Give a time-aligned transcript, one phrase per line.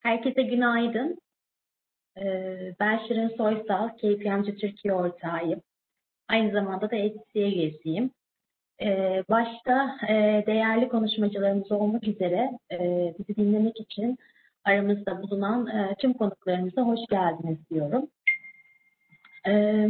[0.00, 1.18] Herkese günaydın.
[2.18, 5.62] Ee, Ben Şirin Soysal, KPMG Türkiye ortağıyım.
[6.28, 8.10] Aynı zamanda da HCA üyesiyim.
[8.82, 12.78] Ee, Başta e, değerli konuşmacılarımız olmak üzere e,
[13.18, 14.18] bizi dinlemek için
[14.64, 18.06] aramızda bulunan e, tüm konuklarımıza hoş geldiniz diyorum.
[19.48, 19.88] Ee,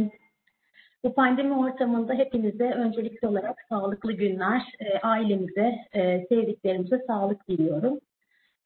[1.03, 4.61] Bu pandemi ortamında hepinize öncelikli olarak sağlıklı günler,
[5.03, 5.75] ailemize,
[6.29, 7.99] sevdiklerimize sağlık diliyorum.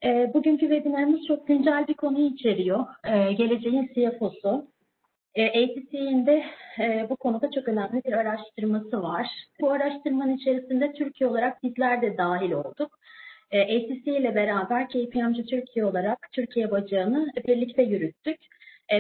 [0.05, 2.85] E, bugünkü webinarımız çok güncel bir konuyu içeriyor.
[3.03, 4.67] E, geleceğin CFO'su.
[5.35, 6.43] E, ACC'nin de
[6.79, 9.27] e, bu konuda çok önemli bir araştırması var.
[9.61, 12.99] Bu araştırmanın içerisinde Türkiye olarak bizler de dahil olduk.
[13.51, 18.37] E, ACC ile beraber KPMG Türkiye olarak Türkiye bacağını birlikte yürüttük.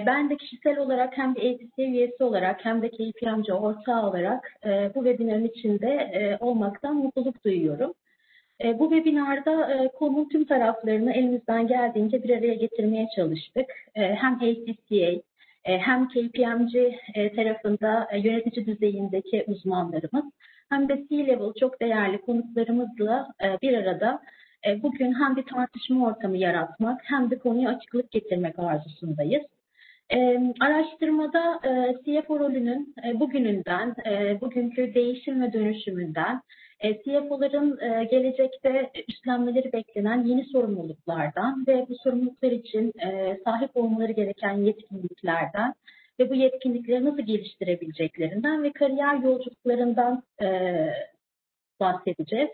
[0.05, 4.91] Ben de kişisel olarak hem de ACC üyesi olarak hem de KPMG ortağı olarak e,
[4.95, 7.93] bu webinarın içinde e, olmaktan mutluluk duyuyorum.
[8.63, 13.65] E, bu webinarda e, konunun tüm taraflarını elimizden geldiğince bir araya getirmeye çalıştık.
[13.95, 15.21] E, hem ACCA
[15.63, 16.73] hem KPMG
[17.35, 20.25] tarafında yönetici düzeyindeki uzmanlarımız
[20.69, 23.27] hem de C-Level çok değerli konuklarımızla
[23.61, 24.21] bir arada
[24.83, 29.43] bugün hem bir tartışma ortamı yaratmak hem de konuya açıklık getirmek arzusundayız.
[30.59, 33.95] Araştırmada e, CFO rolünün bugününden,
[34.41, 36.41] bugünkü değişim ve dönüşümünden,
[36.79, 44.11] e, CFO'ların e, gelecekte üstlenmeleri beklenen yeni sorumluluklardan ve bu sorumluluklar için e, sahip olmaları
[44.11, 45.73] gereken yetkinliklerden
[46.19, 50.47] ve bu yetkinlikleri nasıl geliştirebileceklerinden ve kariyer yolculuklarından e,
[51.79, 52.49] bahsedeceğiz.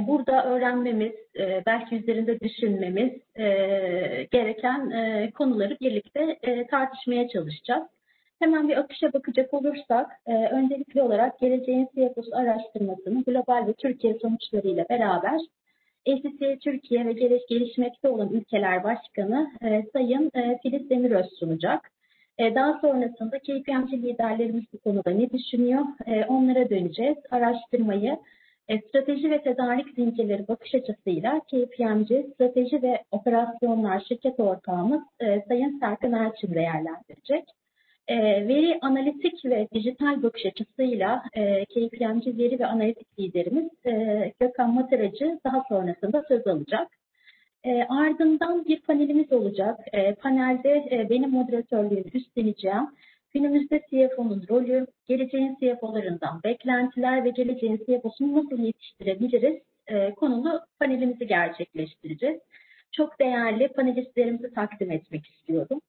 [0.00, 1.12] Burada öğrenmemiz,
[1.66, 3.12] belki üzerinde düşünmemiz
[4.30, 4.90] gereken
[5.30, 6.38] konuları birlikte
[6.70, 7.84] tartışmaya çalışacağız.
[8.38, 14.84] Hemen bir akışa bakacak olursak, e, öncelikli olarak geleceğin CFO'su araştırmasının global ve Türkiye sonuçlarıyla
[14.90, 15.40] beraber
[16.08, 21.90] ACC Türkiye ve geliş, gelişmekte olan ülkeler başkanı e, Sayın e, Filiz Demiröz sunacak.
[22.38, 25.84] E, daha sonrasında KPMG liderlerimiz bu konuda ne düşünüyor?
[26.06, 27.18] E, onlara döneceğiz.
[27.30, 28.18] Araştırmayı
[28.68, 35.78] e, strateji ve tedarik zincirleri bakış açısıyla KPMG strateji ve operasyonlar şirket ortağımız e, Sayın
[35.80, 37.44] Serkan Elçin değerlendirecek.
[38.08, 44.74] E, veri analitik ve dijital bakış açısıyla e, KPMG veri ve analitik liderimiz e, Gökhan
[44.74, 46.88] Mataracı daha sonrasında söz alacak.
[47.64, 49.80] E, ardından bir panelimiz olacak.
[49.92, 52.86] E, panelde e, benim moderatörlüğünü üstleneceğim.
[53.34, 62.40] Günümüzde CFO'nun rolü, geleceğin CFO'larından beklentiler ve geleceğin CFO'sunu nasıl yetiştirebiliriz e, konulu panelimizi gerçekleştireceğiz.
[62.92, 65.80] Çok değerli panelistlerimizi takdim etmek istiyorum.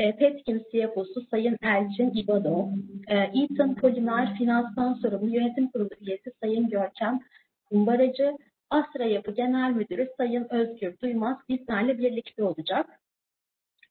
[0.00, 2.68] E, Petkim CFO'su Sayın Elçin İbado,
[3.08, 7.20] e, Eaton Polimer Finanstan Sorumlu Yönetim Kurulu üyesi Sayın Görkem
[7.64, 8.36] Kumbaracı,
[8.70, 12.86] Asra Yapı Genel Müdürü Sayın Özgür Duymaz bizlerle birlikte olacak.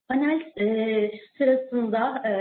[0.08, 2.32] Panel e, sırasında e,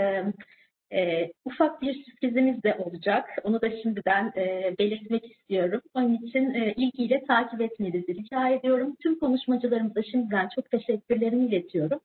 [0.99, 3.29] e, ufak bir sürprizimiz de olacak.
[3.43, 5.81] Onu da şimdiden e, belirtmek istiyorum.
[5.93, 8.95] Onun için e, ilgiyle takip etmenizi rica ediyorum.
[9.03, 11.99] Tüm konuşmacılarımıza şimdiden çok teşekkürlerimi iletiyorum.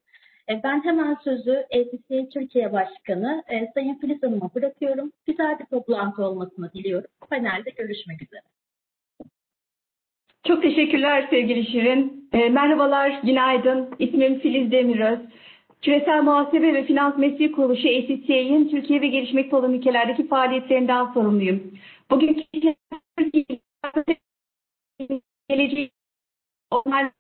[0.50, 5.12] E, ben hemen sözü ACC Türkiye Başkanı e, Sayın Filiz Hanım'a bırakıyorum.
[5.26, 7.10] Güzel bir toplantı olmasını diliyorum.
[7.30, 8.42] Panelde görüşmek üzere.
[10.46, 12.28] Çok teşekkürler sevgili Şirin.
[12.32, 13.94] E, merhabalar, günaydın.
[13.98, 15.18] İsmim Filiz Demiröz.
[15.82, 21.78] Küresel Muhasebe ve Finans Mesleki Kuruluşu ACCA'nın Türkiye ve gelişmekte olan ülkelerdeki faaliyetlerinden sorumluyum.
[22.10, 22.44] Bugünkü
[25.48, 25.90] geleceği
[26.70, 27.10] onlar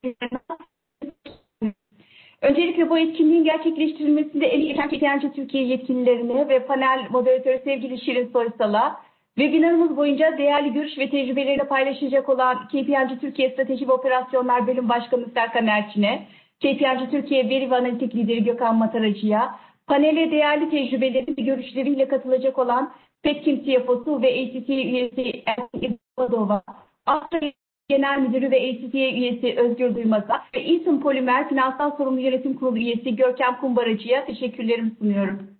[2.44, 9.00] Öncelikle bu etkinliğin gerçekleştirilmesinde emeği geçen KPMG Türkiye yetkililerine ve panel moderatörü sevgili Şirin Soysal'a,
[9.38, 15.26] webinarımız boyunca değerli görüş ve tecrübelerini paylaşacak olan KPMG Türkiye Strateji ve Operasyonlar Bölüm Başkanı
[15.34, 16.26] Serkan Erçin'e,
[16.60, 19.54] KPMG Türkiye Veri ve Analitik Lideri Gökhan Mataracı'ya,
[19.86, 26.62] panele değerli tecrübeleri ve görüşleriyle katılacak olan Petkim CFO'su ve ACT üyesi Ersin İbadova,
[27.06, 27.40] Astra
[27.88, 33.16] Genel Müdürü ve ACTA üyesi Özgür Duymaz'a ve Eaton Polimer Finansal Sorumlu Yönetim Kurulu üyesi
[33.16, 35.54] Görkem Kumbaracı'ya teşekkürlerimi sunuyorum.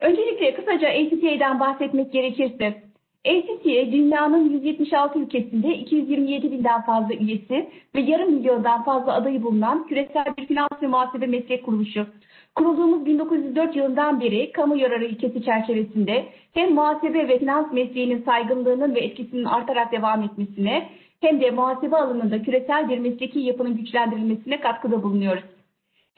[0.00, 2.82] Öncelikle kısaca ACTA'dan bahsetmek gerekirse,
[3.26, 10.36] ACTA dünyanın 176 ülkesinde 227 binden fazla üyesi ve yarım milyondan fazla adayı bulunan küresel
[10.36, 12.06] bir finans ve muhasebe meslek kuruluşu.
[12.54, 19.00] Kurulduğumuz 1904 yılından beri kamu yararı ilkesi çerçevesinde hem muhasebe ve finans mesleğinin saygınlığının ve
[19.00, 20.88] etkisinin artarak devam etmesine
[21.20, 25.44] hem de muhasebe alanında küresel bir mesleki yapının güçlendirilmesine katkıda bulunuyoruz.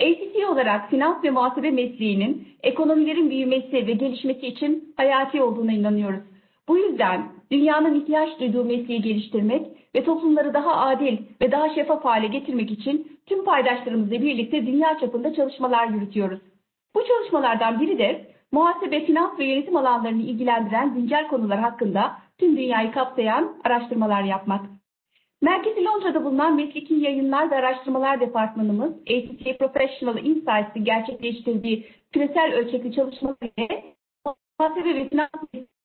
[0.01, 6.21] ACC olarak finans ve muhasebe mesleğinin ekonomilerin büyümesi ve gelişmesi için hayati olduğuna inanıyoruz.
[6.69, 12.27] Bu yüzden dünyanın ihtiyaç duyduğu mesleği geliştirmek ve toplumları daha adil ve daha şeffaf hale
[12.27, 16.41] getirmek için tüm paydaşlarımızla birlikte dünya çapında çalışmalar yürütüyoruz.
[16.95, 22.93] Bu çalışmalardan biri de muhasebe, finans ve yönetim alanlarını ilgilendiren güncel konular hakkında tüm dünyayı
[22.93, 24.67] kapsayan araştırmalar yapmak.
[25.43, 33.37] Merkezi Londra'da bulunan Mesleki Yayınlar ve Araştırmalar Departmanımız ACCA Professional Insights'ın gerçekleştirdiği küresel ölçekli çalışmalar
[33.57, 33.95] ile
[34.59, 35.31] muhasebe ve finans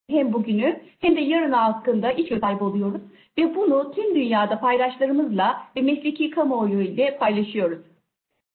[0.09, 3.01] hem bugünü hem de yarını hakkında iç sahibi oluyoruz
[3.37, 7.79] ve bunu tüm dünyada paydaşlarımızla ve mesleki kamuoyu ile paylaşıyoruz.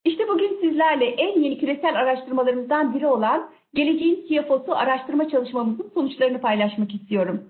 [0.05, 6.95] İşte bugün sizlerle en yeni küresel araştırmalarımızdan biri olan Geleceğin CFO'su araştırma çalışmamızın sonuçlarını paylaşmak
[6.95, 7.45] istiyorum.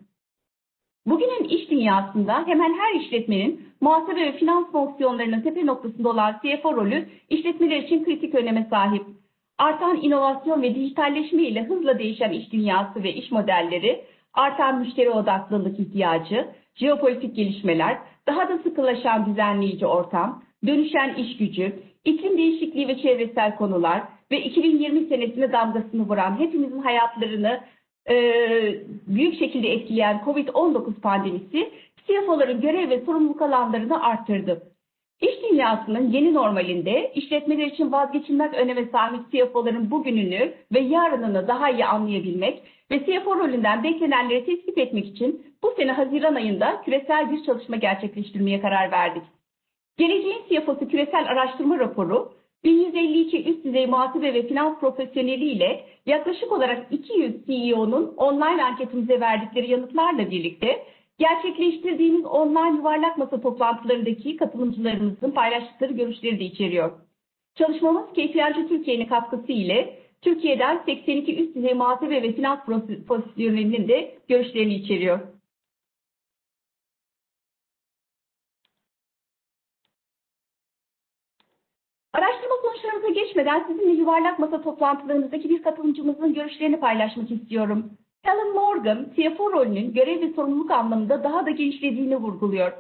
[1.06, 7.08] Bugünün iş dünyasında hemen her işletmenin muhasebe ve finans fonksiyonlarının tepe noktasında olan CFO rolü
[7.30, 9.02] işletmeler için kritik öneme sahip.
[9.58, 14.04] Artan inovasyon ve dijitalleşme ile hızla değişen iş dünyası ve iş modelleri,
[14.34, 22.38] artan müşteri odaklılık ihtiyacı, jeopolitik gelişmeler, daha da sıkılaşan düzenleyici ortam, dönüşen iş gücü, iklim
[22.38, 27.60] değişikliği ve çevresel konular ve 2020 senesine damgasını vuran hepimizin hayatlarını
[28.10, 28.14] e,
[29.06, 31.70] büyük şekilde etkileyen COVID-19 pandemisi
[32.06, 34.62] CFO'ların görev ve sorumluluk alanlarını arttırdı.
[35.22, 41.84] İş dünyasının yeni normalinde işletmeler için vazgeçilmez öneme sahip CFO'ların bugününü ve yarınını daha iyi
[41.84, 47.76] anlayabilmek ve CFO rolünden beklenenleri tespit etmek için bu sene Haziran ayında küresel bir çalışma
[47.76, 49.22] gerçekleştirmeye karar verdik.
[49.98, 52.32] Geleceğin CFO'su küresel araştırma raporu
[52.64, 59.70] 1152 üst düzey muhasebe ve finans profesyoneli ile yaklaşık olarak 200 CEO'nun online anketimize verdikleri
[59.70, 60.82] yanıtlarla birlikte
[61.22, 66.92] gerçekleştirdiğimiz online yuvarlak masa toplantılarındaki katılımcılarımızın paylaştıkları görüşleri de içeriyor.
[67.54, 72.64] Çalışmamız KPMG Türkiye'nin katkısı ile Türkiye'den 82 üst düzey muhasebe ve finans
[73.06, 75.20] profesyonelinin de görüşlerini içeriyor.
[82.12, 87.90] Araştırma sonuçlarımıza geçmeden sizinle yuvarlak masa toplantılarımızdaki bir katılımcımızın görüşlerini paylaşmak istiyorum.
[88.22, 92.72] Helen Morgan, CFO rolünün görev ve sorumluluk anlamında daha da genişlediğini vurguluyor.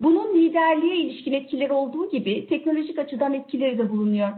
[0.00, 4.28] Bunun liderliğe ilişkin etkileri olduğu gibi teknolojik açıdan etkileri de bulunuyor.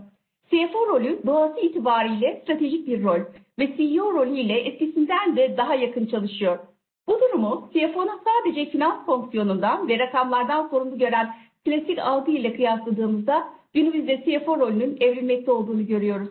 [0.51, 3.21] CFO rolü doğası itibariyle stratejik bir rol
[3.59, 6.59] ve CEO rolüyle eskisinden de daha yakın çalışıyor.
[7.07, 11.35] Bu durumu CFO'nun sadece finans fonksiyonundan ve rakamlardan sorumlu gören
[11.65, 16.29] klasik algı ile kıyasladığımızda günümüzde CFO rolünün evrilmekte olduğunu görüyoruz.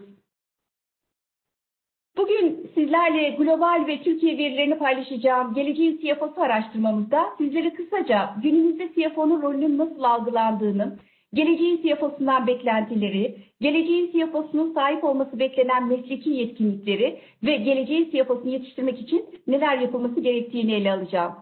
[2.18, 9.78] Bugün sizlerle global ve Türkiye verilerini paylaşacağım geleceğin CFO'su araştırmamızda sizlere kısaca günümüzde CFO'nun rolünün
[9.78, 10.98] nasıl algılandığını,
[11.34, 19.25] geleceğin CFO'sundan beklentileri, geleceğin CFO'sunun sahip olması beklenen mesleki yetkinlikleri ve geleceğin CFO'sunu yetiştirmek için
[19.48, 21.36] neler yapılması gerektiğini ele alacağım.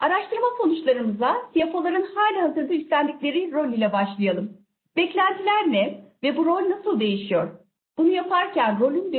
[0.00, 4.52] Araştırma sonuçlarımıza CFO'ların hali hazırda üstlendikleri rol ile başlayalım.
[4.96, 7.57] Beklentiler ne ve bu rol nasıl değişiyor?
[7.98, 9.12] Bunu yaparken rolün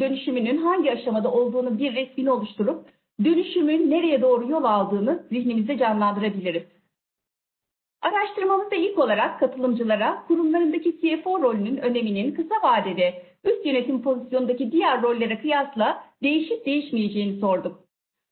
[0.00, 2.86] dönüşümünün hangi aşamada olduğunu bir resmini oluşturup
[3.24, 6.62] dönüşümün nereye doğru yol aldığını zihnimizde canlandırabiliriz.
[8.02, 15.38] Araştırmamızda ilk olarak katılımcılara kurumlarındaki CFO rolünün öneminin kısa vadede üst yönetim pozisyonundaki diğer rollere
[15.40, 17.78] kıyasla değişip değişmeyeceğini sorduk.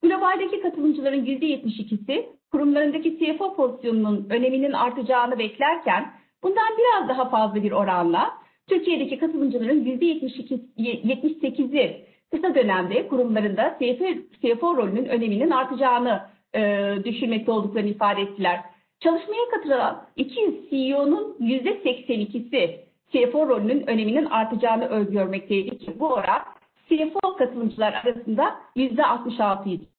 [0.02, 6.12] Globaldeki katılımcıların %72'si kurumlarındaki CFO pozisyonunun öneminin artacağını beklerken
[6.43, 14.04] bundan biraz daha fazla bir oranla Türkiye'deki katılımcıların %78'i kısa dönemde kurumlarında CFO,
[14.42, 16.20] CFO rolünün öneminin artacağını
[16.54, 18.60] e, düşünmekte olduklarını ifade ettiler.
[19.00, 22.76] Çalışmaya katılan 200 CEO'nun %82'si
[23.12, 26.42] CFO rolünün öneminin artacağını öngörmekteydi ki bu oran
[26.88, 29.92] CFO katılımcılar arasında %66 idi.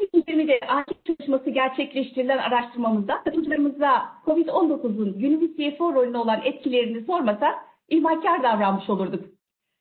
[0.00, 7.54] 2020'de anket çalışması gerçekleştirilen araştırmamızda katılımcılarımıza COVID-19'un günümüz CFO rolüne olan etkilerini sormasak
[7.88, 9.24] ihmalkar davranmış olurduk.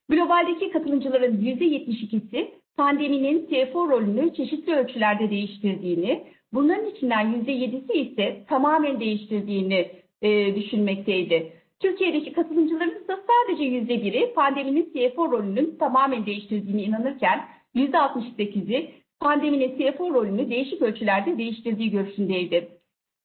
[0.10, 9.92] Globaldeki katılımcıların %72'si pandeminin CFO rolünü çeşitli ölçülerde değiştirdiğini, bunların içinden %7'si ise tamamen değiştirdiğini
[10.22, 11.54] e, düşünmekteydi.
[11.80, 20.50] Türkiye'deki katılımcıların ise sadece %1'i pandeminin CFO rolünün tamamen değiştirdiğini inanırken %68'i pandeminin CFO rolünü
[20.50, 22.70] değişik ölçülerde değiştirdiği görüşündeydi.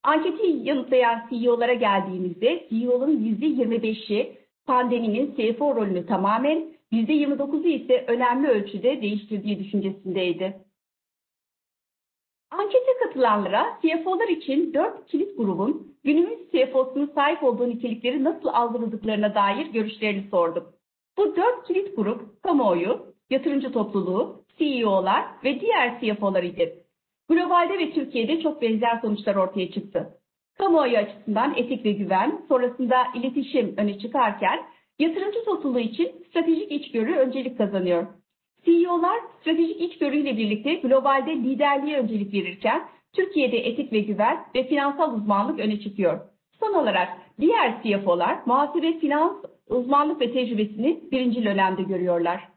[0.03, 9.59] Anketi yanıtlayan CEO'lara geldiğimizde CEO'ların %25'i pandeminin CFO rolünü tamamen, %29'u ise önemli ölçüde değiştirdiği
[9.59, 10.57] düşüncesindeydi.
[12.51, 19.67] Ankete katılanlara CFO'lar için 4 kilit grubun günümüz CFO'sunun sahip olduğu nitelikleri nasıl algıladıklarına dair
[19.67, 20.75] görüşlerini sorduk.
[21.19, 26.75] Bu 4 kilit grup kamuoyu, yatırımcı topluluğu, CEO'lar ve diğer CFO'lar idi.
[27.29, 30.19] Globalde ve Türkiye'de çok benzer sonuçlar ortaya çıktı.
[30.59, 34.61] Kamuoyu açısından etik ve güven, sonrasında iletişim öne çıkarken
[34.99, 38.07] yatırımcı topluluğu için stratejik içgörü öncelik kazanıyor.
[38.65, 45.61] CEO'lar stratejik içgörüyle birlikte globalde liderliğe öncelik verirken Türkiye'de etik ve güven ve finansal uzmanlık
[45.61, 46.21] öne çıkıyor.
[46.61, 47.09] Son olarak
[47.41, 49.33] diğer CFO'lar muhasebe finans
[49.69, 52.52] uzmanlık ve tecrübesini birinci önemde görüyorlar.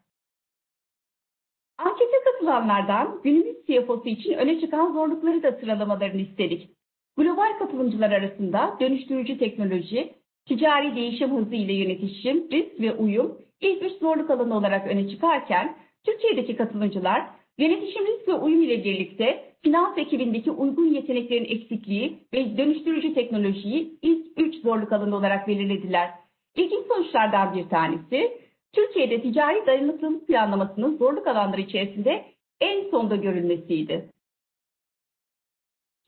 [2.45, 6.69] Ankete katılanlardan günümüz CFO'su için öne çıkan zorlukları da sıralamalarını istedik.
[7.17, 10.13] Global katılımcılar arasında dönüştürücü teknoloji,
[10.47, 15.75] ticari değişim hızı ile yönetişim, risk ve uyum ilk üç zorluk alanı olarak öne çıkarken
[16.05, 17.25] Türkiye'deki katılımcılar
[17.57, 24.25] yönetişim risk ve uyum ile birlikte finans ekibindeki uygun yeteneklerin eksikliği ve dönüştürücü teknolojiyi ilk
[24.37, 26.09] üç zorluk alanı olarak belirlediler.
[26.55, 28.31] İlginç sonuçlardan bir tanesi,
[28.73, 34.09] Türkiye'de ticari dayanıklılık planlamasının zorluk alanları içerisinde en sonda görülmesiydi.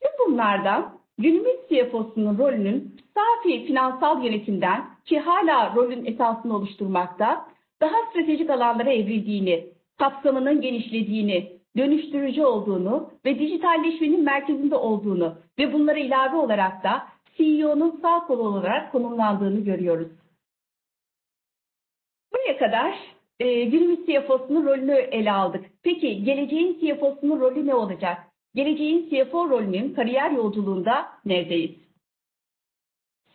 [0.02, 7.48] Tüm bunlardan günümüz CFO'sunun rolünün safi finansal yönetimden ki hala rolün esasını oluşturmakta,
[7.80, 16.36] daha stratejik alanlara evrildiğini, kapsamının genişlediğini, dönüştürücü olduğunu ve dijitalleşmenin merkezinde olduğunu ve bunlara ilave
[16.36, 20.08] olarak da CEO'nun sağ kolu olarak konumlandığını görüyoruz.
[22.32, 25.64] Buraya kadar e, günümüz CFO'sunun rolünü ele aldık.
[25.82, 28.18] Peki geleceğin CFO'sunun rolü ne olacak?
[28.54, 31.76] Geleceğin CFO rolünün kariyer yolculuğunda neredeyiz?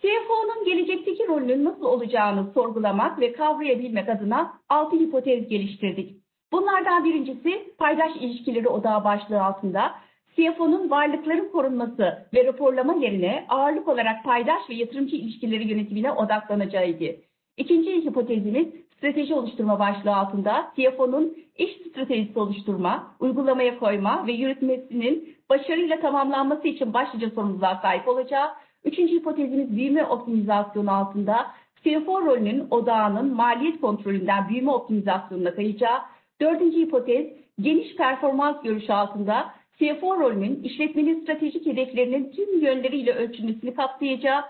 [0.02, 6.24] CFO'nun gelecekteki rolünün nasıl olacağını sorgulamak ve kavrayabilmek adına altı hipotez geliştirdik.
[6.52, 9.96] Bunlardan birincisi paydaş ilişkileri odağı başlığı altında
[10.36, 17.16] CFO'nun varlıkların korunması ve raporlama yerine ağırlık olarak paydaş ve yatırımcı ilişkileri yönetimine odaklanacağıydı.
[17.58, 26.00] İkinci hipotezimiz strateji oluşturma başlığı altında CFO'nun iş stratejisi oluşturma, uygulamaya koyma ve yürütmesinin başarıyla
[26.00, 28.50] tamamlanması için başlıca sorumluluğa sahip olacağı.
[28.84, 31.48] Üçüncü hipotezimiz büyüme optimizasyonu altında
[31.84, 36.00] CFO rolünün odağının maliyet kontrolünden büyüme optimizasyonuna kayacağı.
[36.42, 37.28] Dördüncü hipotez
[37.62, 44.44] geniş performans görüşü altında CFO rolünün işletmenin stratejik hedeflerinin tüm yönleriyle ölçülmesini kapsayacağı.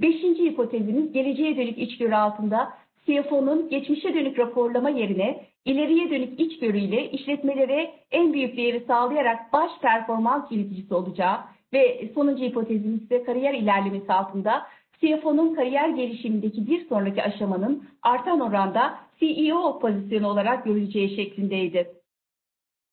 [0.00, 2.72] Beşinci hipotezimiz geleceğe dönük içgörü altında
[3.06, 10.52] CFO'nun geçmişe dönük raporlama yerine ileriye dönük içgörüyle işletmelere en büyük değeri sağlayarak baş performans
[10.52, 11.38] yöneticisi olacağı
[11.72, 14.66] ve sonuncu hipotezimiz ise kariyer ilerlemesi altında
[15.00, 21.92] CFO'nun kariyer gelişimindeki bir sonraki aşamanın artan oranda CEO pozisyonu olarak görüleceği şeklindeydi.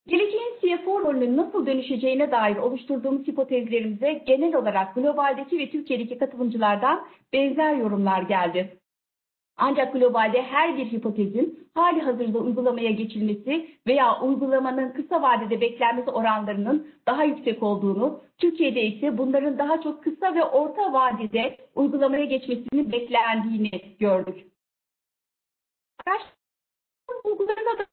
[0.08, 7.75] Geleceğin CFO rolünün nasıl dönüşeceğine dair oluşturduğumuz hipotezlerimize genel olarak globaldeki ve Türkiye'deki katılımcılardan benzer
[7.75, 8.77] yorumlar geldi.
[9.58, 16.94] Ancak globalde her bir hipotezin hali hazırda uygulamaya geçilmesi veya uygulamanın kısa vadede beklenmesi oranlarının
[17.08, 23.98] daha yüksek olduğunu, Türkiye'de ise bunların daha çok kısa ve orta vadede uygulamaya geçmesinin beklendiğini
[24.00, 24.48] gördük.
[26.08, 27.86] Araştırma bulgularına da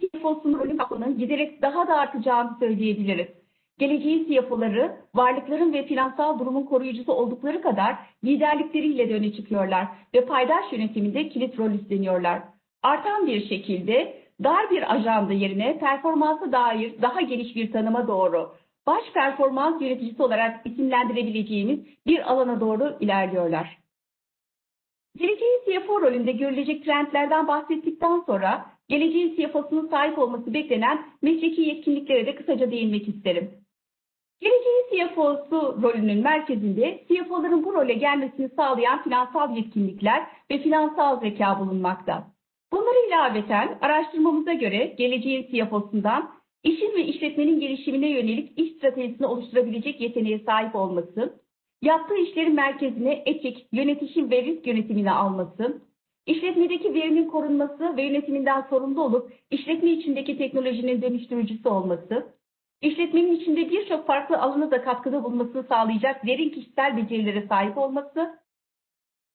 [0.00, 3.41] CFO'sunun rolü kapının giderek daha da artacağını söyleyebiliriz.
[3.78, 10.72] Geleceğin CFO'ları varlıkların ve finansal durumun koruyucusu oldukları kadar liderlikleriyle de öne çıkıyorlar ve paydaş
[10.72, 12.42] yönetiminde kilit rol üstleniyorlar.
[12.82, 18.54] Artan bir şekilde dar bir ajanda yerine performansa dair daha geniş bir tanıma doğru
[18.86, 23.78] baş performans yöneticisi olarak isimlendirebileceğimiz bir alana doğru ilerliyorlar.
[25.16, 32.34] Geleceğin CFO rolünde görülecek trendlerden bahsettikten sonra geleceğin CFO'sunun sahip olması beklenen mesleki yetkinliklere de
[32.34, 33.61] kısaca değinmek isterim.
[34.42, 42.24] Geleceğin CFO'su rolünün merkezinde CFO'ların bu role gelmesini sağlayan finansal yetkinlikler ve finansal zeka bulunmakta.
[42.72, 46.30] Bunlara ilaveten araştırmamıza göre geleceğin CFO'sundan
[46.62, 51.40] işin ve işletmenin gelişimine yönelik iş stratejisini oluşturabilecek yeteneğe sahip olması,
[51.82, 55.82] yaptığı işlerin merkezine etik, yönetişim ve risk yönetimini alması,
[56.26, 62.41] işletmedeki verinin korunması ve yönetiminden sorumlu olup işletme içindeki teknolojinin dönüştürücüsü olması,
[62.82, 68.38] işletmenin içinde birçok farklı alana da katkıda bulunmasını sağlayacak derin kişisel becerilere sahip olması,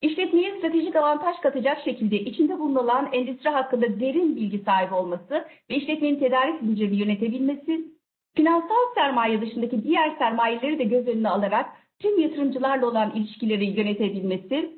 [0.01, 6.20] işletmeye stratejik avantaj katacak şekilde içinde bulunan endüstri hakkında derin bilgi sahibi olması ve işletmenin
[6.20, 7.86] tedarik zincirini yönetebilmesi,
[8.36, 14.77] finansal sermaye dışındaki diğer sermayeleri de göz önüne alarak tüm yatırımcılarla olan ilişkileri yönetebilmesi,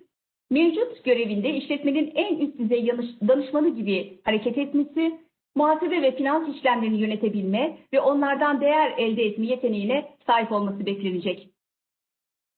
[0.52, 2.88] mevcut görevinde işletmenin en üst düzey
[3.28, 5.20] danışmanı gibi hareket etmesi,
[5.60, 11.50] muhasebe ve finans işlemlerini yönetebilme ve onlardan değer elde etme yeteneğine sahip olması beklenecek.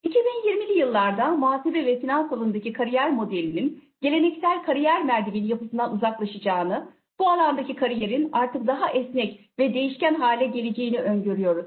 [0.05, 6.89] 2020'li yıllarda muhasebe ve finans alanındaki kariyer modelinin geleneksel kariyer merdiveni yapısından uzaklaşacağını,
[7.19, 11.65] bu alandaki kariyerin artık daha esnek ve değişken hale geleceğini öngörüyoruz.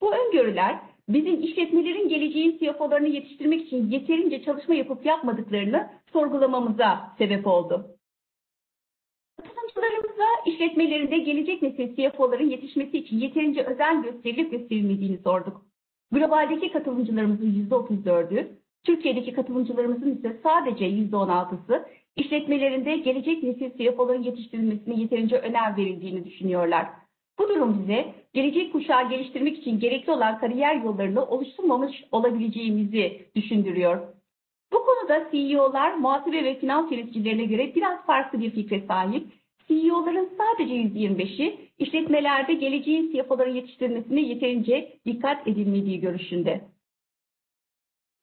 [0.00, 7.96] Bu öngörüler bizim işletmelerin geleceğin CFO'larını yetiştirmek için yeterince çalışma yapıp yapmadıklarını sorgulamamıza sebep oldu.
[9.80, 15.62] Katılımcılarımıza işletmelerinde gelecek nesil CFO'ların yetişmesi için yeterince özen gösterilip gösterilmediğini sorduk.
[16.12, 18.48] Globaldeki katılımcılarımızın %34'ü,
[18.84, 26.86] Türkiye'deki katılımcılarımızın ise sadece %16'sı işletmelerinde gelecek nesil CFO'ların yetiştirilmesine yeterince önem verildiğini düşünüyorlar.
[27.38, 34.00] Bu durum bize gelecek kuşağı geliştirmek için gerekli olan kariyer yollarını oluşturmamış olabileceğimizi düşündürüyor.
[34.72, 39.39] Bu konuda CEO'lar muhasebe ve finans yöneticilerine göre biraz farklı bir fikre sahip.
[39.70, 46.60] CEO'ların sadece %25'i işletmelerde geleceğin CFO'ların yetiştirilmesine yeterince dikkat edilmediği görüşünde.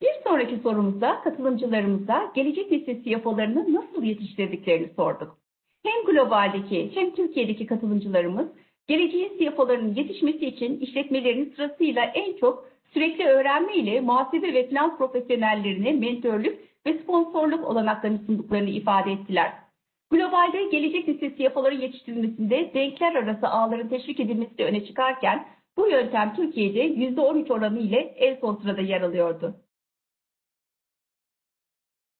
[0.02, 5.38] Bir sonraki sorumuzda katılımcılarımıza gelecek nesil CFO'larını nasıl yetiştirdiklerini sorduk.
[5.84, 8.48] Hem globaldeki hem Türkiye'deki katılımcılarımız
[8.88, 15.92] geleceğin CFO'larının yetişmesi için işletmelerin sırasıyla en çok sürekli öğrenme ile muhasebe ve finans profesyonellerine
[15.92, 19.67] mentörlük ve sponsorluk olanaklarını sunduklarını ifade ettiler.
[20.12, 25.48] Globalde gelecek nesil CFO'ları yetiştirilmesinde denkler arası ağların teşvik edilmesi de öne çıkarken
[25.78, 29.56] bu yöntem Türkiye'de %13 oranı ile en son sırada yer alıyordu.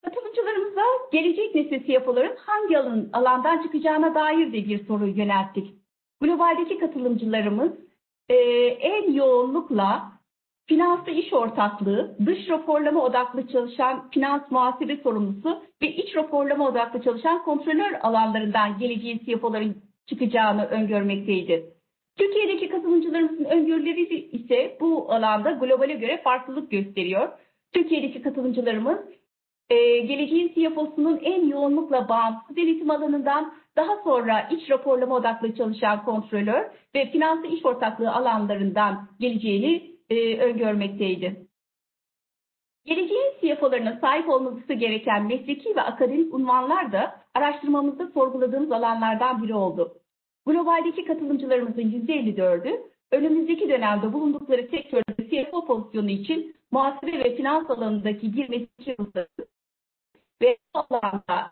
[0.04, 5.74] Katılımcılarımıza gelecek nesil CFO'ların hangi alan, alandan çıkacağına dair de bir soru yönelttik.
[6.22, 7.72] Globaldeki katılımcılarımız
[8.30, 8.36] e,
[8.68, 10.17] en yoğunlukla
[10.68, 17.44] finanslı iş ortaklığı, dış raporlama odaklı çalışan finans muhasebe sorumlusu ve iç raporlama odaklı çalışan
[17.44, 21.66] kontrolör alanlarından geleceğin CFO'ların çıkacağını öngörmekteydi.
[22.18, 27.30] Türkiye'deki katılımcılarımızın öngörüleri ise bu alanda globale göre farklılık gösteriyor.
[27.74, 28.98] Türkiye'deki katılımcılarımız
[29.70, 36.66] e, geleceğin CFO'sunun en yoğunlukla bağımsız denetim alanından daha sonra iç raporlama odaklı çalışan kontrolör
[36.96, 41.48] ve finanslı iş ortaklığı alanlarından geleceğini e, öngörmekteydi.
[42.86, 49.98] Geleceğin CFO'larına sahip olması gereken mesleki ve akademik unvanlar da araştırmamızda sorguladığımız alanlardan biri oldu.
[50.46, 58.50] Globaldeki katılımcılarımızın %54'ü önümüzdeki dönemde bulundukları sektörde CFO pozisyonu için muhasebe ve finans alanındaki bir
[58.50, 59.48] mesleki ruhsatı
[60.42, 61.52] ve alanda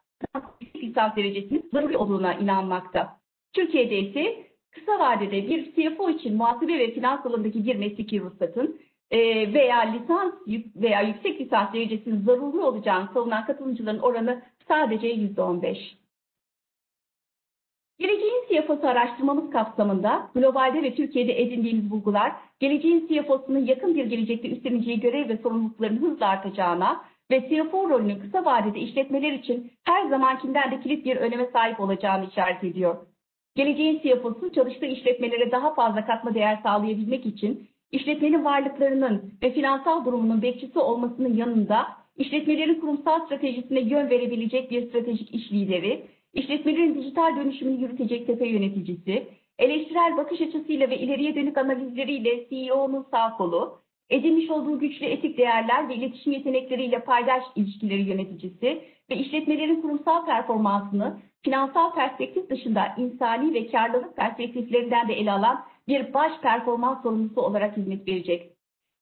[0.76, 3.20] lisans derecesinin zaruri olduğuna inanmakta.
[3.54, 8.80] Türkiye'de ise kısa vadede bir CFO için muhasebe ve finans alanındaki bir mesleki ruhsatın
[9.12, 9.20] e,
[9.54, 10.34] veya lisans
[10.76, 15.78] veya yüksek lisans derecesinin zaruri olacağını savunan katılımcıların oranı sadece %15.
[18.00, 25.00] Geleceğin CFO'su araştırmamız kapsamında globalde ve Türkiye'de edindiğimiz bulgular, geleceğin CFO'sunun yakın bir gelecekte üstleneceği
[25.00, 30.80] görev ve sorumlulukların hızla artacağına ve CFO rolünün kısa vadede işletmeler için her zamankinden de
[30.82, 32.96] kilit bir öneme sahip olacağını işaret ediyor.
[33.56, 40.42] Geleceğin CFO'su çalıştığı işletmelere daha fazla katma değer sağlayabilmek için işletmenin varlıklarının ve finansal durumunun
[40.42, 41.88] bekçisi olmasının yanında
[42.18, 49.28] işletmelerin kurumsal stratejisine yön verebilecek bir stratejik iş lideri, işletmelerin dijital dönüşümünü yürütecek tepe yöneticisi,
[49.60, 55.90] eleştirel bakış açısıyla ve ileriye dönük analizleriyle CEO'nun sağ kolu, edinmiş olduğu güçlü etik değerler
[55.90, 63.68] ve iletişim yetenekleriyle paydaş ilişkileri yöneticisi ve işletmelerin kurumsal performansını finansal perspektif dışında insani ve
[63.68, 68.52] karlılık perspektiflerinden de ele alan bir baş performans sorumlusu olarak hizmet verecek.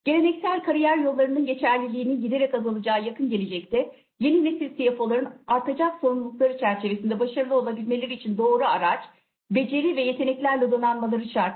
[0.06, 7.56] Geleneksel kariyer yollarının geçerliliğinin giderek azalacağı yakın gelecekte yeni nesil CFO'ların artacak sorumlulukları çerçevesinde başarılı
[7.56, 9.04] olabilmeleri için doğru araç,
[9.52, 11.56] beceri ve yeteneklerle donanmaları şart.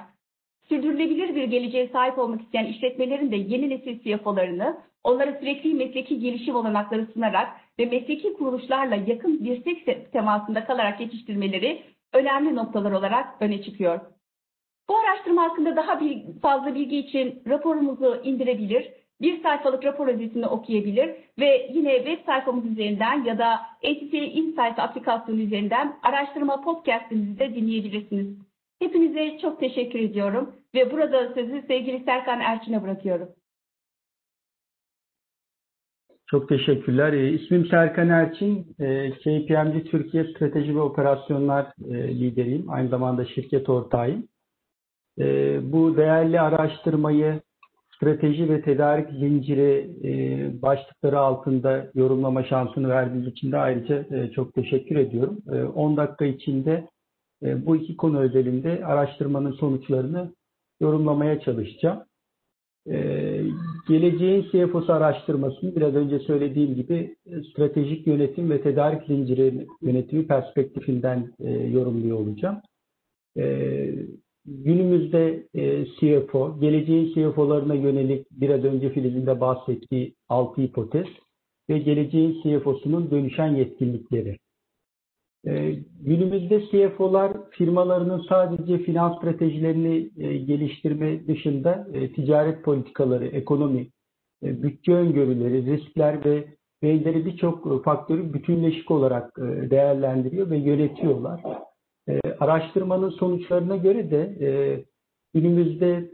[0.70, 6.56] Sürdürülebilir bir geleceğe sahip olmak isteyen işletmelerin de yeni nesil CFO'larını onlara sürekli mesleki gelişim
[6.56, 7.48] olanakları sunarak
[7.80, 14.00] ve mesleki kuruluşlarla yakın dirsek temasında kalarak yetiştirmeleri önemli noktalar olarak öne çıkıyor.
[14.90, 21.16] Bu araştırma hakkında daha bir, fazla bilgi için raporumuzu indirebilir, bir sayfalık rapor özetini okuyabilir
[21.40, 23.50] ve yine web sayfamız üzerinden ya da
[23.84, 28.47] ATC Insights aplikasyonu üzerinden araştırma podcastimizi de dinleyebilirsiniz.
[28.80, 33.30] Hepinize çok teşekkür ediyorum ve burada sözü sevgili Serkan Erçin'e bırakıyorum.
[36.30, 37.14] Çok teşekkürler.
[37.14, 38.76] E, Serkan Erçin.
[38.80, 42.70] E, KPMG Türkiye Strateji ve Operasyonlar e, lideriyim.
[42.70, 44.28] Aynı zamanda şirket ortağıyım.
[45.20, 47.42] E, bu değerli araştırmayı
[47.96, 50.12] strateji ve tedarik zinciri e,
[50.62, 55.38] başlıkları altında yorumlama şansını verdiğiniz için de ayrıca e, çok teşekkür ediyorum.
[55.54, 56.88] E, 10 dakika içinde
[57.42, 60.34] bu iki konu özelinde araştırmanın sonuçlarını
[60.82, 62.04] yorumlamaya çalışacağım.
[62.90, 63.44] Ee,
[63.88, 67.16] geleceğin CFO'su araştırmasını biraz önce söylediğim gibi
[67.52, 72.62] stratejik yönetim ve tedarik zinciri yönetimi perspektifinden e, yorumluyor olacağım.
[73.38, 73.94] Ee,
[74.46, 81.08] günümüzde e, CFO, geleceğin CFO'larına yönelik biraz önce Filiz'in de bahsettiği altı hipotez
[81.70, 84.38] ve geleceğin CFO'sunun dönüşen yetkinlikleri.
[85.48, 93.88] Ee, günümüzde CFO'lar firmalarının sadece finans stratejilerini e, geliştirme dışında e, ticaret politikaları, ekonomi,
[94.44, 96.46] e, bütçe öngörüleri, riskler ve
[96.84, 99.38] benzeri birçok faktörü bütünleşik olarak
[99.70, 101.42] değerlendiriyor ve yönetiyorlar.
[102.40, 104.84] Araştırmanın sonuçlarına göre de
[105.34, 106.12] günümüzde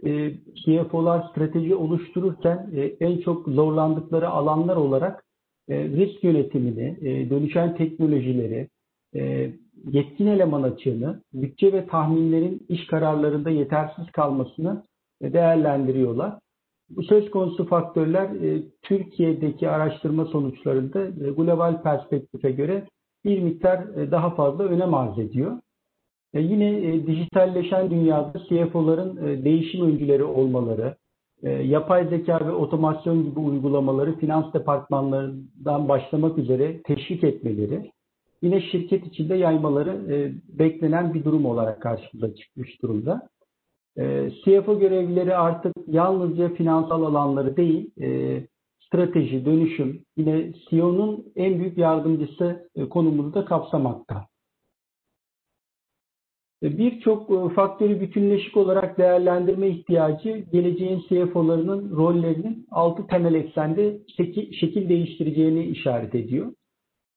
[0.66, 2.70] CFO'lar strateji oluştururken
[3.00, 5.24] en çok zorlandıkları alanlar olarak
[5.70, 6.98] risk yönetimini,
[7.30, 8.68] dönüşen teknolojileri,
[9.16, 9.52] e,
[9.92, 14.84] yetkin eleman açığını, bütçe ve tahminlerin iş kararlarında yetersiz kalmasını
[15.22, 16.40] değerlendiriyorlar.
[16.90, 22.88] Bu söz konusu faktörler e, Türkiye'deki araştırma sonuçlarında e, global perspektife göre
[23.26, 25.60] bir miktar daha fazla önem arz ediyor.
[26.34, 30.96] Yine dijitalleşen dünyada CFO'ların değişim öncüleri olmaları,
[31.64, 37.92] yapay zeka ve otomasyon gibi uygulamaları finans departmanlarından başlamak üzere teşvik etmeleri,
[38.44, 43.30] yine şirket içinde yaymaları e, beklenen bir durum olarak karşımıza çıkmış durumda.
[43.98, 48.40] E, CFO görevlileri artık yalnızca finansal alanları değil, e,
[48.86, 54.28] strateji, dönüşüm, yine CEO'nun en büyük yardımcısı e, konumunu da kapsamakta.
[56.64, 64.54] E, birçok e, faktörü bütünleşik olarak değerlendirme ihtiyacı geleceğin CFO'larının rollerinin altı temel eksende şekil,
[64.54, 66.54] şekil değiştireceğini işaret ediyor.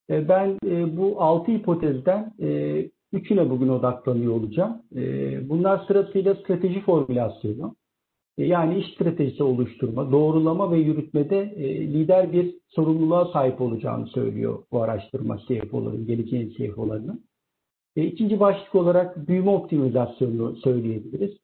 [0.09, 4.81] E, ben e, bu altı hipotezden e, üçüne bugün odaklanıyor olacağım.
[5.49, 7.75] Bunlar sırasıyla strateji formülasyonu,
[8.37, 11.55] yani iş stratejisi oluşturma, doğrulama ve yürütmede
[11.93, 17.23] lider bir sorumluluğa sahip olacağını söylüyor bu araştırma CFO'ların, geleceğin CFO'larının.
[17.95, 21.37] İkinci başlık olarak büyüme optimizasyonunu söyleyebiliriz.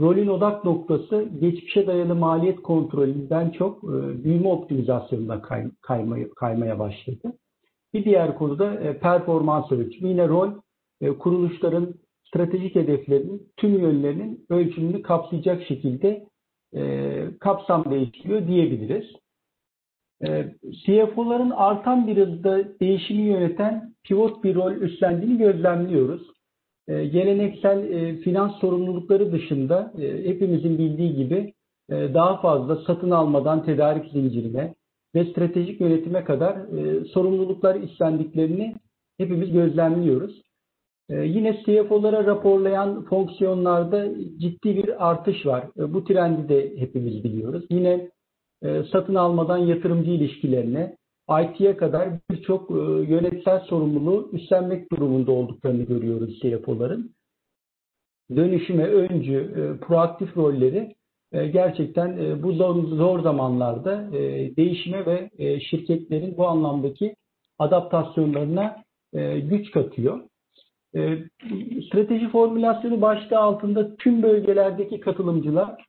[0.00, 3.82] Rolün odak noktası geçmişe dayalı maliyet kontrolünden çok
[4.24, 5.42] büyüme optimizasyonuna
[5.82, 7.32] kaymaya, kaymaya başladı.
[7.94, 10.08] Bir diğer konuda e, performans ölçümü.
[10.08, 10.50] Yine rol
[11.00, 11.94] e, kuruluşların
[12.28, 16.26] stratejik hedeflerinin tüm yönlerinin ölçümünü kapsayacak şekilde
[16.74, 19.04] e, kapsam değiştiriyor diyebiliriz.
[20.84, 26.22] CFO'ların artan bir hızda değişimi yöneten pivot bir rol üstlendiğini gözlemliyoruz.
[26.88, 31.52] Geleneksel finans sorumlulukları dışında hepimizin bildiği gibi
[31.90, 34.74] daha fazla satın almadan tedarik zincirine,
[35.14, 38.74] ve stratejik yönetime kadar e, sorumluluklar üstlendiklerini
[39.18, 40.42] hepimiz gözlemliyoruz.
[41.08, 45.64] E, yine CFO'lara raporlayan fonksiyonlarda ciddi bir artış var.
[45.78, 47.64] E, bu trendi de hepimiz biliyoruz.
[47.70, 48.10] Yine
[48.62, 50.96] e, satın almadan yatırımcı ilişkilerine,
[51.42, 52.74] IT'ye kadar birçok e,
[53.08, 57.14] yönetsel sorumluluğu üstlenmek durumunda olduklarını görüyoruz CFO'ların.
[58.36, 60.94] Dönüşüme öncü, e, proaktif rolleri
[61.34, 67.14] gerçekten e, bu zor, zamanlarda e, değişime ve şirketlerin bu anlamdaki
[67.58, 68.84] adaptasyonlarına
[69.50, 70.20] güç katıyor.
[71.86, 75.84] Strateji formülasyonu başlığı altında tüm bölgelerdeki katılımcılar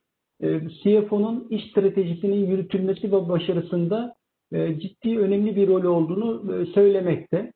[0.82, 4.14] CFO'nun iş stratejisinin yürütülmesi ve başarısında
[4.52, 7.52] ciddi önemli bir rol olduğunu söylemekte.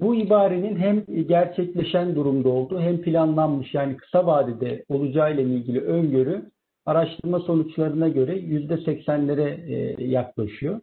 [0.00, 6.50] Bu ibarenin hem gerçekleşen durumda olduğu hem planlanmış yani kısa vadede olacağıyla ilgili öngörü
[6.86, 10.80] araştırma sonuçlarına göre %80'lere e, yaklaşıyor.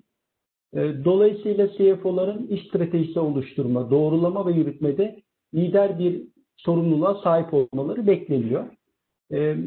[0.74, 5.22] E, dolayısıyla CFO'ların iş stratejisi oluşturma, doğrulama ve yürütmede
[5.54, 6.22] lider bir
[6.58, 8.66] sorumluluğa sahip olmaları bekleniyor.
[9.34, 9.58] E,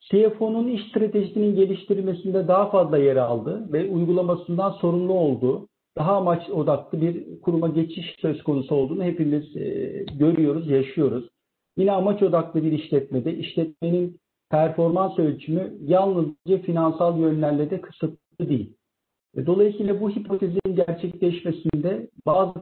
[0.00, 7.00] CFO'nun iş stratejisinin geliştirilmesinde daha fazla yer aldığı ve uygulamasından sorumlu olduğu daha amaç odaklı
[7.00, 11.28] bir kuruma geçiş söz konusu olduğunu hepimiz e, görüyoruz, yaşıyoruz.
[11.76, 18.76] Yine amaç odaklı bir işletmede işletmenin performans ölçümü yalnızca finansal yönlerle de kısıtlı değil.
[19.36, 22.54] E, dolayısıyla bu hipotezin gerçekleşmesinde bazı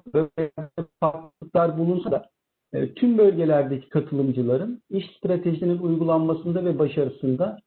[1.00, 2.30] farklılıklar bulunsa da
[2.72, 7.58] e, tüm bölgelerdeki katılımcıların iş stratejisinin uygulanmasında ve başarısında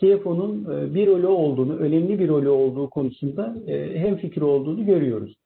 [0.00, 5.36] CFO'nun e, bir rolü olduğunu, önemli bir rolü olduğu konusunda e, hem fikir olduğunu görüyoruz.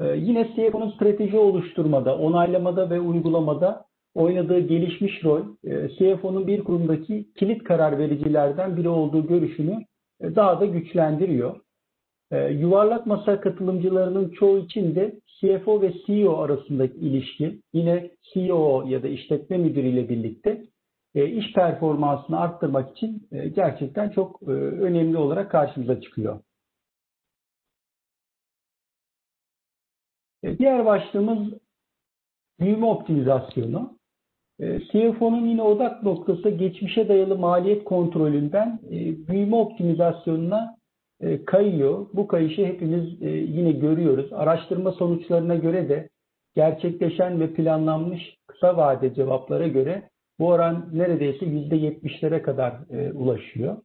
[0.00, 5.42] E, yine CFO'nun strateji oluşturmada, onaylamada ve uygulamada oynadığı gelişmiş rol,
[5.98, 9.84] CFO'nun bir kurumdaki kilit karar vericilerden biri olduğu görüşünü
[10.22, 11.56] daha da güçlendiriyor.
[12.50, 19.08] Yuvarlak masa katılımcılarının çoğu için de CFO ve CEO arasındaki ilişki yine CEO ya da
[19.08, 20.71] işletme müdürüyle birlikte e,
[21.14, 26.40] iş performansını arttırmak için e, gerçekten çok e, önemli olarak karşımıza çıkıyor.
[30.42, 31.52] E, diğer başlığımız
[32.60, 33.98] büyüme optimizasyonu.
[34.60, 40.76] E, CFO'nun yine odak noktası geçmişe dayalı maliyet kontrolünden e, büyüme optimizasyonuna
[41.20, 42.06] e, kayıyor.
[42.12, 44.32] Bu kayışı hepimiz e, yine görüyoruz.
[44.32, 46.08] Araştırma sonuçlarına göre de
[46.54, 50.11] gerçekleşen ve planlanmış kısa vade cevaplara göre
[50.42, 53.76] bu oran neredeyse %70'lere kadar e, ulaşıyor.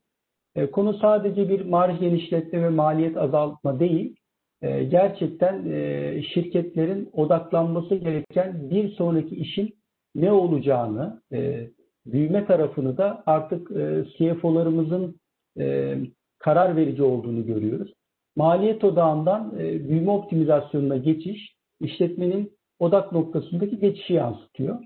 [0.55, 4.15] E, konu sadece bir marj genişletme ve maliyet azaltma değil,
[4.61, 9.75] e, gerçekten e, şirketlerin odaklanması gereken bir sonraki işin
[10.15, 11.69] ne olacağını, e,
[12.05, 15.19] büyüme tarafını da artık e, CFO'larımızın
[15.59, 15.97] e,
[16.39, 17.93] karar verici olduğunu görüyoruz.
[18.35, 24.79] Maliyet odağından e, büyüme optimizasyonuna geçiş, işletmenin odak noktasındaki geçişi yansıtıyor.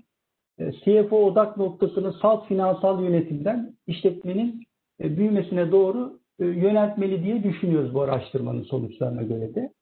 [0.62, 4.62] E, CFO odak noktasını salt finansal yönetimden işletmenin
[5.00, 9.72] e, büyümesine doğru e, yöneltmeli diye düşünüyoruz bu araştırmanın sonuçlarına göre de.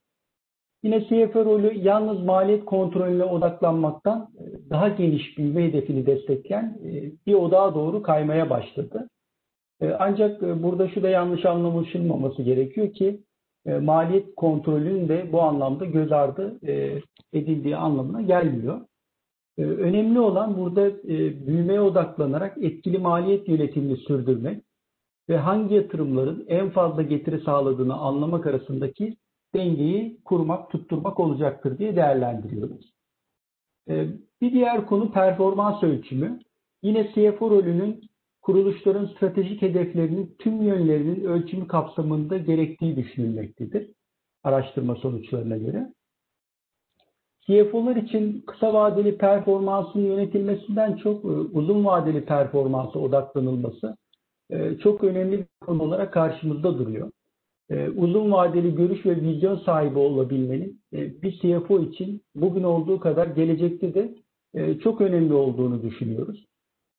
[0.82, 4.28] Yine CFO rolü yalnız maliyet kontrolüne odaklanmaktan
[4.70, 6.78] daha geniş büyüme hedefini destekleyen
[7.26, 9.08] bir odağa doğru kaymaya başladı.
[9.98, 13.20] Ancak burada şu da yanlış anlaşılmaması gerekiyor ki
[13.80, 16.58] maliyet kontrolünün de bu anlamda göz ardı
[17.32, 18.80] edildiği anlamına gelmiyor.
[19.58, 21.02] Önemli olan burada
[21.46, 24.64] büyümeye odaklanarak etkili maliyet yönetimini sürdürmek
[25.28, 29.16] ve hangi yatırımların en fazla getiri sağladığını anlamak arasındaki
[29.54, 32.92] dengeyi kurmak, tutturmak olacaktır diye değerlendiriyoruz.
[33.88, 34.06] Ee,
[34.40, 36.40] bir diğer konu performans ölçümü.
[36.82, 38.00] Yine CFO rolünün
[38.42, 43.90] kuruluşların stratejik hedeflerinin tüm yönlerinin ölçümü kapsamında gerektiği düşünülmektedir.
[44.44, 45.92] Araştırma sonuçlarına göre.
[47.50, 53.96] CFO'lar için kısa vadeli performansın yönetilmesinden çok e, uzun vadeli performansa odaklanılması
[54.50, 57.10] e, çok önemli bir konu olarak karşımızda duruyor.
[57.70, 63.94] E, uzun vadeli görüş ve vizyon sahibi olabilmenin bir CFO için bugün olduğu kadar gelecekte
[63.94, 64.14] de
[64.82, 66.46] çok önemli olduğunu düşünüyoruz.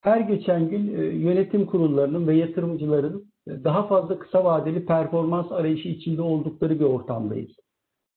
[0.02, 6.80] Her geçen gün yönetim kurullarının ve yatırımcıların daha fazla kısa vadeli performans arayışı içinde oldukları
[6.80, 7.52] bir ortamdayız.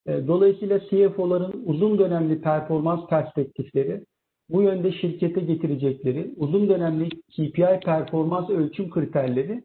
[0.07, 4.05] Dolayısıyla CFO'ların uzun dönemli performans perspektifleri
[4.49, 9.65] bu yönde şirkete getirecekleri uzun dönemli KPI performans ölçüm kriterleri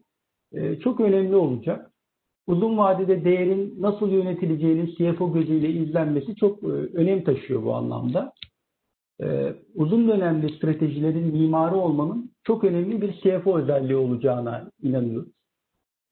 [0.52, 1.90] e, çok önemli olacak.
[2.46, 8.32] Uzun vadede değerin nasıl yönetileceğinin CFO gözüyle izlenmesi çok e, önem taşıyor bu anlamda.
[9.22, 15.32] E, uzun dönemli stratejilerin mimarı olmanın çok önemli bir CFO özelliği olacağına inanıyoruz.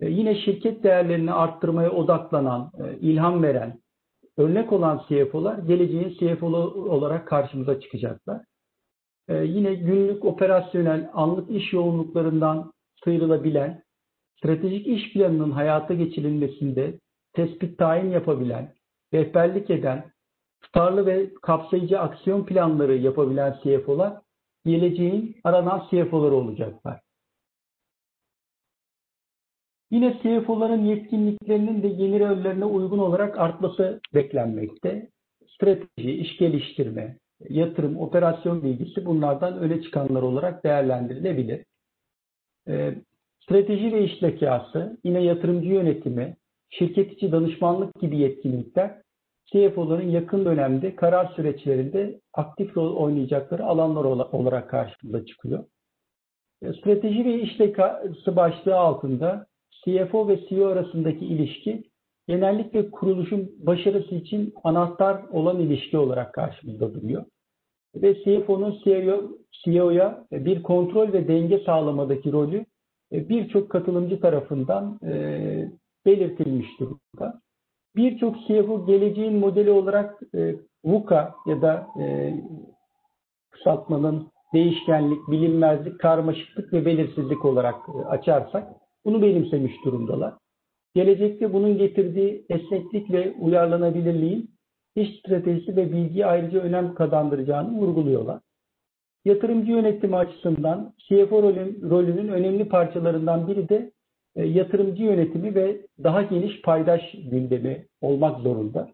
[0.01, 3.81] Yine şirket değerlerini arttırmaya odaklanan, ilham veren,
[4.39, 6.47] örnek olan CFO'lar geleceğin CFO
[6.91, 8.45] olarak karşımıza çıkacaklar.
[9.29, 12.73] Ee, yine günlük operasyonel anlık iş yoğunluklarından
[13.05, 13.83] sıyrılabilen,
[14.39, 16.99] stratejik iş planının hayata geçirilmesinde
[17.33, 18.75] tespit tayin yapabilen,
[19.15, 20.13] rehberlik eden,
[20.63, 24.21] tutarlı ve kapsayıcı aksiyon planları yapabilen CFO'lar
[24.65, 27.01] geleceğin aranan CFO'ları olacaklar.
[29.91, 35.09] Yine CFO'ların yetkinliklerinin de yeni rollerine uygun olarak artması beklenmekte.
[35.55, 37.17] Strateji, iş geliştirme,
[37.49, 41.65] yatırım, operasyon bilgisi bunlardan öne çıkanlar olarak değerlendirilebilir.
[42.69, 42.95] E,
[43.43, 46.37] strateji ve iş zekası, yine yatırımcı yönetimi,
[46.71, 49.03] şirket içi danışmanlık gibi yetkinlikler
[49.47, 55.65] CFO'ların yakın dönemde karar süreçlerinde aktif rol oynayacakları alanlar olarak karşımıza çıkıyor.
[56.63, 61.85] E, strateji ve iş zekası başlığı altında CFO ve CEO arasındaki ilişki
[62.29, 67.25] genellikle kuruluşun başarısı için anahtar olan ilişki olarak karşımızda duruyor.
[67.95, 68.79] Ve CFO'nun
[69.65, 72.65] CEO'ya bir kontrol ve denge sağlamadaki rolü
[73.13, 75.13] e, birçok katılımcı tarafından e,
[76.07, 77.41] belirtilmiş durumda.
[77.97, 80.55] Birçok CFO geleceğin modeli olarak e,
[80.85, 81.87] VUCA ya da
[83.51, 87.75] kısaltmanın değişkenlik, bilinmezlik, karmaşıklık ve belirsizlik olarak
[88.09, 88.78] açarsak
[89.09, 90.35] bunu benimsemiş durumdalar.
[90.95, 94.51] Gelecekte bunun getirdiği esneklik ve uyarlanabilirliğin
[94.97, 98.41] iş stratejisi ve bilgi ayrıca önem kazandıracağını vurguluyorlar.
[99.25, 103.91] Yatırımcı yönetimi açısından CFO rolün, rolünün önemli parçalarından biri de
[104.37, 108.89] e, yatırımcı yönetimi ve daha geniş paydaş gündemi olmak zorunda.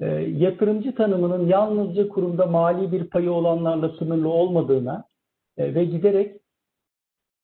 [0.00, 5.04] E, yatırımcı tanımının yalnızca kurumda mali bir payı olanlarla sınırlı olmadığına
[5.56, 6.36] e, ve giderek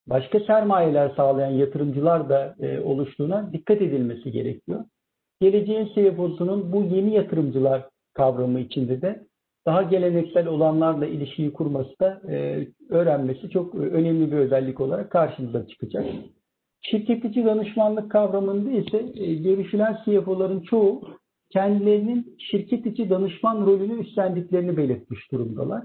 [0.07, 4.85] başka sermayeler sağlayan yatırımcılar da e, oluştuğuna dikkat edilmesi gerekiyor.
[5.41, 9.27] Geleceğin CFO'sunun bu yeni yatırımcılar kavramı içinde de
[9.67, 16.05] daha geleneksel olanlarla ilişkiyi kurması da e, öğrenmesi çok önemli bir özellik olarak karşımıza çıkacak.
[16.81, 21.03] Şirket içi danışmanlık kavramında ise e, görüşülen CFO'ların çoğu
[21.51, 25.83] kendilerinin şirket içi danışman rolünü üstlendiklerini belirtmiş durumdalar.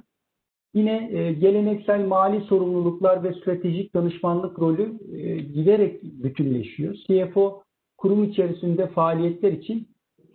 [0.73, 6.93] Yine e, geleneksel mali sorumluluklar ve stratejik danışmanlık rolü e, giderek bütünleşiyor.
[6.93, 7.63] CFO
[7.97, 9.87] kurum içerisinde faaliyetler için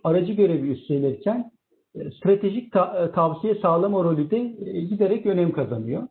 [0.03, 1.51] aracı görevi üstlenirken
[1.95, 4.39] e, stratejik ta- tavsiye sağlama rolü de
[4.81, 6.07] giderek önem kazanıyor.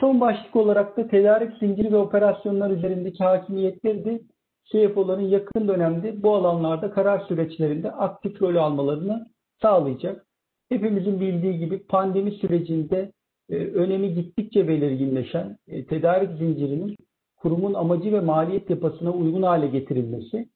[0.00, 4.20] Son başlık olarak da tedarik zinciri ve operasyonlar üzerindeki hakimiyetleri de
[4.64, 9.26] CFO'ların yakın dönemde bu alanlarda karar süreçlerinde aktif rol almalarını
[9.62, 10.25] sağlayacak.
[10.68, 13.12] Hepimizin bildiği gibi pandemi sürecinde
[13.50, 16.96] e, önemi gittikçe belirginleşen e, tedarik zincirinin
[17.36, 20.48] kurumun amacı ve maliyet yapısına uygun hale getirilmesi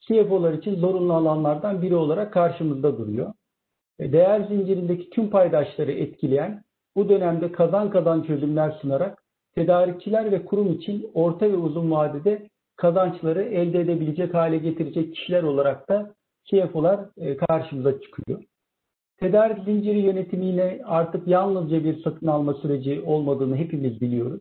[0.00, 3.32] CFO'lar için zorunlu alanlardan biri olarak karşımızda duruyor.
[3.98, 6.62] E, değer zincirindeki tüm paydaşları etkileyen
[6.96, 9.22] bu dönemde kazan kazan çözümler sunarak
[9.54, 15.88] tedarikçiler ve kurum için orta ve uzun vadede kazançları elde edebilecek hale getirecek kişiler olarak
[15.88, 18.42] da CFO'lar e, karşımıza çıkıyor.
[19.16, 24.40] Tedarik zinciri yönetimiyle artık yalnızca bir satın alma süreci olmadığını hepimiz biliyoruz.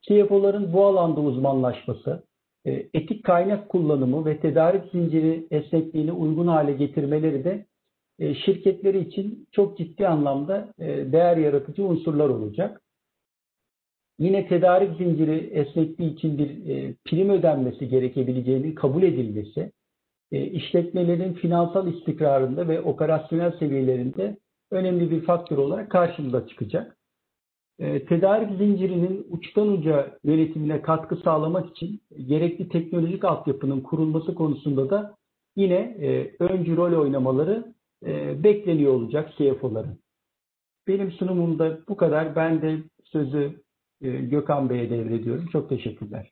[0.00, 2.22] CFO'ların bu alanda uzmanlaşması,
[2.64, 7.66] e, etik kaynak kullanımı ve tedarik zinciri esnekliğini uygun hale getirmeleri de
[8.18, 10.68] e, şirketleri için çok ciddi anlamda
[11.12, 12.80] değer yaratıcı unsurlar olacak.
[14.18, 16.48] Yine tedarik zinciri esnekliği için bir
[17.04, 19.72] prim ödenmesi gerekebileceğinin kabul edilmesi,
[20.30, 24.36] işletmelerin finansal istikrarında ve operasyonel seviyelerinde
[24.70, 26.96] önemli bir faktör olarak karşımıza çıkacak.
[27.78, 35.14] Tedarik zincirinin uçtan uca yönetimine katkı sağlamak için gerekli teknolojik altyapının kurulması konusunda da
[35.56, 35.96] yine
[36.38, 37.74] öncü rol oynamaları
[38.42, 39.98] bekleniyor olacak CFO'ların.
[40.88, 42.36] Benim sunumumda bu kadar.
[42.36, 43.60] Ben de sözü
[44.00, 45.46] Gökhan Bey'e devrediyorum.
[45.52, 46.30] Çok teşekkürler.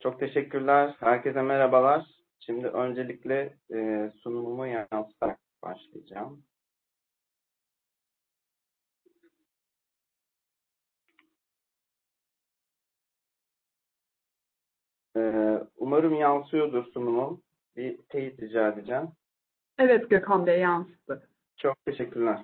[0.00, 0.94] Çok teşekkürler.
[1.00, 2.19] Herkese merhabalar.
[2.40, 6.44] Şimdi öncelikle e, sunumumu yansıtarak başlayacağım.
[15.16, 15.20] E,
[15.76, 17.42] umarım yansıyordur sunumum.
[17.76, 19.08] Bir teyit rica edeceğim.
[19.78, 21.28] Evet Gökhan Bey yansıdı.
[21.56, 22.38] Çok teşekkürler.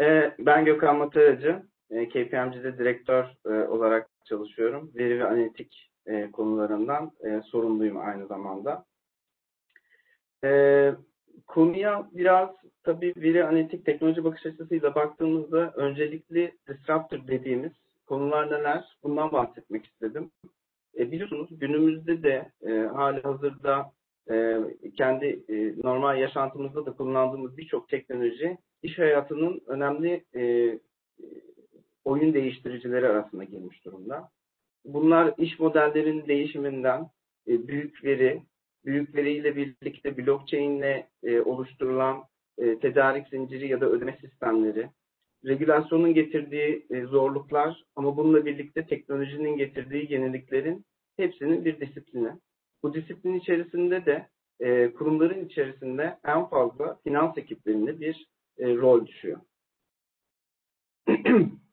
[0.00, 1.62] E, ben Gökhan Mataracı.
[1.90, 4.92] E, KPMG'de direktör e, olarak çalışıyorum.
[4.94, 8.84] Veri ve analitik e, konularından e, sorumluyum aynı zamanda.
[10.44, 10.92] E,
[11.46, 12.50] konuya biraz
[12.82, 17.72] tabii veri analitik teknoloji bakış açısıyla baktığımızda öncelikli disruptor dediğimiz
[18.06, 18.84] konular neler?
[19.02, 20.30] Bundan bahsetmek istedim.
[20.98, 23.92] E, biliyorsunuz günümüzde de e, hali hazırda
[24.30, 24.58] e,
[24.96, 30.78] kendi e, normal yaşantımızda da kullandığımız birçok teknoloji iş hayatının önemli e,
[32.04, 34.28] oyun değiştiricileri arasında girmiş durumda.
[34.84, 37.00] Bunlar iş modellerinin değişiminden
[37.48, 38.42] e, büyük veri,
[38.86, 42.24] büyük veriyle birlikte blockchain ile e, oluşturulan
[42.58, 44.90] e, tedarik zinciri ya da ödeme sistemleri,
[45.44, 50.84] regülasyonun getirdiği e, zorluklar ama bununla birlikte teknolojinin getirdiği yeniliklerin
[51.16, 52.30] hepsinin bir disiplini.
[52.82, 54.28] Bu disiplin içerisinde de
[54.60, 58.26] e, kurumların içerisinde en fazla finans ekiplerinde bir
[58.58, 59.40] e, rol düşüyor.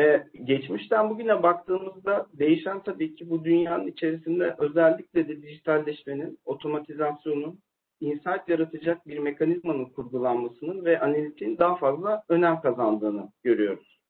[0.00, 7.60] Ee, geçmişten bugüne baktığımızda değişen tabii ki bu dünyanın içerisinde özellikle de dijitalleşmenin, otomatizasyonun,
[8.00, 14.00] insight yaratacak bir mekanizmanın kurgulanmasının ve analitiğin daha fazla önem kazandığını görüyoruz.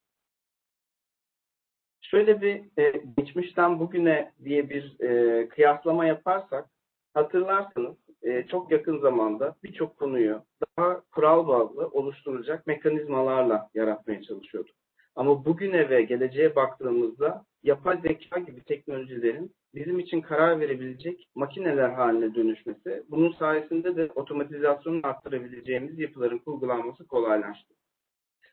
[2.00, 6.70] Şöyle bir e, geçmişten bugüne diye bir e, kıyaslama yaparsak,
[7.14, 10.42] hatırlarsanız e, çok yakın zamanda birçok konuyu
[10.79, 14.79] daha kural bazlı oluşturacak mekanizmalarla yaratmaya çalışıyorduk.
[15.16, 22.34] Ama bugüne ve geleceğe baktığımızda yapay zeka gibi teknolojilerin bizim için karar verebilecek makineler haline
[22.34, 27.74] dönüşmesi, bunun sayesinde de otomatizasyonu arttırabileceğimiz yapıların kurgulanması kolaylaştı.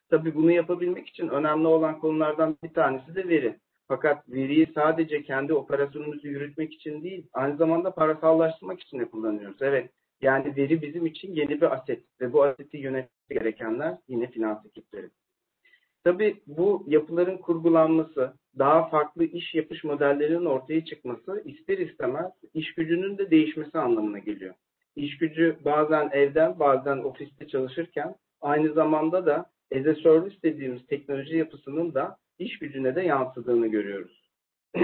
[0.10, 3.60] Tabii bunu yapabilmek için önemli olan konulardan bir tanesi de veri.
[3.88, 9.62] Fakat veriyi sadece kendi operasyonumuzu yürütmek için değil, aynı zamanda parasallaştırmak için de kullanıyoruz.
[9.62, 9.92] Evet,
[10.22, 15.10] yani veri bizim için yeni bir aset ve bu aseti yönetmek gerekenler yine finans ekipleri.
[16.08, 23.18] Tabii bu yapıların kurgulanması, daha farklı iş yapış modellerinin ortaya çıkması ister istemez iş gücünün
[23.18, 24.54] de değişmesi anlamına geliyor.
[24.96, 29.36] İş gücü bazen evden bazen ofiste çalışırken aynı zamanda da
[29.76, 34.30] as a service dediğimiz teknoloji yapısının da iş gücüne de yansıdığını görüyoruz.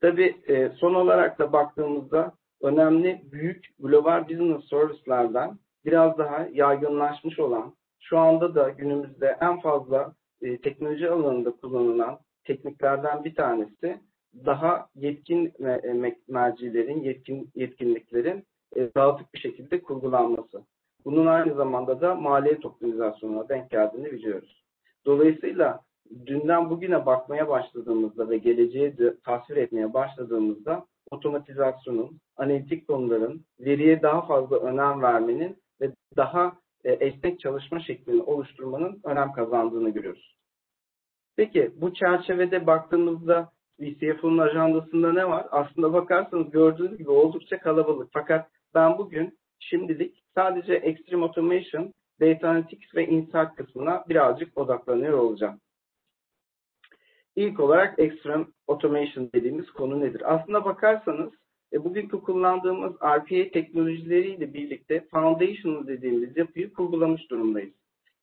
[0.00, 0.36] Tabii
[0.76, 8.54] son olarak da baktığımızda önemli büyük global business service'lardan biraz daha yaygınlaşmış olan, şu anda
[8.54, 14.00] da günümüzde en fazla e, teknoloji alanında kullanılan tekniklerden bir tanesi
[14.46, 18.44] daha yetkin me- mercilerin, yetkin yetkinliklerin
[18.76, 20.62] e, dağıtık bir şekilde kurgulanması.
[21.04, 24.64] Bunun aynı zamanda da maliyet optimizasyonuna denk geldiğini biliyoruz.
[25.06, 25.80] Dolayısıyla
[26.26, 34.26] dünden bugüne bakmaya başladığımızda ve geleceği de tasvir etmeye başladığımızda otomatizasyonun, analitik konuların, veriye daha
[34.26, 36.52] fazla önem vermenin ve daha
[36.84, 40.36] e, esnek çalışma şeklini oluşturmanın önem kazandığını görüyoruz.
[41.36, 45.46] Peki bu çerçevede baktığımızda VCF'ın ajandasında ne var?
[45.50, 48.08] Aslında bakarsanız gördüğünüz gibi oldukça kalabalık.
[48.12, 55.60] Fakat ben bugün şimdilik sadece Extreme Automation, Data Analytics ve Insight kısmına birazcık odaklanıyor olacağım.
[57.36, 60.34] İlk olarak Extreme Automation dediğimiz konu nedir?
[60.34, 61.32] Aslında bakarsanız
[61.72, 67.74] e, bugünkü kullandığımız RPA teknolojileriyle birlikte Foundational dediğimiz yapıyı kurgulamış durumdayız.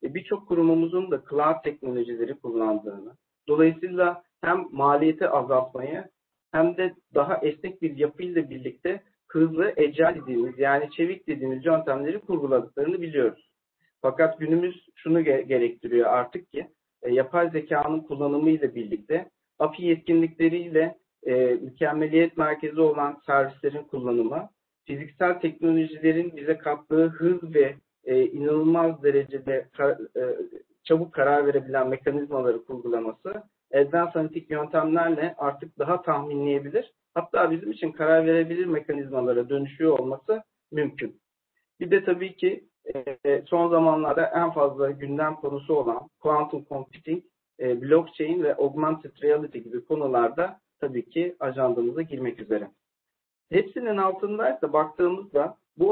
[0.04, 3.14] E, Birçok kurumumuzun da cloud teknolojileri kullandığını,
[3.48, 6.06] dolayısıyla hem maliyeti azaltmayı
[6.52, 13.02] hem de daha esnek bir yapıyla birlikte hızlı, ecel dediğimiz yani çevik dediğimiz yöntemleri kurguladıklarını
[13.02, 13.50] biliyoruz.
[14.02, 16.68] Fakat günümüz şunu gerektiriyor artık ki
[17.02, 19.30] e, yapay zekanın kullanımıyla birlikte
[19.60, 24.50] API yetkinlikleriyle e, mükemmeliyet merkezi olan servislerin kullanımı,
[24.86, 30.22] fiziksel teknolojilerin bize kattığı hız ve e, inanılmaz derecede ka, e,
[30.84, 33.44] çabuk karar verebilen mekanizmaları kurgulaması
[33.74, 41.22] advanced analitik yöntemlerle artık daha tahminleyebilir, hatta bizim için karar verebilir mekanizmalara dönüşüyor olması mümkün.
[41.80, 42.64] Bir de tabii ki
[43.26, 47.24] e, son zamanlarda en fazla gündem konusu olan quantum computing,
[47.60, 52.72] e, blockchain ve augmented reality gibi konularda tabii ki ajandamıza girmek üzere.
[53.50, 55.92] Hepsinin altındaysa baktığımızda bu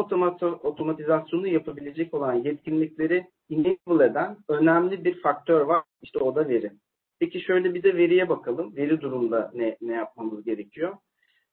[0.64, 5.84] otomatizasyonu yapabilecek olan yetkinlikleri enable eden önemli bir faktör var.
[6.02, 6.72] İşte o da veri.
[7.20, 8.76] Peki şöyle bir de veriye bakalım.
[8.76, 10.98] Veri durumda ne, ne yapmamız gerekiyor?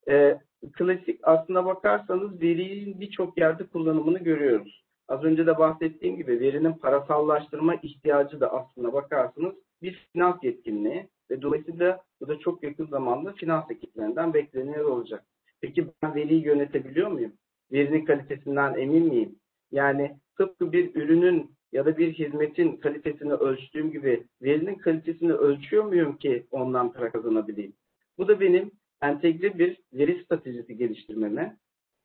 [0.09, 0.37] Ee,
[0.73, 4.83] klasik aslına bakarsanız verinin birçok yerde kullanımını görüyoruz.
[5.07, 11.41] Az önce de bahsettiğim gibi verinin parasallaştırma ihtiyacı da aslına bakarsanız bir finans yetkinliği ve
[11.41, 15.25] dolayısıyla bu da çok yakın zamanda finans ekiplerinden bekleniyor olacak.
[15.61, 17.33] Peki ben veriyi yönetebiliyor muyum?
[17.71, 19.35] Verinin kalitesinden emin miyim?
[19.71, 26.17] Yani tıpkı bir ürünün ya da bir hizmetin kalitesini ölçtüğüm gibi verinin kalitesini ölçüyor muyum
[26.17, 27.73] ki ondan para kazanabileyim?
[28.17, 28.71] Bu da benim
[29.01, 31.57] entegre bir veri stratejisi geliştirmeme,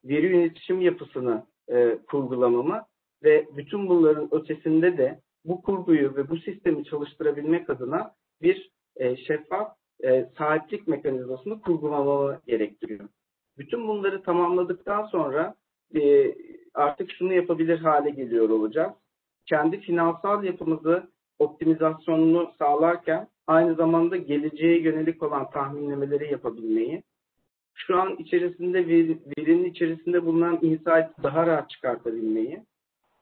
[0.04, 2.86] veri yönetişim yapısını e, kurgulamama
[3.22, 9.72] ve bütün bunların ötesinde de bu kurguyu ve bu sistemi çalıştırabilmek adına bir e, şeffaf
[10.04, 13.08] e, sahiplik mekanizmasını kurgulamamı gerektiriyor.
[13.58, 15.54] Bütün bunları tamamladıktan sonra
[15.94, 16.34] e,
[16.74, 18.92] artık şunu yapabilir hale geliyor olacağız.
[19.46, 27.02] Kendi finansal yapımızı optimizasyonunu sağlarken aynı zamanda geleceğe yönelik olan tahminlemeleri yapabilmeyi,
[27.74, 32.62] şu an içerisinde veri, verinin içerisinde bulunan insight daha rahat çıkartabilmeyi,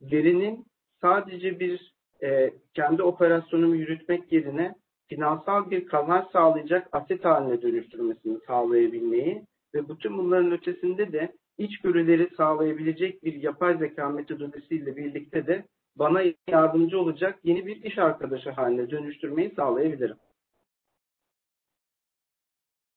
[0.00, 0.66] verinin
[1.00, 4.74] sadece bir e, kendi operasyonumu yürütmek yerine
[5.08, 9.42] finansal bir kazanç sağlayacak aset haline dönüştürmesini sağlayabilmeyi
[9.74, 15.64] ve bütün bunların ötesinde de içgörüleri sağlayabilecek bir yapay zeka metodolojisiyle birlikte de
[15.96, 20.16] bana yardımcı olacak yeni bir iş arkadaşı haline dönüştürmeyi sağlayabilirim.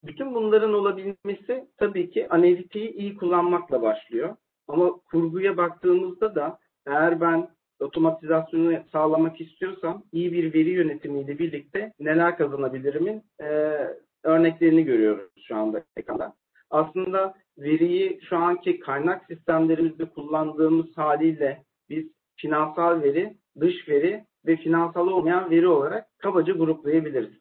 [0.04, 4.36] Bütün bunların olabilmesi tabii ki analitiği iyi kullanmakla başlıyor.
[4.68, 7.50] Ama kurguya baktığımızda da eğer ben
[7.80, 13.78] otomatizasyonu sağlamak istiyorsam iyi bir veri yönetimiyle birlikte neler kazanabilirimin e,
[14.24, 16.34] örneklerini görüyoruz şu anda ekranda.
[16.70, 25.08] Aslında veriyi şu anki kaynak sistemlerimizde kullandığımız haliyle biz finansal veri, dış veri ve finansal
[25.08, 27.40] olmayan veri olarak kabaca gruplayabiliriz.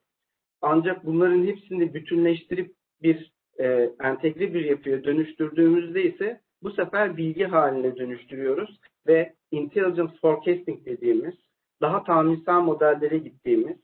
[0.63, 7.97] Ancak bunların hepsini bütünleştirip bir e, entegre bir yapıya dönüştürdüğümüzde ise bu sefer bilgi haline
[7.97, 11.35] dönüştürüyoruz ve intelligence forecasting dediğimiz
[11.81, 13.77] daha tahminsel modellere gittiğimiz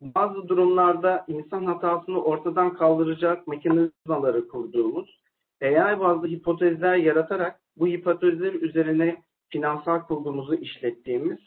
[0.00, 5.20] bazı durumlarda insan hatasını ortadan kaldıracak mekanizmaları kurduğumuz
[5.62, 11.38] AI bazlı hipotezler yaratarak bu hipotezler üzerine finansal kurgumuzu işlettiğimiz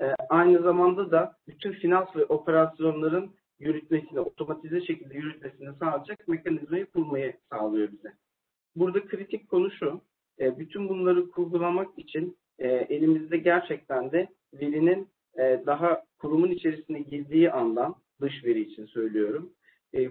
[0.00, 7.36] e, aynı zamanda da bütün finans ve operasyonların yürütmesini, otomatize şekilde yürütmesini sağlayacak mekanizmayı kurmayı
[7.50, 8.12] sağlıyor bize.
[8.76, 10.00] Burada kritik konu şu,
[10.40, 15.08] e, bütün bunları kurgulamak için e, elimizde gerçekten de verinin
[15.38, 19.52] e, daha kurumun içerisine girdiği andan, dış veri için söylüyorum,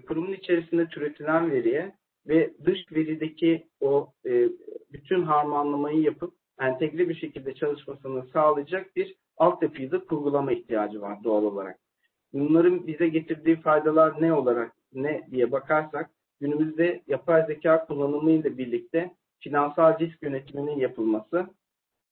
[0.08, 1.92] kurumun içerisinde türetilen veriye
[2.26, 4.12] ve dış verideki o
[4.92, 11.42] bütün harmanlamayı yapıp entegre bir şekilde çalışmasını sağlayacak bir altyapıyı da kurgulama ihtiyacı var doğal
[11.42, 11.78] olarak.
[12.32, 16.10] Bunların bize getirdiği faydalar ne olarak ne diye bakarsak
[16.40, 19.10] günümüzde yapay zeka kullanımı ile birlikte
[19.40, 21.46] finansal risk yönetiminin yapılması,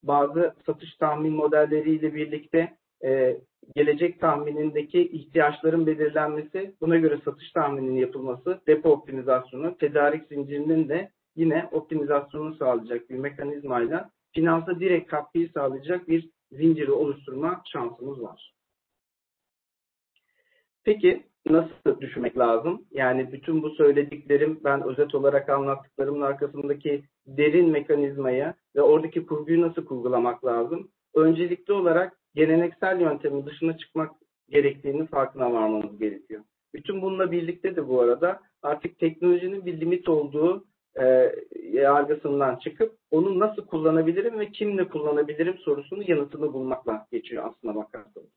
[0.02, 3.40] bazı satış tahmin modelleriyle birlikte e,
[3.76, 11.68] gelecek tahminindeki ihtiyaçların belirlenmesi, buna göre satış tahmininin yapılması, depo optimizasyonu, tedarik zincirinin de yine
[11.72, 18.54] optimizasyonunu sağlayacak bir mekanizmayla finansa direkt katkıyı sağlayacak bir zinciri oluşturma şansımız var.
[20.84, 22.82] Peki nasıl düşünmek lazım?
[22.90, 29.84] Yani bütün bu söylediklerim ben özet olarak anlattıklarımın arkasındaki derin mekanizmayı ve oradaki kurguyu nasıl
[29.84, 30.88] kurgulamak lazım?
[31.14, 34.10] Öncelikli olarak geleneksel yöntemin dışına çıkmak
[34.48, 36.42] gerektiğini farkına varmamız gerekiyor.
[36.74, 40.64] Bütün bununla birlikte de bu arada artık teknolojinin bir limit olduğu
[41.00, 41.32] e,
[41.72, 48.28] yargısından çıkıp onu nasıl kullanabilirim ve kimle kullanabilirim sorusunun yanıtını bulmakla geçiyor aslına bakarsanız.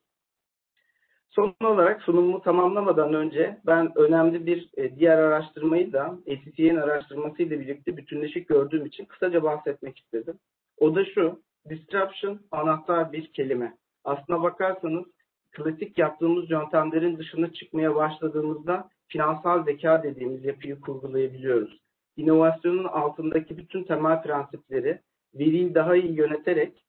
[1.38, 7.98] Son olarak sunumumu tamamlamadan önce ben önemli bir e, diğer araştırmayı da SCC'nin araştırmasıyla birlikte
[7.98, 10.40] bütünleşik gördüğüm için kısaca bahsetmek istedim.
[10.78, 13.78] O da şu, disruption anahtar bir kelime.
[14.04, 15.06] Aslına bakarsanız
[15.52, 21.80] klasik yaptığımız yöntemlerin dışına çıkmaya başladığımızda finansal zeka dediğimiz yapıyı kurgulayabiliyoruz.
[22.16, 25.02] İnovasyonun altındaki bütün temel prensipleri
[25.34, 26.84] veriyi daha iyi yöneterek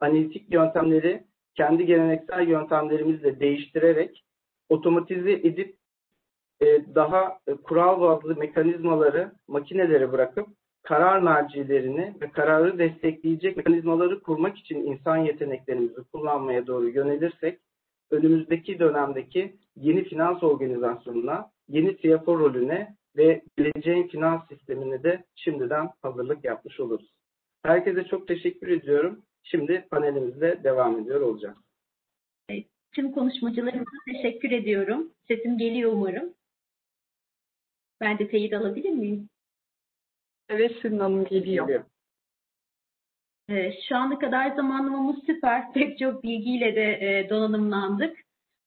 [0.00, 1.27] analitik yöntemleri
[1.58, 4.24] kendi geleneksel yöntemlerimizle değiştirerek
[4.68, 5.76] otomatize edip
[6.60, 10.48] e, daha e, kural bazlı mekanizmaları makinelere bırakıp
[10.82, 17.58] karar mercilerini ve kararı destekleyecek mekanizmaları kurmak için insan yeteneklerimizi kullanmaya doğru yönelirsek
[18.10, 26.44] önümüzdeki dönemdeki yeni finans organizasyonuna, yeni CFO rolüne ve geleceğin finans sistemine de şimdiden hazırlık
[26.44, 27.10] yapmış oluruz.
[27.62, 29.22] Herkese çok teşekkür ediyorum.
[29.50, 31.56] Şimdi panelimizle devam ediyor olacağız.
[32.94, 35.12] Tüm konuşmacılarımıza teşekkür ediyorum.
[35.28, 36.34] Sesim geliyor umarım.
[38.00, 39.28] Ben de teyit alabilir miyim?
[40.48, 41.66] Evet Sülün Hanım geliyor.
[41.66, 41.84] Geliyor.
[43.88, 45.72] Şu ana kadar zamanlamamız süper.
[45.74, 48.18] Pek çok bilgiyle de e, donanımlandık.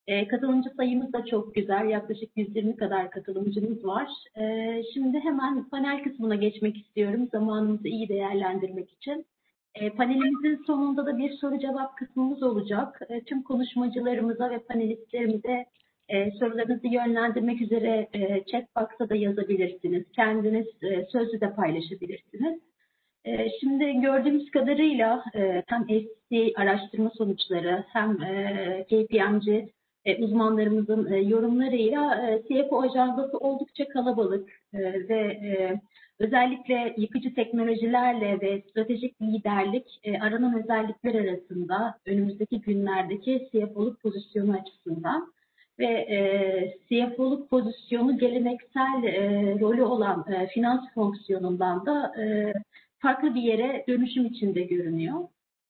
[0.07, 1.89] E, katılımcı sayımız da çok güzel.
[1.89, 4.09] Yaklaşık 120 kadar katılımcımız var.
[4.39, 7.29] E, Şimdi hemen panel kısmına geçmek istiyorum.
[7.31, 9.25] Zamanımızı iyi değerlendirmek için.
[9.75, 13.01] E, Panelimizin sonunda da bir soru cevap kısmımız olacak.
[13.09, 15.65] E, Tüm konuşmacılarımıza ve panelistlerimize
[16.09, 20.03] e, sorularınızı yönlendirmek üzere e, chat box'a da yazabilirsiniz.
[20.15, 22.59] Kendiniz e, sözlü de paylaşabilirsiniz.
[23.25, 29.47] E, Şimdi gördüğümüz kadarıyla e, hem SC araştırma sonuçları hem e, KPMG
[30.05, 35.81] e, uzmanlarımızın e, yorumlarıyla e, CFO ajandası oldukça kalabalık e, ve e,
[36.21, 45.33] özellikle yıkıcı teknolojilerle ve stratejik liderlik e, aranan özellikler arasında önümüzdeki günlerdeki CFO'luk pozisyonu açısından
[45.79, 46.17] ve e,
[46.89, 52.53] CFO'luk pozisyonu geleneksel e, rolü olan e, finans fonksiyonundan da e,
[52.99, 55.19] farklı bir yere dönüşüm içinde görünüyor.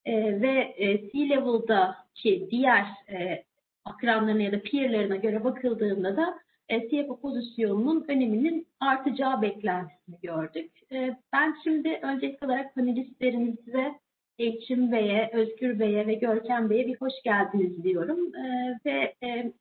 [0.06, 3.44] E, ve e, C-Level'daki diğer e,
[3.86, 6.40] akranlarına ya da peerlerine göre bakıldığında da
[6.72, 10.72] e, CFO pozisyonunun öneminin artacağı beklentisini gördük.
[10.92, 14.00] E, ben şimdi öncelikli olarak panelistlerimize
[14.40, 18.36] Elçin Bey'e, Özgür Bey'e ve Görkem Bey'e bir hoş geldiniz diyorum.
[18.36, 19.52] E, ve e,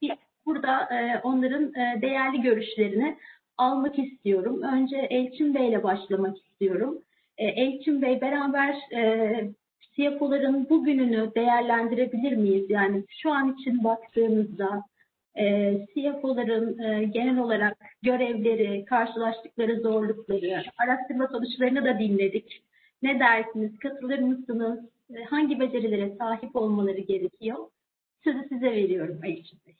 [0.46, 3.16] burada e, onların e, değerli görüşlerini
[3.58, 4.62] almak istiyorum.
[4.62, 6.98] Önce Elçin Bey'le başlamak istiyorum.
[7.38, 9.50] E, Elçin Bey beraber e,
[9.96, 12.70] CFO'ların bugününü değerlendirebilir miyiz?
[12.70, 14.82] Yani şu an için baktığımızda
[15.38, 22.62] e, CFO'ların e, genel olarak görevleri, karşılaştıkları zorlukları, araştırma sonuçlarını da dinledik.
[23.02, 23.78] Ne dersiniz?
[23.78, 24.78] Katılır mısınız?
[25.14, 27.58] E, hangi becerilere sahip olmaları gerekiyor?
[28.24, 29.74] Sözü size veriyorum Elçin Bey.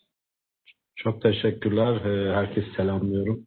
[0.96, 2.05] Çok teşekkürler.
[2.05, 3.46] Ee, Herkese selamlıyorum.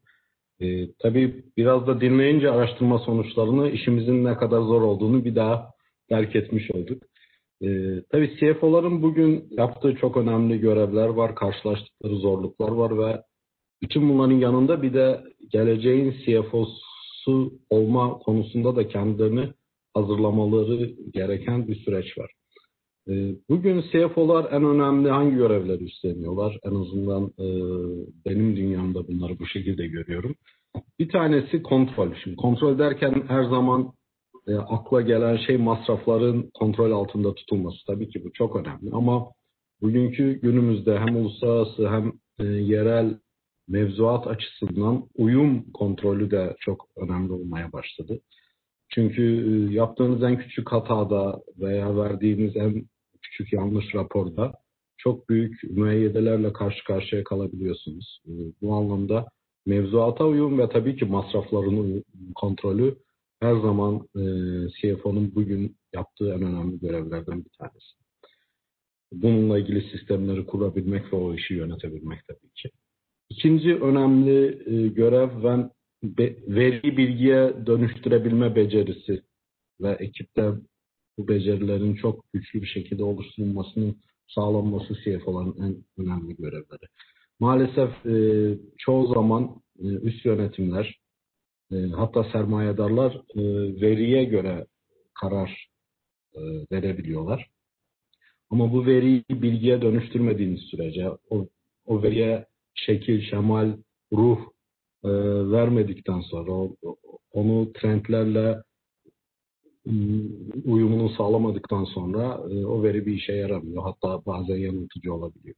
[0.59, 5.71] Ee, tabii biraz da dinleyince araştırma sonuçlarını işimizin ne kadar zor olduğunu bir daha
[6.09, 7.03] terk etmiş olduk.
[7.64, 13.22] Ee, tabii CFO'ların bugün yaptığı çok önemli görevler var, karşılaştıkları zorluklar var ve
[13.82, 19.49] bütün bunların yanında bir de geleceğin CFO'su olma konusunda da kendilerini
[19.93, 22.32] hazırlamaları gereken bir süreç var.
[23.09, 26.59] Ee, Bugün CFO'lar en önemli hangi görevleri üstleniyorlar?
[26.64, 27.45] En azından e,
[28.26, 30.36] benim dünyamda bunları bu şekilde görüyorum.
[30.99, 32.14] Bir tanesi kontrol.
[32.24, 33.93] Şimdi kontrol derken her zaman
[34.47, 37.77] e, akla gelen şey masrafların kontrol altında tutulması.
[37.87, 39.31] Tabii ki bu çok önemli ama
[39.81, 43.19] bugünkü günümüzde hem uluslararası hem e, yerel
[43.67, 48.19] mevzuat açısından uyum kontrolü de çok önemli olmaya başladı.
[48.89, 52.85] Çünkü e, yaptığınız en küçük hatada veya verdiğiniz en
[53.21, 54.53] küçük yanlış raporda
[54.97, 58.21] çok büyük müeyyidelerle karşı karşıya kalabiliyorsunuz.
[58.27, 58.31] E,
[58.61, 59.25] bu anlamda
[59.65, 62.03] mevzuata uyum ve tabii ki masrafların
[62.35, 62.95] kontrolü
[63.43, 64.21] her zaman e,
[64.69, 67.93] CFO'nun bugün yaptığı en önemli görevlerden bir tanesi.
[69.11, 72.69] Bununla ilgili sistemleri kurabilmek ve o işi yönetebilmek tabii ki.
[73.29, 75.71] İkinci önemli e, görev ben
[76.47, 79.21] veri bilgiye dönüştürebilme becerisi
[79.81, 80.51] ve ekipte
[81.17, 86.85] bu becerilerin çok güçlü bir şekilde oluşturulmasının sağlanması CFO'ların en önemli görevleri.
[87.39, 88.15] Maalesef e,
[88.77, 91.02] çoğu zaman e, üst yönetimler
[91.72, 93.41] e, hatta sermayedarlar e,
[93.82, 94.66] veriye göre
[95.22, 95.68] karar
[96.36, 96.41] e,
[96.72, 97.49] verebiliyorlar.
[98.49, 101.47] Ama bu veriyi bilgiye dönüştürmediğiniz sürece o,
[101.86, 102.45] o veriye
[102.76, 103.78] şekil, şemal,
[104.14, 104.39] ruh
[105.03, 105.09] e,
[105.51, 106.70] vermedikten sonra
[107.32, 108.64] onu trendlerle
[110.66, 113.84] uyumunu sağlamadıktan sonra e, o veri bir işe yaramıyor.
[113.84, 115.55] Hatta bazen yanıltıcı olabiliyor.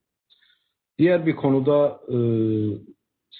[0.97, 2.17] Diğer bir konuda e,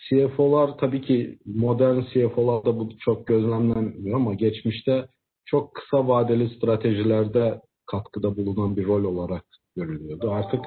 [0.09, 5.07] CFO'lar tabii ki modern CFO'larda bu çok gözlemlenmiyor ama geçmişte
[5.45, 10.31] çok kısa vadeli stratejilerde katkıda bulunan bir rol olarak görülüyordu.
[10.31, 10.65] Artık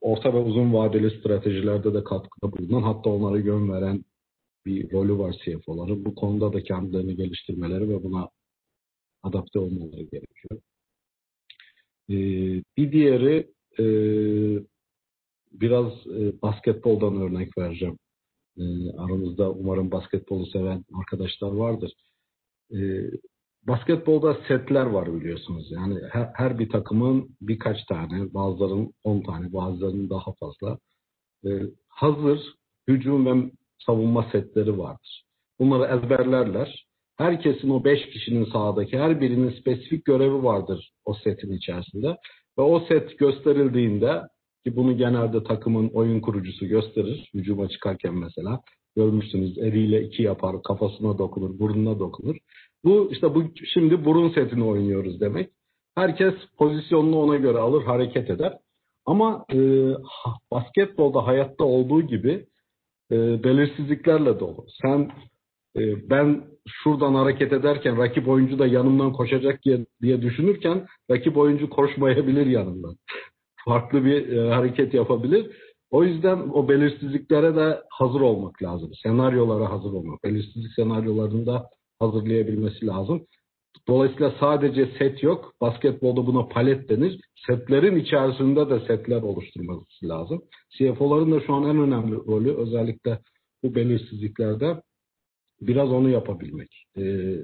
[0.00, 4.04] orta ve uzun vadeli stratejilerde de katkıda bulunan hatta onlara yön veren
[4.66, 6.04] bir rolü var CFO'ların.
[6.04, 8.28] Bu konuda da kendilerini geliştirmeleri ve buna
[9.22, 10.60] adapte olmaları gerekiyor.
[12.10, 13.84] Ee, bir diğeri e,
[15.52, 17.98] biraz e, basketboldan örnek vereceğim.
[18.58, 21.92] E, aramızda umarım basketbolu seven arkadaşlar vardır.
[22.72, 22.78] E,
[23.66, 25.70] basketbolda setler var biliyorsunuz.
[25.70, 30.78] Yani her, her bir takımın birkaç tane, bazılarının 10 tane, bazılarının daha fazla
[31.46, 31.50] e,
[31.88, 32.54] hazır
[32.88, 33.50] hücum ve
[33.86, 35.24] savunma setleri vardır.
[35.58, 36.88] Bunları ezberlerler.
[37.16, 42.16] Herkesin o 5 kişinin sahadaki her birinin spesifik görevi vardır o setin içerisinde.
[42.58, 44.22] Ve o set gösterildiğinde
[44.64, 47.30] ki bunu genelde takımın oyun kurucusu gösterir.
[47.34, 48.60] Hücuma çıkarken mesela.
[48.96, 52.36] Görmüşsünüz eliyle iki yapar, kafasına dokunur, burnuna dokunur.
[52.84, 53.44] Bu işte bu
[53.74, 55.50] şimdi burun setini oynuyoruz demek.
[55.94, 58.58] Herkes pozisyonunu ona göre alır, hareket eder.
[59.06, 59.58] Ama e,
[60.52, 62.46] basketbolda hayatta olduğu gibi
[63.12, 64.66] e, belirsizliklerle dolu.
[64.82, 65.10] Sen
[65.76, 71.70] e, ben şuradan hareket ederken rakip oyuncu da yanımdan koşacak diye, diye düşünürken rakip oyuncu
[71.70, 72.96] koşmayabilir yanımdan
[73.68, 75.56] farklı bir e, hareket yapabilir.
[75.90, 78.90] O yüzden o belirsizliklere de hazır olmak lazım.
[79.02, 80.24] Senaryolara hazır olmak.
[80.24, 81.66] Belirsizlik senaryolarını da
[81.98, 83.26] hazırlayabilmesi lazım.
[83.88, 85.52] Dolayısıyla sadece set yok.
[85.60, 87.20] Basketbolda buna palet denir.
[87.46, 90.42] Setlerin içerisinde de setler oluşturması lazım.
[90.78, 93.18] CFO'ların da şu an en önemli rolü özellikle
[93.62, 94.82] bu belirsizliklerde
[95.60, 96.84] biraz onu yapabilmek.
[96.98, 97.36] Ee,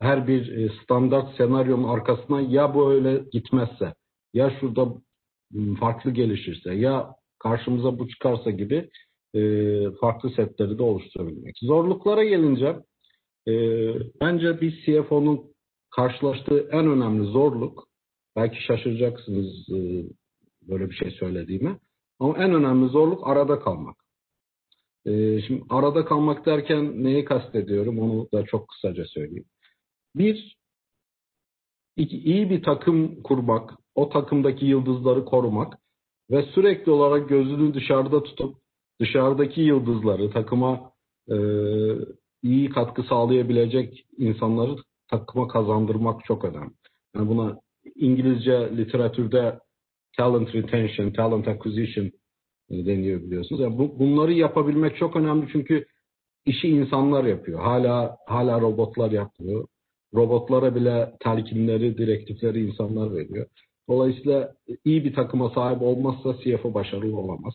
[0.00, 3.94] her bir e, standart senaryonun arkasına ya bu öyle gitmezse
[4.34, 4.88] ya şurada
[5.80, 8.90] farklı gelişirse ya karşımıza bu çıkarsa gibi
[9.34, 9.40] e,
[10.00, 11.58] farklı setleri de oluşturabilmek.
[11.58, 12.76] Zorluklara gelince
[13.48, 13.52] e,
[14.20, 15.40] bence bir CFO'nun
[15.90, 17.88] karşılaştığı en önemli zorluk
[18.36, 20.04] belki şaşıracaksınız e,
[20.62, 21.78] böyle bir şey söylediğime
[22.18, 23.96] ama en önemli zorluk arada kalmak.
[25.06, 29.48] E, şimdi arada kalmak derken neyi kastediyorum onu da çok kısaca söyleyeyim.
[30.16, 30.56] Bir,
[31.96, 35.78] iki, iyi bir takım kurmak, o takımdaki yıldızları korumak
[36.30, 38.56] ve sürekli olarak gözünü dışarıda tutup
[39.00, 40.92] dışarıdaki yıldızları takıma
[41.30, 41.36] e,
[42.42, 44.76] iyi katkı sağlayabilecek insanları
[45.10, 46.70] takıma kazandırmak çok önemli.
[47.16, 47.60] Yani buna
[47.94, 49.58] İngilizce literatürde
[50.16, 52.06] talent retention, talent acquisition
[52.70, 53.60] e, deniyor biliyorsunuz.
[53.60, 55.86] Yani bu, bunları yapabilmek çok önemli çünkü
[56.46, 57.60] işi insanlar yapıyor.
[57.60, 59.66] Hala hala robotlar yapmıyor.
[60.14, 63.46] Robotlara bile telkinleri, direktifleri insanlar veriyor.
[63.88, 67.54] Dolayısıyla iyi bir takıma sahip olmazsa CFO başarılı olamaz.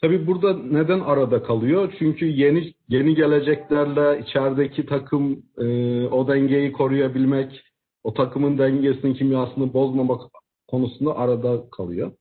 [0.00, 1.94] Tabii burada neden arada kalıyor?
[1.98, 5.66] Çünkü yeni yeni geleceklerle içerideki takım e,
[6.06, 7.62] o dengeyi koruyabilmek,
[8.04, 10.20] o takımın dengesinin kimyasını bozmamak
[10.68, 12.12] konusunda arada kalıyor.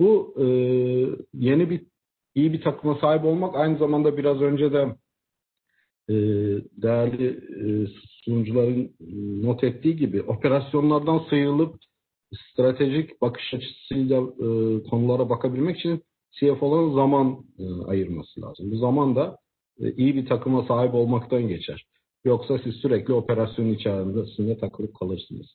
[0.00, 0.46] Bu e,
[1.34, 1.80] yeni bir
[2.34, 4.96] iyi bir takıma sahip olmak aynı zamanda biraz önce de
[6.08, 6.14] e,
[6.82, 7.66] değerli e,
[8.24, 8.90] sunucuların
[9.42, 11.74] not ettiği gibi operasyonlardan sıyrılıp
[12.52, 14.48] stratejik bakış açısıyla e,
[14.90, 16.02] konulara bakabilmek için
[16.40, 18.70] CFO'ların zaman e, ayırması lazım.
[18.70, 19.36] Bu zaman da
[19.80, 21.86] e, iyi bir takıma sahip olmaktan geçer.
[22.24, 25.46] Yoksa siz sürekli operasyon içerisinde takılıp kalırsınız.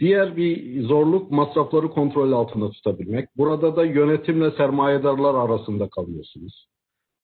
[0.00, 3.28] Diğer bir zorluk masrafları kontrol altında tutabilmek.
[3.36, 6.66] Burada da yönetimle sermayedarlar arasında kalıyorsunuz.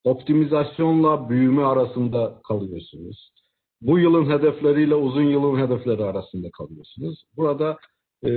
[0.05, 3.31] Optimizasyonla büyüme arasında kalıyorsunuz.
[3.81, 7.25] bu yılın hedefleriyle uzun yılın hedefleri arasında kalıyorsunuz.
[7.37, 7.79] Burada
[8.27, 8.33] e,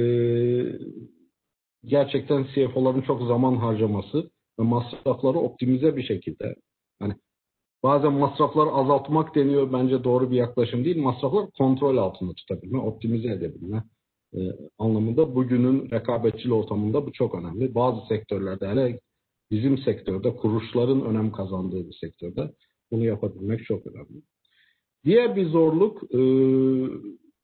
[1.85, 6.55] gerçekten CFO'ların çok zaman harcaması ve masrafları optimize bir şekilde
[6.99, 7.15] hani
[7.83, 11.01] bazen masraflar azaltmak deniyor bence doğru bir yaklaşım değil.
[11.01, 13.83] Masraflar kontrol altında tutabilme, optimize edebilme
[14.35, 14.39] e,
[14.77, 17.75] anlamında bugünün rekabetçi ortamında bu çok önemli.
[17.75, 18.99] Bazı sektörlerde hele
[19.51, 22.51] bizim sektörde kuruluşların önem kazandığı bir sektörde
[22.91, 24.21] bunu yapabilmek çok önemli.
[25.05, 26.19] Diğer bir zorluk e,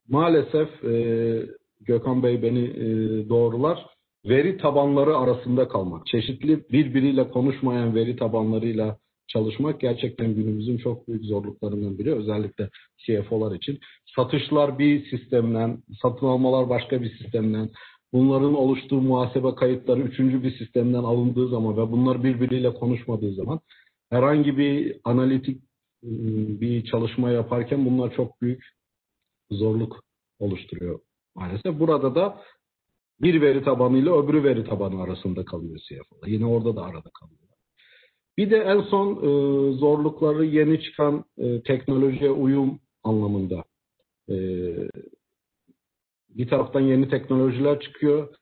[0.08, 2.88] maalesef e, Gökhan Bey beni e,
[3.28, 3.86] doğrular.
[4.24, 6.06] Veri tabanları arasında kalmak.
[6.06, 8.98] Çeşitli birbiriyle konuşmayan veri tabanlarıyla
[9.28, 12.14] çalışmak gerçekten günümüzün çok büyük zorluklarından biri.
[12.14, 12.70] Özellikle
[13.06, 13.78] CFO'lar için.
[14.16, 17.70] Satışlar bir sistemden, satın almalar başka bir sistemden,
[18.12, 23.60] bunların oluştuğu muhasebe kayıtları üçüncü bir sistemden alındığı zaman ve bunlar birbiriyle konuşmadığı zaman
[24.10, 25.62] herhangi bir analitik
[26.04, 28.64] ıı, bir çalışma yaparken bunlar çok büyük
[29.50, 30.04] zorluk
[30.38, 31.00] oluşturuyor
[31.38, 31.80] maalesef.
[31.80, 32.40] Burada da
[33.20, 36.30] bir veri tabanı ile öbürü veri tabanı arasında kalıyor CFO'da.
[36.30, 37.38] Yine orada da arada kalıyor.
[38.36, 43.64] Bir de en son e, zorlukları yeni çıkan e, teknolojiye uyum anlamında.
[44.28, 44.36] E,
[46.28, 48.34] bir taraftan yeni teknolojiler çıkıyor.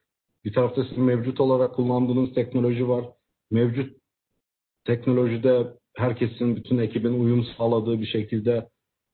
[0.45, 3.05] Bir tarafta sizin mevcut olarak kullandığınız teknoloji var.
[3.51, 3.97] Mevcut
[4.85, 5.67] teknolojide
[5.97, 8.69] herkesin, bütün ekibin uyum sağladığı bir şekilde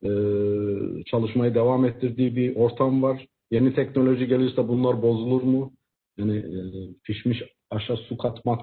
[0.04, 0.10] e,
[1.04, 3.26] çalışmaya devam ettirdiği bir ortam var.
[3.52, 5.72] Yeni teknoloji gelirse bunlar bozulur mu?
[6.18, 6.60] Yani e,
[7.04, 8.60] pişmiş aşağı su katmak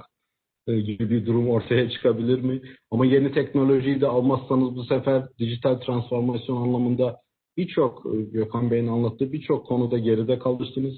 [0.68, 2.62] e, gibi bir durum ortaya çıkabilir mi?
[2.92, 7.18] Ama yeni teknolojiyi de almazsanız bu sefer dijital transformasyon anlamında
[7.58, 10.96] birçok e, Gökhan Bey'in anlattığı birçok konuda geride kalırsınız.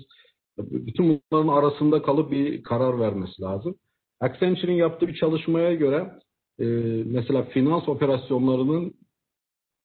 [0.57, 3.75] Bütün bunların arasında kalıp bir karar vermesi lazım.
[4.19, 6.11] Accenture'in yaptığı bir çalışmaya göre
[7.05, 8.93] mesela finans operasyonlarının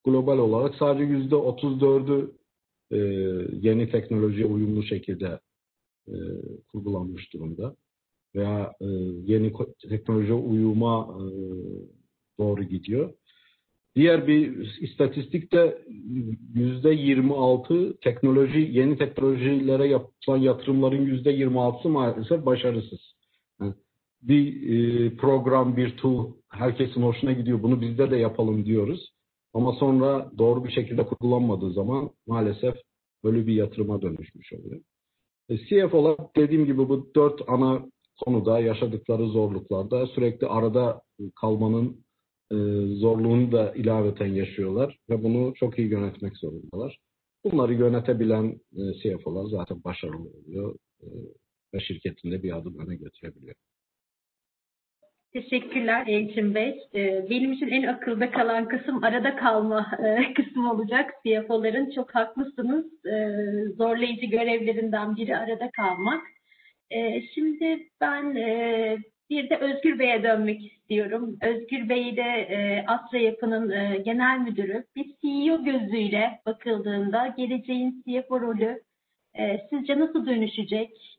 [0.04, 2.30] global olarak sadece yüzde 34'ü
[2.91, 2.97] e,
[3.53, 5.39] yeni teknolojiye uyumlu şekilde
[6.09, 6.14] e,
[6.68, 7.76] kurgulanmış durumda
[8.34, 8.87] veya e,
[9.24, 9.53] yeni
[9.89, 11.24] teknoloji uyuma e,
[12.39, 13.12] doğru gidiyor.
[13.97, 15.78] Diğer bir istatistikte
[16.55, 23.01] yüzde 26 teknoloji, yeni teknolojilere yapılan yatırımların yüzde 26'sı maalesef başarısız.
[24.22, 27.62] Bir e, program, bir tool herkesin hoşuna gidiyor.
[27.62, 29.15] Bunu bizde de yapalım diyoruz.
[29.57, 32.74] Ama sonra doğru bir şekilde kullanmadığı zaman maalesef
[33.24, 34.80] böyle bir yatırıma dönüşmüş oluyor.
[35.48, 37.86] E, CFO'lar dediğim gibi bu dört ana
[38.24, 41.02] konuda yaşadıkları zorluklarda sürekli arada
[41.40, 42.04] kalmanın
[42.50, 42.57] e,
[42.96, 46.98] zorluğunu da ilaveten yaşıyorlar ve bunu çok iyi yönetmek zorundalar.
[47.44, 51.07] Bunları yönetebilen e, CFO'lar zaten başarılı oluyor e,
[51.74, 53.54] ve şirketinde bir adım öne götürebiliyor.
[55.37, 56.80] Teşekkürler Elçin Bey.
[56.95, 61.11] Ee, benim için en akılda kalan kısım arada kalma e, kısmı olacak.
[61.26, 62.87] CFO'ların çok haklısınız.
[63.07, 66.22] Ee, zorlayıcı görevlerinden biri arada kalmak.
[66.91, 68.97] Ee, şimdi ben e,
[69.30, 71.39] bir de Özgür Bey'e dönmek istiyorum.
[71.43, 73.68] Özgür Bey de e, Astra Yapı'nın
[74.05, 74.84] genel müdürü.
[74.97, 78.82] Bir CEO gözüyle bakıldığında geleceğin CFO rolü
[79.70, 81.15] sizce nasıl dönüşecek?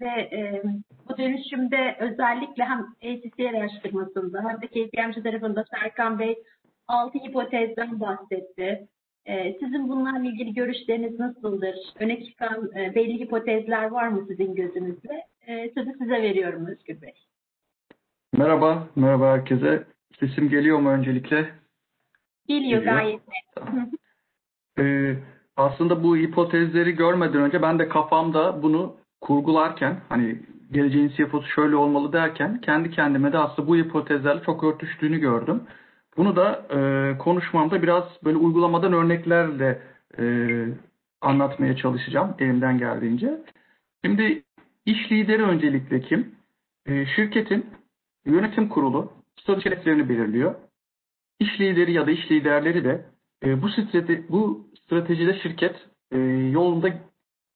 [0.00, 0.62] Ve
[1.08, 6.38] bu dönüşümde özellikle hem ACC araştırmasında hem de KPMG tarafında Serkan Bey
[6.88, 8.88] altı hipotezden bahsetti.
[9.60, 11.74] Sizin bunlarla ilgili görüşleriniz nasıldır?
[11.98, 15.24] Öne çıkan belli hipotezler var mı sizin gözünüzde?
[15.74, 17.14] Sözü size veriyorum Özgür Bey.
[18.32, 19.84] Merhaba, merhaba herkese.
[20.20, 21.50] Sesim geliyor mu öncelikle?
[22.46, 22.96] Geliyor, geliyor.
[22.96, 23.20] gayet
[24.78, 25.16] ee,
[25.56, 30.38] aslında bu hipotezleri görmeden önce ben de kafamda bunu kurgularken hani
[30.72, 35.62] geleceğin CFO'su şöyle olmalı derken kendi kendime de aslında bu hipotezlerle çok örtüştüğünü gördüm.
[36.16, 39.82] Bunu da e, konuşmamda biraz böyle uygulamadan örneklerle
[40.18, 40.24] e,
[41.20, 43.40] anlatmaya çalışacağım elimden geldiğince.
[44.04, 44.42] Şimdi
[44.86, 46.34] iş lideri öncelikle kim?
[46.86, 47.66] E, şirketin
[48.26, 50.54] yönetim kurulu stratejilerini belirliyor.
[51.40, 53.04] İş lideri ya da iş liderleri de
[53.44, 55.76] e, bu, strateji, bu stratejide şirket
[56.12, 56.18] e,
[56.52, 56.88] yolunda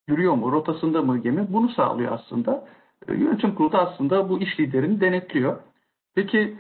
[0.09, 2.69] yürüyor mu, rotasında mı gemi bunu sağlıyor aslında.
[3.09, 5.57] E, yönetim kurulu da aslında bu iş liderini denetliyor.
[6.15, 6.57] Peki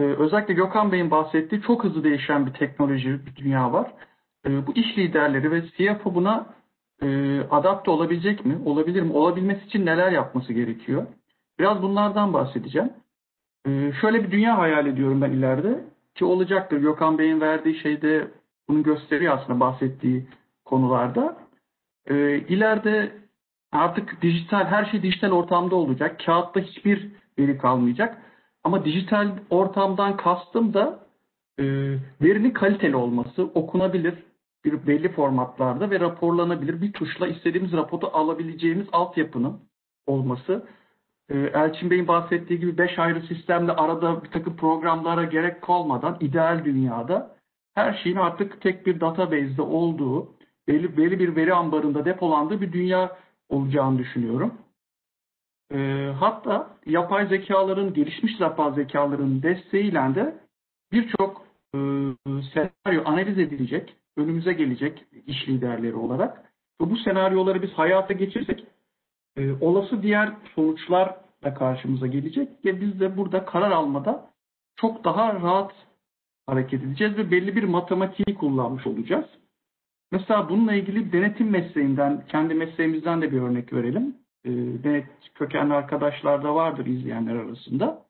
[0.00, 3.92] e, özellikle Gökhan Bey'in bahsettiği çok hızlı değişen bir teknoloji, bir dünya var.
[4.46, 6.46] E, bu iş liderleri ve CFO buna
[7.50, 8.58] adapte olabilecek mi?
[8.64, 9.12] Olabilir mi?
[9.12, 11.06] Olabilmesi için neler yapması gerekiyor?
[11.58, 12.92] Biraz bunlardan bahsedeceğim.
[14.00, 16.78] Şöyle bir dünya hayal ediyorum ben ileride ki olacaktır.
[16.78, 18.28] Gökhan Bey'in verdiği şeyde
[18.68, 20.26] bunu gösteriyor aslında bahsettiği
[20.64, 21.36] konularda.
[22.06, 23.12] E, ileride
[23.72, 26.20] artık dijital, her şey dijital ortamda olacak.
[26.26, 28.22] Kağıtta hiçbir veri kalmayacak.
[28.64, 31.06] Ama dijital ortamdan kastım da
[31.58, 31.64] e,
[32.22, 34.14] verinin kaliteli olması, okunabilir
[34.64, 39.60] bir belli formatlarda ve raporlanabilir bir tuşla istediğimiz raporu alabileceğimiz altyapının
[40.06, 40.66] olması.
[41.28, 46.64] E, Elçin Bey'in bahsettiği gibi 5 ayrı sistemde arada bir takım programlara gerek kalmadan ideal
[46.64, 47.36] dünyada
[47.74, 50.34] her şeyin artık tek bir database'de olduğu,
[50.68, 53.16] belli, belli bir veri ambarında depolandığı bir dünya
[53.48, 54.54] olacağını düşünüyorum.
[55.72, 60.38] E, hatta yapay zekaların, gelişmiş yapay zekaların desteğiyle de
[60.92, 61.78] birçok e,
[62.54, 66.52] senaryo analiz edilecek, önümüze gelecek iş liderleri olarak.
[66.80, 68.64] Ve bu senaryoları biz hayata geçirsek
[69.36, 74.30] e, olası diğer sonuçlar da karşımıza gelecek ve biz de burada karar almada
[74.76, 75.72] çok daha rahat
[76.46, 79.26] hareket edeceğiz ve belli bir matematiği kullanmış olacağız.
[80.12, 84.16] Mesela bununla ilgili denetim mesleğinden, kendi mesleğimizden de bir örnek verelim.
[84.44, 84.50] E,
[84.84, 88.06] denet kökenli arkadaşlar da vardır izleyenler arasında.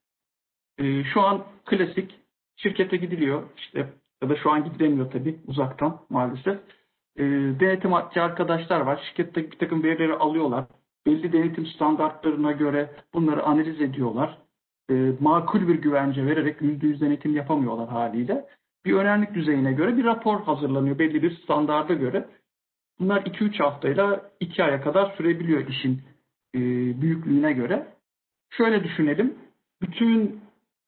[0.78, 2.20] E, şu an klasik
[2.56, 3.88] şirkete gidiliyor işte
[4.22, 6.58] ya da şu an gidilemiyor tabii uzaktan maalesef.
[7.16, 7.22] E,
[7.60, 9.02] denetimci arkadaşlar var.
[9.08, 10.64] Şirkette bir takım verileri alıyorlar.
[11.06, 14.38] Belli denetim standartlarına göre bunları analiz ediyorlar.
[14.90, 18.46] E, makul bir güvence vererek %100 denetim yapamıyorlar haliyle.
[18.84, 22.28] Bir önemlilik düzeyine göre bir rapor hazırlanıyor belli bir standarda göre.
[23.00, 26.02] Bunlar 2-3 haftayla 2 aya kadar sürebiliyor işin
[26.54, 26.60] e,
[27.02, 27.86] büyüklüğüne göre.
[28.50, 29.34] Şöyle düşünelim.
[29.82, 30.40] Bütün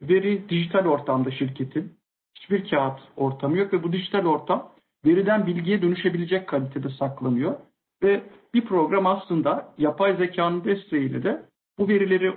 [0.03, 1.93] veri dijital ortamda şirketin.
[2.35, 4.73] Hiçbir kağıt ortamı yok ve bu dijital ortam
[5.07, 7.55] veriden bilgiye dönüşebilecek kalitede saklanıyor.
[8.03, 8.23] Ve
[8.55, 11.43] bir program aslında yapay zekanın desteğiyle de
[11.79, 12.35] bu verileri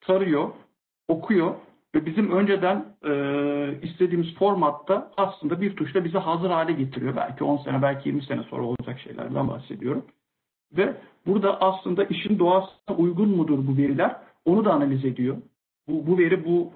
[0.00, 0.50] tarıyor,
[1.08, 1.54] okuyor
[1.98, 3.12] ve bizim önceden e,
[3.82, 7.16] istediğimiz formatta aslında bir tuşla bize hazır hale getiriyor.
[7.16, 10.04] Belki 10 sene, belki 20 sene sonra olacak şeylerden bahsediyorum.
[10.76, 10.94] Ve
[11.26, 14.16] burada aslında işin doğasına uygun mudur bu veriler?
[14.44, 15.36] Onu da analiz ediyor.
[15.88, 16.72] Bu, bu veri bu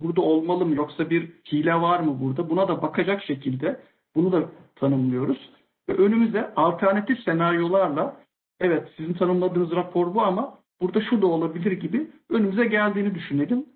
[0.00, 2.50] burada olmalı mı yoksa bir hile var mı burada?
[2.50, 3.80] Buna da bakacak şekilde
[4.14, 4.42] bunu da
[4.76, 5.50] tanımlıyoruz.
[5.88, 8.16] Ve önümüzde alternatif senaryolarla
[8.60, 13.71] evet sizin tanımladığınız rapor bu ama burada şu da olabilir gibi önümüze geldiğini düşünelim.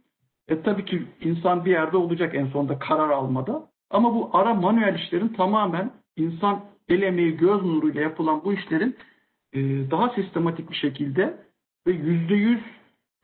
[0.48, 3.68] E, tabii ki insan bir yerde olacak en sonunda karar almada.
[3.90, 8.96] Ama bu ara manuel işlerin tamamen insan el emeği göz nuruyla yapılan bu işlerin
[9.52, 11.36] e, daha sistematik bir şekilde
[11.86, 12.60] ve yüzde yüz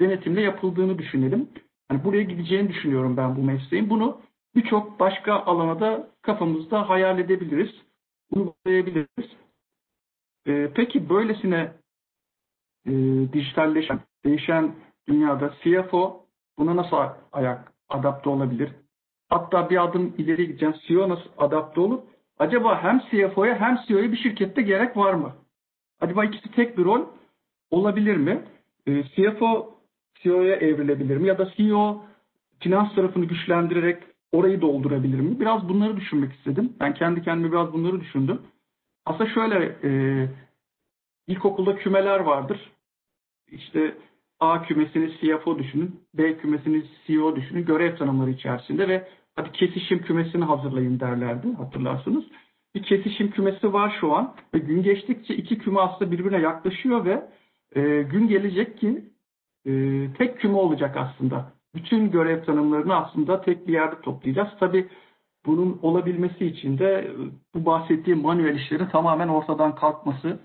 [0.00, 1.48] denetimle yapıldığını düşünelim.
[1.90, 3.90] Yani buraya gideceğini düşünüyorum ben bu mesleğin.
[3.90, 4.20] Bunu
[4.56, 7.70] birçok başka alana da kafamızda hayal edebiliriz,
[8.30, 9.36] uygulayabiliriz.
[10.46, 11.72] E, peki böylesine
[12.86, 12.92] e,
[13.32, 14.74] dijitalleşen, değişen
[15.08, 16.21] dünyada CFO
[16.58, 16.96] buna nasıl
[17.32, 18.70] ayak adapte olabilir?
[19.28, 20.74] Hatta bir adım ileri gideceğim.
[20.86, 22.00] CEO nasıl adapte olur?
[22.38, 25.32] Acaba hem CFO'ya hem CEO'ya bir şirkette gerek var mı?
[26.00, 27.06] Acaba ikisi tek bir rol
[27.70, 28.44] olabilir mi?
[28.86, 29.74] E, CFO
[30.14, 31.28] CEO'ya evrilebilir mi?
[31.28, 32.04] Ya da CEO
[32.60, 35.40] finans tarafını güçlendirerek orayı doldurabilir mi?
[35.40, 36.72] Biraz bunları düşünmek istedim.
[36.80, 38.42] Ben kendi kendime biraz bunları düşündüm.
[39.06, 39.90] Aslında şöyle e,
[41.26, 42.72] ilkokulda kümeler vardır.
[43.50, 43.94] İşte
[44.42, 50.44] A kümesini CFO düşünün, B kümesini CEO düşünün, görev tanımları içerisinde ve hadi kesişim kümesini
[50.44, 52.24] hazırlayın derlerdi hatırlarsınız.
[52.74, 57.28] Bir kesişim kümesi var şu an ve gün geçtikçe iki küme aslında birbirine yaklaşıyor ve
[57.74, 59.04] e, gün gelecek ki
[59.66, 59.72] e,
[60.18, 61.52] tek küme olacak aslında.
[61.74, 64.48] Bütün görev tanımlarını aslında tek bir yerde toplayacağız.
[64.60, 64.88] Tabi
[65.46, 67.10] bunun olabilmesi için de e,
[67.54, 70.40] bu bahsettiğim manuel işlerin tamamen ortadan kalkması,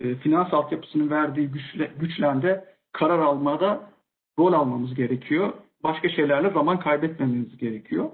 [0.00, 3.90] e, finans altyapısının verdiği güçle, güçlende karar almada
[4.38, 5.52] rol almamız gerekiyor.
[5.82, 8.10] Başka şeylerle zaman kaybetmememiz gerekiyor.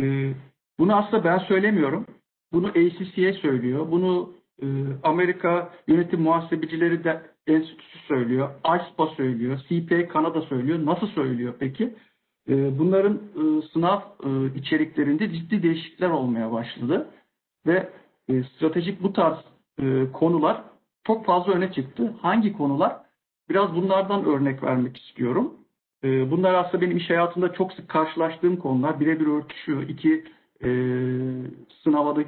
[0.00, 0.34] E,
[0.78, 2.06] bunu aslında ben söylemiyorum.
[2.52, 3.90] Bunu ACCA söylüyor.
[3.90, 4.32] Bunu
[4.62, 4.66] e,
[5.02, 8.50] Amerika Yönetim Muhasebecileri de Enstitüsü söylüyor.
[8.64, 9.60] ISPA söylüyor.
[9.68, 10.86] CPA Kanada söylüyor.
[10.86, 11.94] Nasıl söylüyor peki?
[12.48, 17.08] E, bunların e, sınav e, içeriklerinde ciddi değişiklikler olmaya başladı.
[17.66, 17.88] Ve
[18.56, 19.36] stratejik bu tarz
[20.12, 20.62] konular
[21.06, 22.14] çok fazla öne çıktı.
[22.22, 22.96] Hangi konular?
[23.48, 25.54] Biraz bunlardan örnek vermek istiyorum.
[26.04, 29.00] E, bunlar aslında benim iş hayatında çok sık karşılaştığım konular.
[29.00, 29.82] Birebir örtüşüyor.
[29.82, 30.24] İki
[30.64, 30.68] e,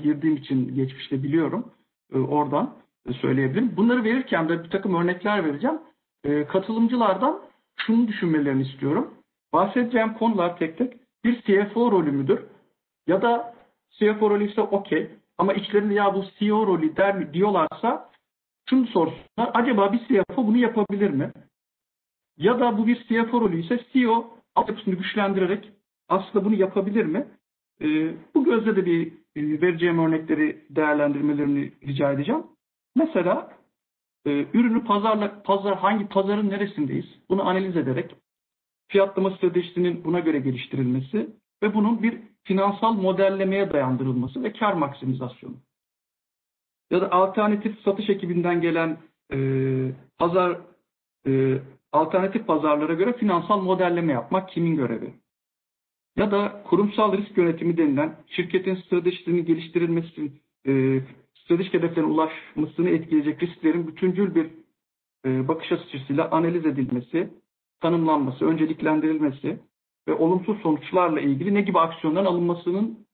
[0.03, 1.72] girdiğim için geçmişte biliyorum.
[2.14, 2.75] E, oradan
[3.20, 3.77] söyleyebilirim.
[3.77, 5.79] Bunları verirken de bir takım örnekler vereceğim.
[6.25, 7.41] E, katılımcılardan
[7.77, 9.14] şunu düşünmelerini istiyorum.
[9.53, 10.93] Bahsedeceğim konular tek tek
[11.25, 12.41] bir CFO rolü müdür?
[13.07, 13.55] Ya da
[13.91, 18.11] CFO rolü ise okey ama içlerinde ya bu CEO rolü der mi diyorlarsa
[18.70, 19.50] şunu sorsunlar.
[19.54, 21.32] Acaba bir CFO bunu yapabilir mi?
[22.36, 25.72] Ya da bu bir CFO rolü ise CEO altyapısını güçlendirerek
[26.08, 27.26] aslında bunu yapabilir mi?
[27.80, 32.42] E, bu gözle de bir e, vereceğim örnekleri değerlendirmelerini rica edeceğim.
[32.96, 33.58] Mesela
[34.26, 37.06] e, ürünü pazarla, pazar hangi pazarın neresindeyiz?
[37.28, 38.14] Bunu analiz ederek
[38.88, 41.30] fiyatlama stratejisinin buna göre geliştirilmesi
[41.62, 45.54] ve bunun bir finansal modellemeye dayandırılması ve kar maksimizasyonu.
[46.91, 48.99] Ya da alternatif satış ekibinden gelen
[49.32, 49.39] e,
[50.18, 50.61] pazar
[51.26, 51.59] e,
[51.93, 55.14] alternatif pazarlara göre finansal modelleme yapmak kimin görevi?
[56.16, 60.32] Ya da kurumsal risk yönetimi denilen şirketin stratejisini geliştirilmesi,
[60.66, 61.01] e,
[61.35, 64.51] stratejik hedeflerine ulaşmasını etkileyecek risklerin bütüncül bir
[65.26, 67.30] e, bakış açısıyla analiz edilmesi,
[67.80, 69.59] tanımlanması, önceliklendirilmesi
[70.09, 73.07] ve olumsuz sonuçlarla ilgili ne gibi aksiyonların alınmasının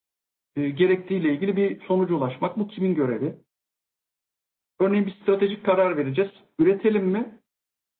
[0.55, 2.59] e, gerektiğiyle ilgili bir sonuca ulaşmak.
[2.59, 3.35] Bu kimin görevi?
[4.81, 6.31] Örneğin bir stratejik karar vereceğiz.
[6.59, 7.39] Üretelim mi?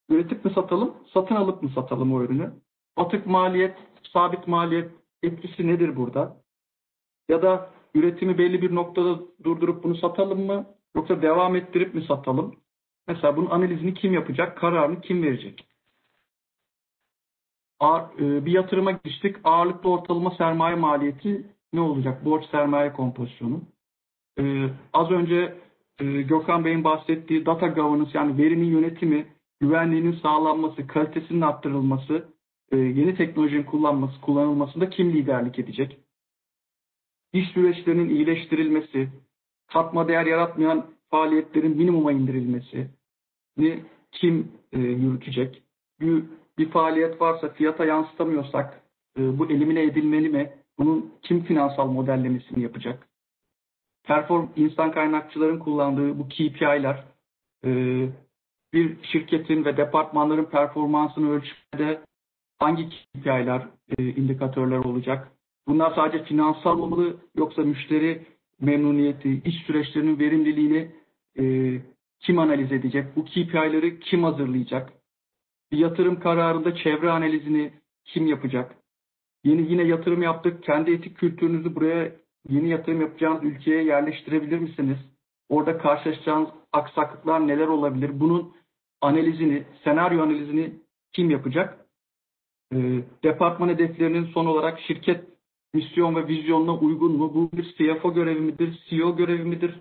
[0.10, 0.94] Üretip mi satalım?
[1.14, 2.54] Satın alıp mı satalım o ürünü?
[2.96, 3.78] Atık maliyet,
[4.14, 4.92] sabit maliyet
[5.24, 6.38] etkisi nedir burada?
[7.30, 10.66] Ya da üretimi belli bir noktada durdurup bunu satalım mı?
[10.96, 12.56] Yoksa devam ettirip mi satalım?
[13.08, 14.58] Mesela bunun analizini kim yapacak?
[14.58, 15.68] Kararını kim verecek?
[18.20, 19.36] E, bir yatırıma giriştik.
[19.44, 22.26] Ağırlıklı ortalama sermaye maliyeti ne olacak?
[22.26, 23.62] Borç sermaye kompozisyonu.
[24.40, 25.62] Ee, az önce
[26.02, 29.26] e, Gökhan Bey'in bahsettiği data governance yani verinin yönetimi,
[29.60, 32.26] güvenliğinin sağlanması, kalitesinin arttırılması,
[32.72, 35.98] e, yeni teknolojinin kullanması, kullanılmasında kim liderlik edecek?
[37.34, 39.10] İş süreçlerinin iyileştirilmesi,
[39.68, 42.88] katma değer yaratmayan faaliyetlerin minimuma indirilmesi
[44.12, 45.64] kim e, yürütecek?
[46.00, 46.24] Bir,
[46.58, 48.82] bir faaliyet varsa fiyata yansıtamıyorsak
[49.18, 50.54] e, bu elimine edilmeli mi?
[50.80, 53.11] Bunun kim finansal modellemesini yapacak?
[54.04, 57.04] Perform insan kaynakçıların kullandığı bu KPI'ler
[57.66, 57.70] e,
[58.74, 62.02] bir şirketin ve departmanların performansını ölçmede
[62.60, 65.32] hangi KPI'ler, e, indikatörler olacak?
[65.68, 68.26] Bunlar sadece finansal olmalı yoksa müşteri
[68.62, 70.92] memnuniyeti, iş süreçlerinin verimliliğini
[71.40, 71.44] e,
[72.20, 73.16] kim analiz edecek?
[73.16, 74.94] Bu KPI'leri kim hazırlayacak?
[75.72, 77.74] Bir yatırım kararında çevre analizini
[78.06, 78.76] kim yapacak?
[79.44, 80.64] Yeni yine yatırım yaptık.
[80.64, 82.12] Kendi etik kültürünüzü buraya
[82.50, 84.98] yeni yatırım yapacağınız ülkeye yerleştirebilir misiniz?
[85.50, 88.20] Orada karşılaşacağınız aksaklıklar neler olabilir?
[88.20, 88.54] Bunun
[89.02, 90.74] analizini, senaryo analizini
[91.14, 91.86] kim yapacak?
[92.74, 92.78] E,
[93.24, 95.24] departman hedeflerinin son olarak şirket
[95.74, 97.34] misyon ve vizyonuna uygun mu?
[97.34, 98.84] Bu bir CFO görevi midir?
[98.90, 99.80] CEO görevi midir?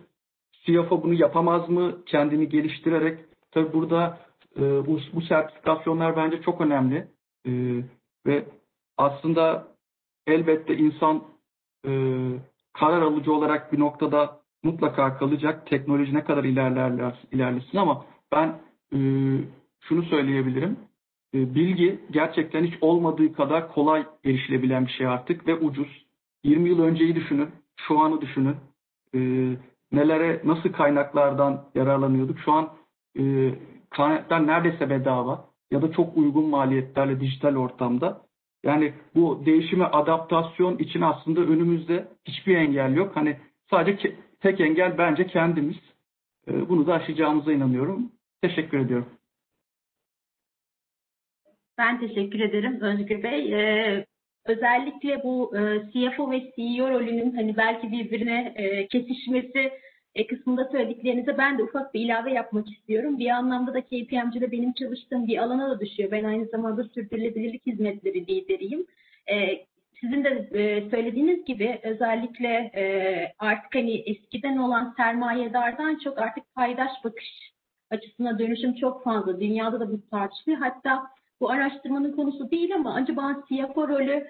[0.67, 2.05] CFO bunu yapamaz mı?
[2.07, 3.19] Kendini geliştirerek.
[3.51, 4.21] Tabi burada
[4.57, 7.09] e, bu, bu sertifikasyonlar bence çok önemli.
[7.47, 7.51] E,
[8.27, 8.45] ve
[8.97, 9.69] aslında
[10.27, 11.25] elbette insan
[11.87, 11.91] e,
[12.73, 15.67] karar alıcı olarak bir noktada mutlaka kalacak.
[15.67, 18.49] Teknoloji ne kadar ilerlerler, ilerlesin ama ben
[18.93, 18.99] e,
[19.81, 20.77] şunu söyleyebilirim.
[21.35, 26.07] E, bilgi gerçekten hiç olmadığı kadar kolay erişilebilen bir şey artık ve ucuz.
[26.45, 28.57] 20 yıl önceyi düşünün, şu anı düşünün.
[29.15, 29.21] E,
[29.93, 32.39] nelere, nasıl kaynaklardan yararlanıyorduk?
[32.39, 32.71] Şu an
[33.19, 33.55] e,
[33.91, 38.23] kaynaklar neredeyse bedava ya da çok uygun maliyetlerle dijital ortamda.
[38.65, 43.17] Yani bu değişime adaptasyon için aslında önümüzde hiçbir engel yok.
[43.17, 43.37] Hani
[43.71, 45.77] sadece tek engel bence kendimiz.
[46.49, 48.13] E, bunu da aşacağımıza inanıyorum.
[48.43, 49.09] Teşekkür ediyorum.
[51.79, 53.55] Ben teşekkür ederim Özgür Bey.
[53.55, 54.07] Ee,
[54.45, 55.61] özellikle bu e,
[55.93, 59.73] CFO ve CEO rolünün hani belki birbirine e, kesişmesi
[60.15, 63.19] e, kısmında söylediklerinize ben de ufak bir ilave yapmak istiyorum.
[63.19, 66.11] Bir anlamda da KPMG'de benim çalıştığım bir alana da düşüyor.
[66.11, 68.87] Ben aynı zamanda sürdürülebilirlik hizmetleri lideriyim.
[69.33, 69.67] E,
[70.01, 72.85] sizin de e, söylediğiniz gibi özellikle e,
[73.39, 77.53] artık hani eskiden olan sermayedardan çok artık paydaş bakış
[77.91, 79.41] açısına dönüşüm çok fazla.
[79.41, 80.61] Dünyada da bu tartışılıyor.
[80.61, 81.07] Hatta
[81.41, 84.27] bu araştırmanın konusu değil ama acaba CFO rolü e,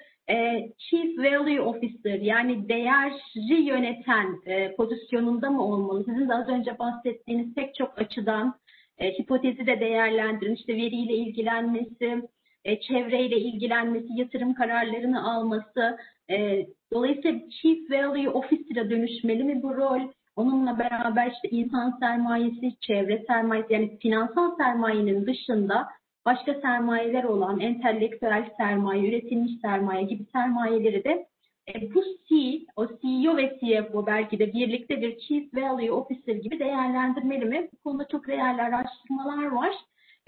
[0.79, 6.05] Chief Value Officer yani değeri yöneten e, pozisyonunda mı olmalı?
[6.05, 8.61] Sizin de az önce bahsettiğiniz pek çok açıdan
[8.99, 12.23] e, hipotezi de değerlendirin, işte veriyle ilgilenmesi,
[12.65, 15.99] e, çevreyle ilgilenmesi, yatırım kararlarını alması.
[16.31, 20.01] E, dolayısıyla Chief Value Officer'a dönüşmeli mi bu rol?
[20.37, 25.89] Onunla beraber işte insan sermayesi, çevre sermayesi yani finansal sermayenin dışında
[26.27, 31.27] başka sermayeler olan entelektüel sermaye, üretilmiş sermaye gibi sermayeleri de
[31.69, 32.35] e, bu C,
[32.77, 37.69] o CEO ve CFO belki de birlikte bir Chief Value Officer gibi değerlendirmeli mi?
[37.73, 39.75] Bu konuda çok değerli araştırmalar var.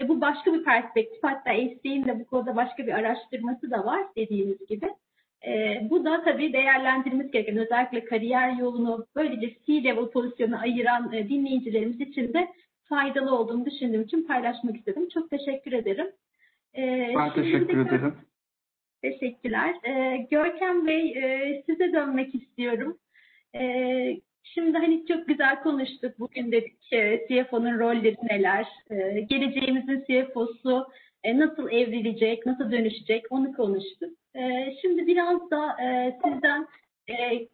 [0.01, 1.23] E, bu başka bir perspektif.
[1.23, 4.89] Hatta SD'nin de bu konuda başka bir araştırması da var dediğimiz gibi.
[5.47, 12.01] E, bu da tabii değerlendirilmesi gereken özellikle kariyer yolunu böylece C-level pozisyonu ayıran e, dinleyicilerimiz
[12.01, 12.47] için de
[12.85, 15.09] faydalı olduğunu düşündüğüm için paylaşmak istedim.
[15.13, 16.07] Çok teşekkür ederim.
[16.77, 18.15] Ee, ben teşekkür ederim.
[19.01, 19.75] Teşekkürler.
[19.83, 22.97] Ee, Görkem Bey e, size dönmek istiyorum.
[23.55, 26.19] Ee, şimdi hani çok güzel konuştuk.
[26.19, 30.87] Bugün dedik e, CFO'nun rolleri neler, e, geleceğimizin CFO'su
[31.23, 34.13] e, nasıl evrilecek, nasıl dönüşecek onu konuştuk.
[34.35, 36.67] Ee, şimdi biraz da e, sizden
[37.09, 37.47] e,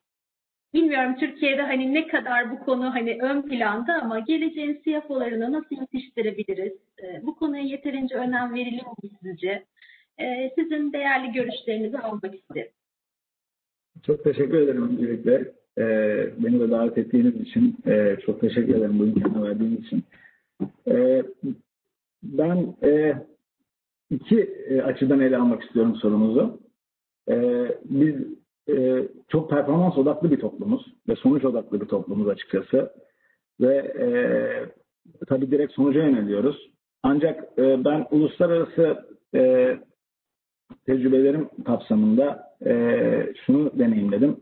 [0.74, 6.74] bilmiyorum Türkiye'de hani ne kadar bu konu hani ön planda ama geleceğin CFO'larını nasıl yetiştirebiliriz?
[7.04, 9.66] E, bu konuya yeterince önem veriliyor mu sizce?
[10.18, 12.72] E, sizin değerli görüşlerinizi almak isterim.
[14.06, 15.60] Çok teşekkür ederim öncelikle.
[15.78, 20.04] Ee, beni de davet ettiğiniz için e, çok teşekkür ederim bu imkanı verdiğiniz için.
[20.88, 21.24] Ee,
[22.24, 23.14] ben e,
[24.10, 26.60] iki e, açıdan ele almak istiyorum sorumuzu.
[27.30, 28.16] Ee, biz
[28.70, 32.92] e, çok performans odaklı bir toplumuz ve sonuç odaklı bir toplumuz açıkçası.
[33.62, 34.08] Ve e,
[35.28, 36.70] tabii direkt sonuca yöneliyoruz.
[37.04, 38.98] Ancak e, ben uluslararası
[39.36, 39.78] e,
[40.86, 44.38] tecrübelerim kapsamında e, şunu deneyimledim.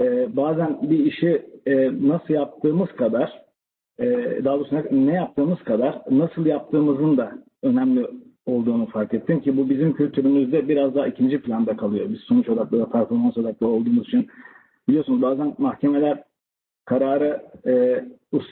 [0.00, 3.42] E, bazen bir işi e, nasıl yaptığımız kadar,
[3.98, 4.06] e,
[4.44, 7.32] daha doğrusu ne, yaptığımız kadar nasıl yaptığımızın da
[7.62, 8.06] önemli
[8.46, 12.06] olduğunu fark ettim ki bu bizim kültürümüzde biraz daha ikinci planda kalıyor.
[12.08, 14.28] Biz sonuç odaklı ve performans odaklı olduğumuz için
[14.88, 16.22] biliyorsunuz bazen mahkemeler
[16.84, 18.04] kararı e,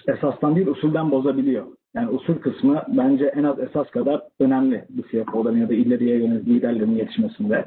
[0.08, 1.66] esastan değil usulden bozabiliyor.
[1.94, 6.48] Yani usul kısmı bence en az esas kadar önemli bu CFO'ların ya da ileriye yönelik
[6.48, 7.64] liderlerin yetişmesinde.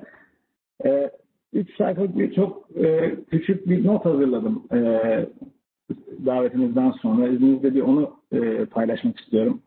[0.86, 1.11] E,
[1.53, 4.80] üç sayfa bir çok e, küçük bir not hazırladım e,
[6.26, 7.28] davetinizden sonra.
[7.28, 9.61] İzninizle bir onu e, paylaşmak istiyorum.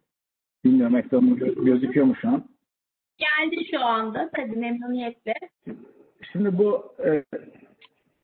[0.65, 2.45] Bilmiyorum ekranım gö- gözüküyor mu şu an?
[3.19, 5.35] Geldi şu anda tabii memnuniyetle.
[6.33, 7.25] Şimdi bu e,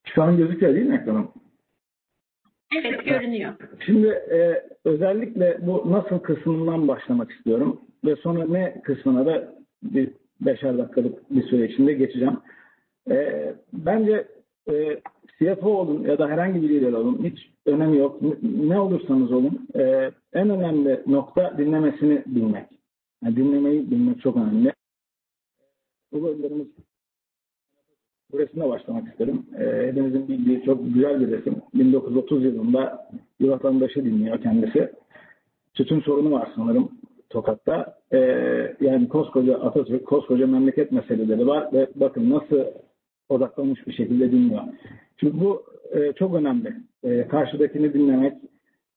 [0.05, 1.32] şu an gözüküyor değil mi ekranım?
[2.76, 3.55] Evet görünüyor.
[3.87, 10.11] Şimdi e, özellikle bu nasıl kısmından başlamak istiyorum ve sonra ne kısmına da bir
[10.41, 12.37] beşer dakikalık bir süre içinde geçeceğim.
[13.11, 14.28] E, bence
[14.71, 15.01] e,
[15.39, 18.21] CFO olun ya da herhangi bir lider olun hiç önemi yok.
[18.43, 22.67] Ne olursanız olun e, en önemli nokta dinlemesini bilmek.
[23.25, 24.73] Yani dinlemeyi bilmek çok önemli.
[26.12, 26.67] Bu bölümlerimiz
[28.33, 29.47] bu başlamak isterim.
[29.59, 31.55] E, hepinizin bildiği çok güzel bir resim.
[31.75, 33.09] 1930 yılında
[33.41, 34.93] bir vatandaşı dinliyor kendisi.
[35.75, 36.91] Tütün sorunu var sanırım
[37.31, 37.99] Tokat'ta.
[38.12, 38.19] E,
[38.81, 42.65] yani koskoca Atatürk, koskoca memleket meseleleri var ve bakın nasıl
[43.29, 44.62] odaklanmış bir şekilde dinliyor.
[45.20, 45.62] Şimdi bu
[45.93, 46.75] e, çok önemli.
[47.03, 48.35] E, karşıdakini dinlemek,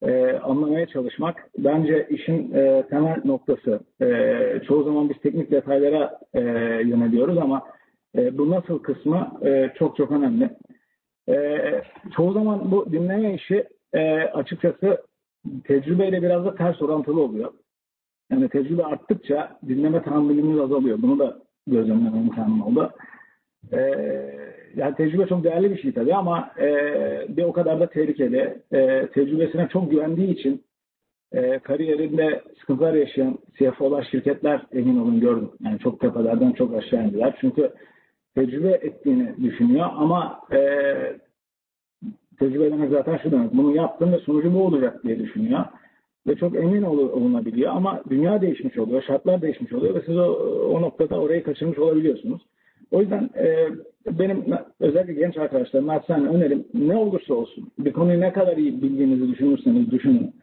[0.02, 3.80] e, anlamaya çalışmak bence işin e, temel noktası.
[4.02, 6.42] E, çoğu zaman biz teknik detaylara e,
[6.86, 7.64] yöneliyoruz ama
[8.18, 10.50] e, bu nasıl kısmı e, çok çok önemli.
[11.30, 11.58] E,
[12.16, 15.04] çoğu zaman bu dinleme işi e, açıkçası
[15.64, 17.54] tecrübeyle biraz da ters orantılı oluyor.
[18.32, 21.02] Yani tecrübe arttıkça dinleme tahammülümüz azalıyor.
[21.02, 22.92] Bunu da gözlemleme imkanım oldu.
[23.74, 23.80] E,
[24.76, 26.68] yani tecrübe çok değerli bir şey tabii ama e,
[27.30, 28.58] bir o kadar da tehlikeli.
[28.74, 30.64] E, tecrübesine çok güvendiği için
[31.32, 35.50] e, kariyerinde sıkıntılar yaşayan CFO'lar, şirketler emin olun gördüm.
[35.66, 37.38] Yani çok tepelerden çok aşağı indiler.
[37.42, 37.72] Çünkü
[38.36, 40.60] tecrübe ettiğini düşünüyor ama e,
[42.40, 43.54] tecrübe demek zaten şu demek.
[43.54, 45.66] Bunu yaptım ve sonucu bu olacak diye düşünüyor.
[46.28, 50.24] Ve çok emin ol- olunabiliyor ama dünya değişmiş oluyor, şartlar değişmiş oluyor ve siz o,
[50.74, 52.42] o noktada orayı kaçırmış olabiliyorsunuz.
[52.92, 53.68] O yüzden e,
[54.20, 54.46] benim
[54.80, 59.92] özellikle genç arkadaşlarım naçizane önerim ne olursa olsun bir konuyu ne kadar iyi bildiğinizi düşünürseniz
[59.92, 60.36] düşünün.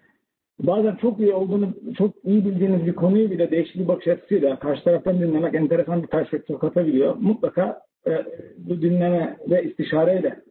[0.61, 4.85] Bazen çok iyi olduğunu, çok iyi bildiğiniz bir konuyu bile değişik bir bakış açısıyla karşı
[4.85, 7.17] taraftan dinlemek enteresan bir perspektif katabiliyor.
[7.21, 8.25] Mutlaka e,
[8.57, 10.43] bu dinleme ve istişareyle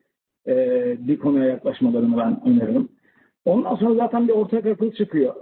[0.48, 0.56] e,
[1.08, 2.90] bir konuya yaklaşmalarını ben öneririm.
[3.46, 5.36] Ondan sonra zaten bir ortak akıl çıkıyor.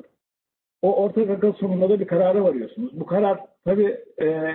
[0.81, 2.99] O ortak akıl sonunda da bir karara varıyorsunuz.
[2.99, 4.53] Bu karar tabii e,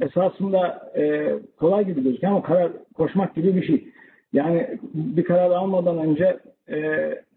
[0.00, 3.88] esasında e, kolay gibi gözüküyor ama karar koşmak gibi bir şey.
[4.32, 6.38] Yani bir karar almadan önce
[6.68, 6.78] e,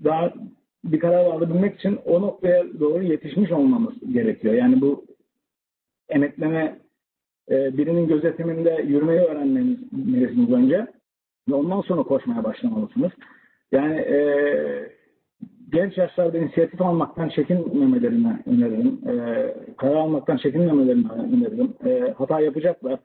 [0.03, 0.33] daha
[0.83, 4.53] bir karar alabilmek için o noktaya doğru yetişmiş olmamız gerekiyor.
[4.53, 5.05] Yani bu
[6.09, 6.79] emekleme
[7.49, 10.87] e, birinin gözetiminde yürümeyi öğrenmelisiniz önce
[11.49, 13.11] ve ondan sonra koşmaya başlamalısınız.
[13.71, 14.17] Yani e,
[15.71, 18.99] genç yaşlarda inisiyatif almaktan çekinmemelerini öneririm.
[19.09, 21.73] E, karar almaktan çekinmemelerini öneririm.
[21.85, 22.99] E, hata yapacaklar.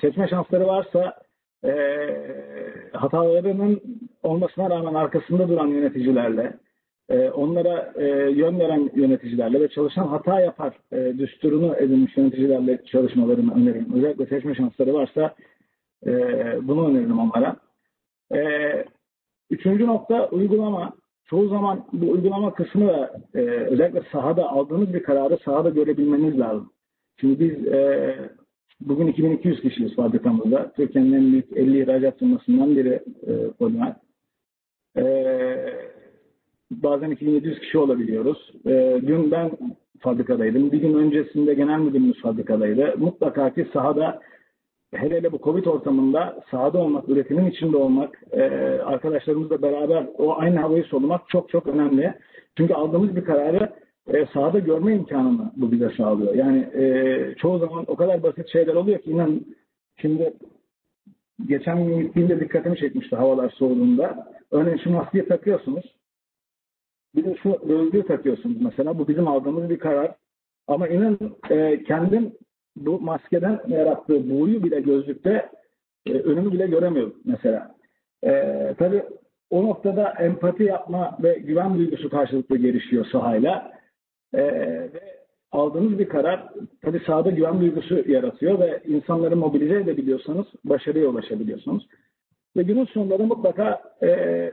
[0.00, 1.14] Seçme şansları varsa
[1.64, 1.72] e,
[2.92, 3.82] hatalarının
[4.22, 6.52] olmasına rağmen arkasında duran yöneticilerle,
[7.08, 13.54] e, onlara e, yön veren yöneticilerle ve çalışan hata yapar e, düsturunu edinmiş yöneticilerle çalışmalarını
[13.54, 13.94] öneririm.
[13.94, 15.34] Özellikle seçme şansları varsa
[16.06, 16.12] e,
[16.62, 17.56] bunu öneririm onlara.
[18.34, 18.40] E,
[19.50, 21.01] üçüncü nokta uygulama.
[21.24, 26.70] Çoğu zaman bu uygulama kısmı e, özellikle sahada aldığınız bir kararı sahada görebilmeniz lazım.
[27.20, 28.16] Şimdi biz e,
[28.80, 30.72] bugün 2200 kişiyiz fabrikamızda.
[30.76, 33.96] Türkiye'nin en büyük 50 ihracat firmasından biri e, Polimer.
[34.96, 35.04] E,
[36.70, 38.52] bazen 2700 kişi olabiliyoruz.
[38.66, 39.50] E, dün ben
[40.00, 40.72] fabrikadaydım.
[40.72, 42.94] Bir gün öncesinde genel müdürümüz fabrikadaydı.
[42.98, 44.20] Mutlaka ki sahada
[44.92, 48.42] hele hele bu Covid ortamında sahada olmak, üretimin içinde olmak, e,
[48.84, 52.14] arkadaşlarımızla beraber o aynı havayı solumak çok çok önemli.
[52.56, 53.72] Çünkü aldığımız bir kararı
[54.06, 56.34] e, sahada görme imkanını bu bize sağlıyor.
[56.34, 59.40] Yani e, çoğu zaman o kadar basit şeyler oluyor ki inan
[59.96, 60.34] şimdi
[61.46, 64.32] geçen gün gittiğimde dikkatimi çekmişti havalar soğuduğunda.
[64.50, 65.84] Örneğin şu maskeyi takıyorsunuz.
[67.14, 68.98] Bir de şu gözlüğü takıyorsunuz mesela.
[68.98, 70.14] Bu bizim aldığımız bir karar.
[70.66, 72.32] Ama inanın e, kendim
[72.76, 75.48] bu maskeden yarattığı buğuyu bile gözlükte
[76.06, 77.74] e, önümü bile göremiyorum mesela.
[78.24, 78.30] E,
[78.78, 79.02] tabii
[79.50, 83.72] o noktada empati yapma ve güven duygusu karşılıklı gelişiyor sahayla.
[84.34, 84.42] E,
[84.92, 85.22] ve
[85.52, 86.48] aldığınız bir karar
[86.82, 91.86] tabii sahada güven duygusu yaratıyor ve insanları mobilize edebiliyorsanız başarıya ulaşabiliyorsunuz.
[92.56, 94.52] Ve günün sonunda da mutlaka e,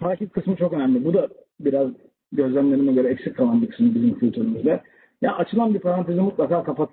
[0.00, 1.04] takip kısmı çok önemli.
[1.04, 1.28] Bu da
[1.60, 1.88] biraz
[2.32, 4.82] gözlemlerime göre eksik kalan bir kısım bizim kültürümüzde.
[5.22, 6.90] Ya açılan bir parantezi mutlaka kapat.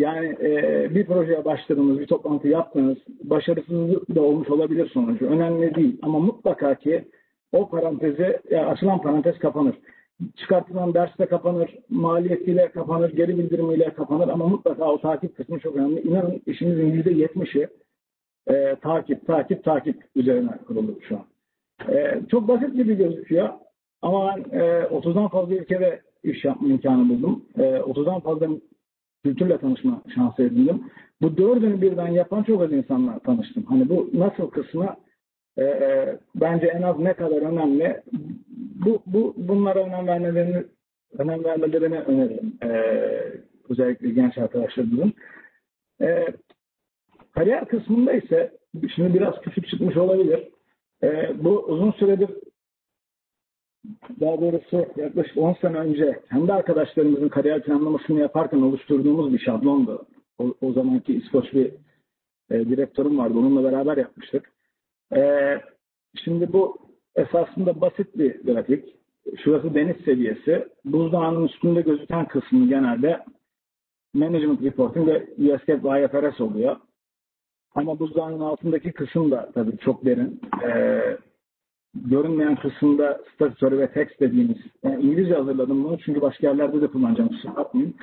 [0.00, 0.50] Yani e,
[0.94, 5.26] bir projeye başladınız, bir toplantı yaptınız, başarısızlık da olmuş olabilir sonucu.
[5.26, 7.04] Önemli değil ama mutlaka ki
[7.52, 9.74] o parantezi, yani açılan parantez kapanır.
[10.36, 16.00] Çıkartılan derste kapanır, maliyetiyle kapanır, geri bildirimiyle kapanır ama mutlaka o takip kısmı çok önemli.
[16.00, 17.68] İnanın işimizin yüzde yetmişi
[18.50, 21.24] e, takip, takip, takip üzerine kurulu şu an.
[21.94, 23.48] E, çok basit gibi gözüküyor
[24.02, 27.44] ama ben e, 30'dan fazla ülkede iş yapma imkanı buldum.
[27.58, 28.48] E, 30'dan fazla
[29.24, 30.84] kültürle tanışma şansı edindim.
[31.22, 33.64] Bu dördünü birden yapan çok az insanla tanıştım.
[33.64, 34.96] Hani bu nasıl kısmı
[35.56, 38.02] e, e, bence en az ne kadar önemli.
[38.84, 40.64] Bu, bu bunlara önem vermelerini
[41.18, 42.52] önem vermelerini öneririm.
[42.62, 42.68] E,
[43.68, 45.12] özellikle genç arkadaşlarımızın.
[46.00, 46.26] E,
[47.34, 48.52] kariyer kısmında ise
[48.94, 50.48] şimdi biraz küçük çıkmış olabilir.
[51.02, 52.30] E, bu uzun süredir
[54.20, 60.06] daha doğrusu yaklaşık 10 sene önce kendi arkadaşlarımızın kariyer planlamasını yaparken oluşturduğumuz bir şablondu.
[60.38, 61.72] O, o zamanki İskoç bir
[62.50, 63.38] e, direktörüm vardı.
[63.38, 64.52] Onunla beraber yapmıştık.
[65.16, 65.50] E,
[66.24, 66.78] şimdi bu
[67.14, 68.84] esasında basit bir grafik.
[69.44, 70.68] Şurası deniz seviyesi.
[70.84, 73.24] Buzdağının üstünde gözüken kısmı genelde
[74.14, 76.76] Management Reporting ve US GAAP ve IFRS oluyor.
[77.74, 80.40] Ama buzdağının altındaki kısım da tabii çok derin.
[80.64, 81.00] E,
[81.94, 87.28] görünmeyen kısımda statütörü ve text dediğimiz, yani İngilizce hazırladım bunu çünkü başka yerlerde de kullanacağım
[87.28, 87.94] kusura bakmayın.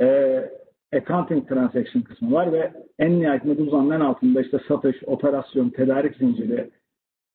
[0.00, 0.50] Ee,
[0.92, 6.70] accounting transaction kısmı var ve en nihayetinde bu en altında işte satış, operasyon, tedarik zinciri,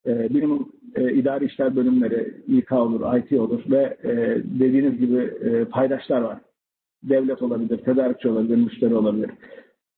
[0.05, 5.65] e, minimum e, idari işler bölümleri, İK olur, IT olur ve e, dediğiniz gibi e,
[5.65, 6.37] paydaşlar var.
[7.03, 9.31] Devlet olabilir, tedarikçi olabilir, müşteri olabilir.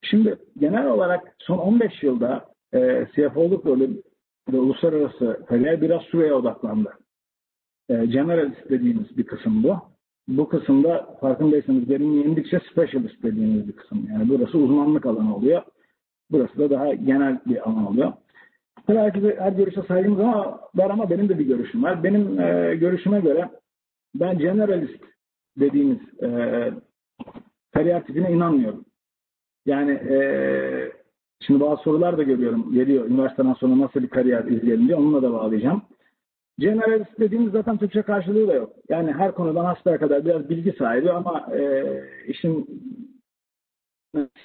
[0.01, 4.01] Şimdi genel olarak son 15 yılda e, CFO'luk rolü
[4.51, 6.93] ve uluslararası kariyer biraz şuraya odaklandı.
[7.89, 9.77] E, generalist dediğimiz bir kısım bu.
[10.27, 14.07] Bu kısımda farkındaysanız derinliğe indikçe specialist dediğimiz bir kısım.
[14.11, 15.61] Yani burası uzmanlık alanı oluyor.
[16.31, 18.13] Burası da daha genel bir alan oluyor.
[18.87, 22.03] Tabii herkese, her görüşe saygımız ama var ama benim de bir görüşüm var.
[22.03, 23.49] Benim e, görüşüme göre
[24.15, 25.03] ben generalist
[25.59, 26.29] dediğimiz e,
[27.73, 28.85] kariyer tipine inanmıyorum.
[29.65, 30.17] Yani e,
[31.47, 32.73] Şimdi bazı sorular da görüyorum.
[32.73, 34.95] Geliyor üniversiteden sonra nasıl bir kariyer izleyelim diye.
[34.95, 35.81] Onunla da bağlayacağım.
[36.59, 38.73] Generalist dediğimiz zaten Türkçe karşılığı da yok.
[38.89, 41.83] Yani her konudan hastaya kadar biraz bilgi sahibi ama e,
[42.27, 42.67] işin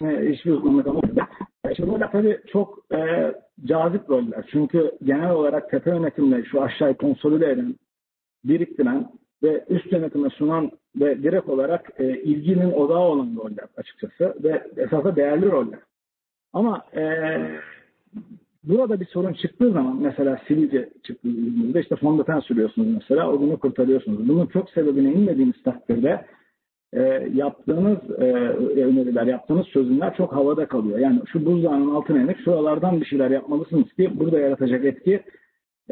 [0.01, 1.01] hiçbir uzmanlık ama
[1.77, 3.33] Şimdi burada tabii çok e,
[3.65, 4.45] cazip roller.
[4.53, 7.75] Çünkü genel olarak tepe yönetimle şu aşağıyı konsolide eden,
[8.45, 9.12] biriktiren
[9.43, 15.16] ve üst yönetime sunan ve direkt olarak e, ilginin odağı olan roller açıkçası ve esasında
[15.16, 15.79] değerli roller.
[16.53, 17.03] Ama e,
[18.65, 24.29] burada bir sorun çıktığı zaman mesela sivilce çıktığında işte fondöten sürüyorsunuz mesela o bunu kurtarıyorsunuz.
[24.29, 26.27] Bunun çok sebebine inmediğiniz takdirde
[26.93, 27.01] e,
[27.35, 28.25] yaptığınız e,
[28.85, 30.99] öneriler, yaptığınız çözümler çok havada kalıyor.
[30.99, 35.23] Yani şu buzdağının altına inip şuralardan bir şeyler yapmalısınız ki burada yaratacak etki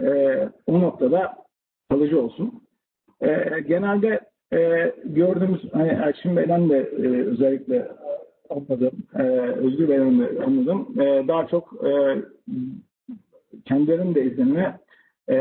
[0.03, 1.35] e, o noktada
[1.91, 2.63] kalıcı olsun.
[3.21, 4.21] E, genelde
[4.53, 7.89] e, gördüğümüz, hani Elçin Bey'den de e, özellikle
[8.51, 8.93] anladım.
[9.19, 10.89] Ee, Özgür Bey'in de anladım.
[11.01, 12.23] Ee, daha çok e,
[13.65, 14.67] kendilerinin de iznini
[15.31, 15.39] e,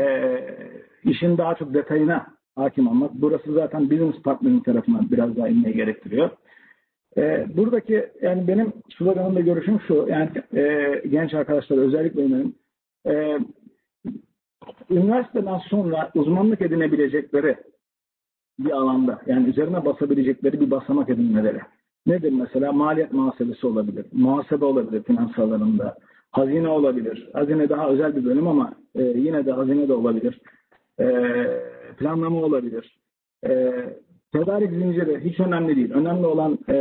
[1.04, 2.26] işin daha çok detayına
[2.56, 3.10] hakim olmak.
[3.14, 6.30] Burası zaten business partnerin tarafından biraz daha inmeyi gerektiriyor.
[7.16, 10.06] E, buradaki yani benim sloganımda görüşüm şu.
[10.08, 12.54] Yani e, genç arkadaşlar özellikle önerim.
[13.06, 13.38] E,
[14.90, 17.56] üniversiteden sonra uzmanlık edinebilecekleri
[18.58, 21.60] bir alanda yani üzerine basabilecekleri bir basamak edinmeleri.
[22.06, 22.72] Nedir mesela?
[22.72, 24.06] Maliyet muhasebesi olabilir.
[24.12, 25.96] Muhasebe olabilir finans alanında.
[26.30, 27.28] Hazine olabilir.
[27.32, 30.40] Hazine daha özel bir bölüm ama e, yine de hazine de olabilir.
[31.00, 31.06] E,
[31.98, 32.98] planlama olabilir.
[33.46, 33.72] E,
[34.32, 35.92] tedarik zinciri hiç önemli değil.
[35.92, 36.76] Önemli olan e,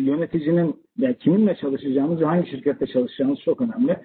[0.00, 3.96] yöneticinin yani kiminle çalışacağınız ve hangi şirkette çalışacağınız çok önemli.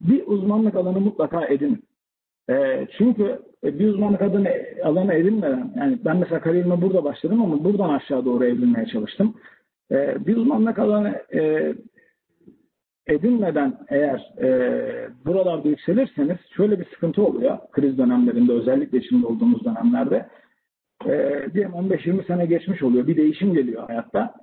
[0.00, 1.84] Bir uzmanlık alanı mutlaka edinin.
[2.50, 4.48] E, çünkü bir uzmanlık alanı,
[4.84, 9.34] alanı edinmeden, yani ben mesela kariyerime burada başladım ama buradan aşağı doğru evrilmeye çalıştım.
[9.92, 11.74] E, bir uzmanlık alanı e,
[13.06, 14.48] edinmeden eğer e,
[15.24, 20.28] buralarda yükselirseniz şöyle bir sıkıntı oluyor kriz dönemlerinde özellikle içinde olduğumuz dönemlerde.
[21.06, 23.06] E, diyelim 15-20 sene geçmiş oluyor.
[23.06, 24.34] Bir değişim geliyor hayatta.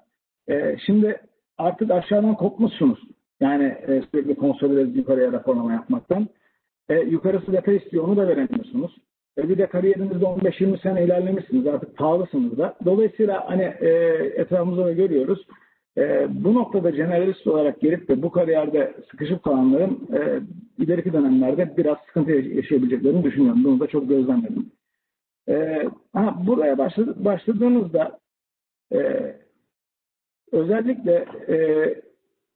[0.49, 1.21] E, şimdi
[1.57, 2.99] artık aşağıdan kopmuşsunuz.
[3.39, 6.27] Yani e, sürekli konsolide yukarıya raporlama yapmaktan.
[6.89, 8.03] E, yukarısı detay istiyor.
[8.03, 8.97] Onu da veremiyorsunuz.
[9.37, 11.67] E, bir de kariyerinizde 15-20 sene ilerlemişsiniz.
[11.67, 12.75] Artık pahalısınız da.
[12.85, 13.89] Dolayısıyla hani e,
[14.35, 15.45] etrafımızda da görüyoruz.
[15.97, 20.41] E, bu noktada generalist olarak gelip de bu kariyerde sıkışıp kalanların e,
[20.83, 23.63] ileriki dönemlerde biraz sıkıntı yaşayabileceklerini düşünüyorum.
[23.63, 24.71] Bunu da çok gözlemledim.
[25.49, 28.19] E, ha, buraya başladı, başladığınızda
[28.93, 28.99] e,
[30.51, 31.55] özellikle e,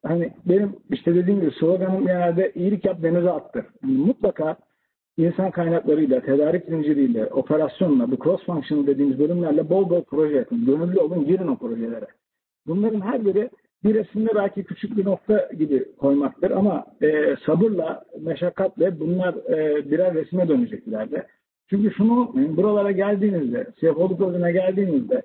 [0.03, 3.65] hani benim işte dediğim gibi sloganım genelde iyilik yap denize attır.
[3.83, 4.57] Yani mutlaka
[5.17, 10.65] insan kaynaklarıyla, tedarik zinciriyle, operasyonla, bu cross function dediğimiz bölümlerle bol bol proje yapın.
[10.65, 12.07] Gönüllü olun, girin o projelere.
[12.67, 13.49] Bunların her biri
[13.83, 20.13] bir resimde belki küçük bir nokta gibi koymaktır ama e, sabırla, meşakkatle bunlar e, birer
[20.13, 21.27] resme dönecek ileride.
[21.69, 25.21] Çünkü şunu unutmayın, buralara geldiğinizde, CFO'luk rolüne geldiğinizde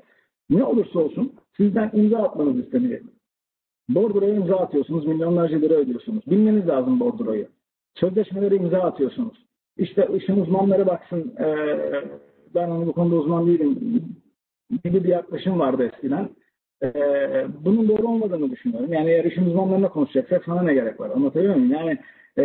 [0.50, 3.00] ne olursa olsun sizden imza atmanız isteniyor.
[3.88, 6.22] Bordroya imza atıyorsunuz, milyonlarca lira ödüyorsunuz.
[6.26, 7.46] Bilmeniz lazım bordroyu.
[7.94, 9.49] Sözleşmelere imza atıyorsunuz.
[9.76, 11.46] İşte işin uzmanları baksın, e,
[12.54, 13.78] ben onu bu konuda uzman değilim
[14.84, 16.28] gibi bir yaklaşım vardı eskiden.
[16.82, 16.90] E,
[17.64, 18.92] bunun doğru olmadığını düşünüyorum.
[18.92, 21.10] Yani eğer işin uzmanlarına konuşacaksak sana ne gerek var?
[21.10, 21.72] Anlatabiliyor muyum?
[21.72, 21.98] Yani
[22.38, 22.42] e,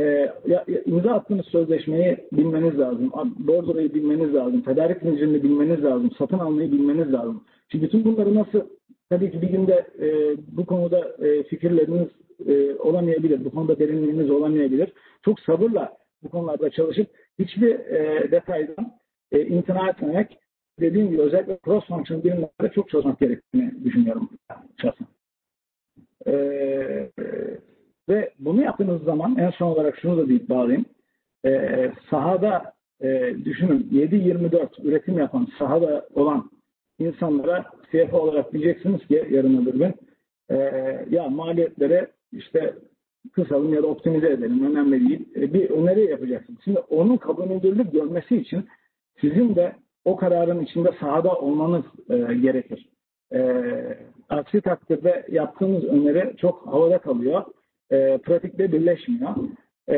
[0.48, 3.12] ya, imza attığınız sözleşmeyi bilmeniz lazım.
[3.38, 4.62] Bordroyu bilmeniz lazım.
[4.62, 6.12] Tedarik zincirini bilmeniz lazım.
[6.18, 7.44] Satın almayı bilmeniz lazım.
[7.70, 8.62] Çünkü bütün bunları nasıl
[9.10, 12.08] tabii ki bir günde e, bu konuda e, fikirleriniz
[12.48, 13.46] e, olamayabilir.
[13.46, 14.94] Bu konuda derinliğiniz olamayabilir.
[15.26, 17.08] Çok sabırla bu konularda çalışıp
[17.40, 18.94] hiçbir e, detaydan
[19.32, 20.38] e, imtina etmemek
[20.80, 24.30] dediğim gibi özellikle cross function bilimlerde çok çalışmak gerektiğini düşünüyorum
[24.82, 25.08] şahsen.
[26.28, 26.34] E,
[28.10, 30.86] ve bunu yaptığınız zaman en son olarak şunu da deyip bağlayayım.
[31.46, 36.52] E, sahada e, düşünün 7-24 üretim yapan sahada olan
[37.00, 39.94] insanlara CFO olarak diyeceksiniz ki yarın öbür gün
[40.50, 40.56] e,
[41.10, 42.76] ya maliyetlere işte
[43.34, 44.72] kısalım ya da optimize edelim.
[44.72, 45.54] Önemli değil.
[45.54, 46.60] Bir öneri yapacaksınız.
[46.64, 48.66] Şimdi onun kabul edilir görmesi için
[49.22, 49.76] sizin de
[50.06, 52.90] o kararın içinde sahada olmanız e, gerekir.
[53.34, 53.64] E,
[54.30, 57.46] aksi takdirde yaptığınız öneri çok havada kalıyor.
[57.92, 59.36] E, pratikte birleşmiyor.
[59.90, 59.98] E,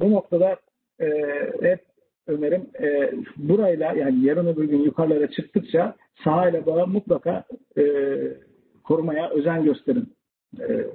[0.00, 0.56] bu noktada
[1.00, 1.08] e,
[1.62, 1.80] hep
[2.26, 7.44] önerim e, burayla yani yarın öbür gün yukarılara çıktıkça sahayla bağı mutlaka
[7.78, 7.84] e,
[8.84, 10.12] korumaya özen gösterin.
[10.60, 10.86] E,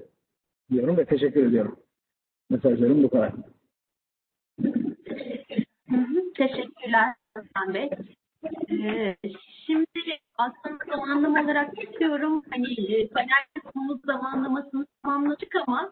[0.72, 1.80] diyorum ve teşekkür ediyorum.
[2.50, 3.32] Mesajlarım bu kadar.
[6.36, 7.90] Teşekkürler Hasan Bey.
[8.72, 9.16] Ee,
[9.66, 12.44] şimdi aslında zamanlama olarak istiyorum.
[12.50, 15.92] Hani e, panel konumuz zamanlamasını tamamladık ama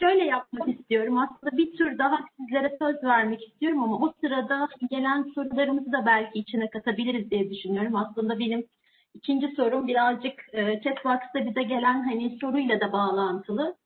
[0.00, 1.18] şöyle yapmak istiyorum.
[1.18, 6.38] Aslında bir tür daha sizlere söz vermek istiyorum ama o sırada gelen sorularımızı da belki
[6.38, 7.96] içine katabiliriz diye düşünüyorum.
[7.96, 8.66] Aslında benim
[9.14, 13.76] ikinci sorum birazcık e, chatbox'ta bize gelen hani soruyla da bağlantılı.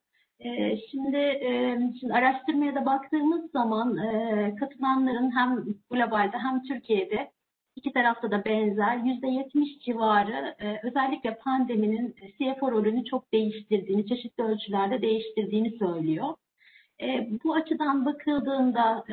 [0.44, 7.30] E, şimdi, e, şimdi araştırmaya da baktığımız zaman e, katılanların hem globalde hem Türkiye'de
[7.76, 15.02] iki tarafta da benzer %70 civarı e, özellikle pandeminin CFO rolünü çok değiştirdiğini, çeşitli ölçülerde
[15.02, 16.34] değiştirdiğini söylüyor.
[17.44, 19.04] Bu açıdan bakıldığında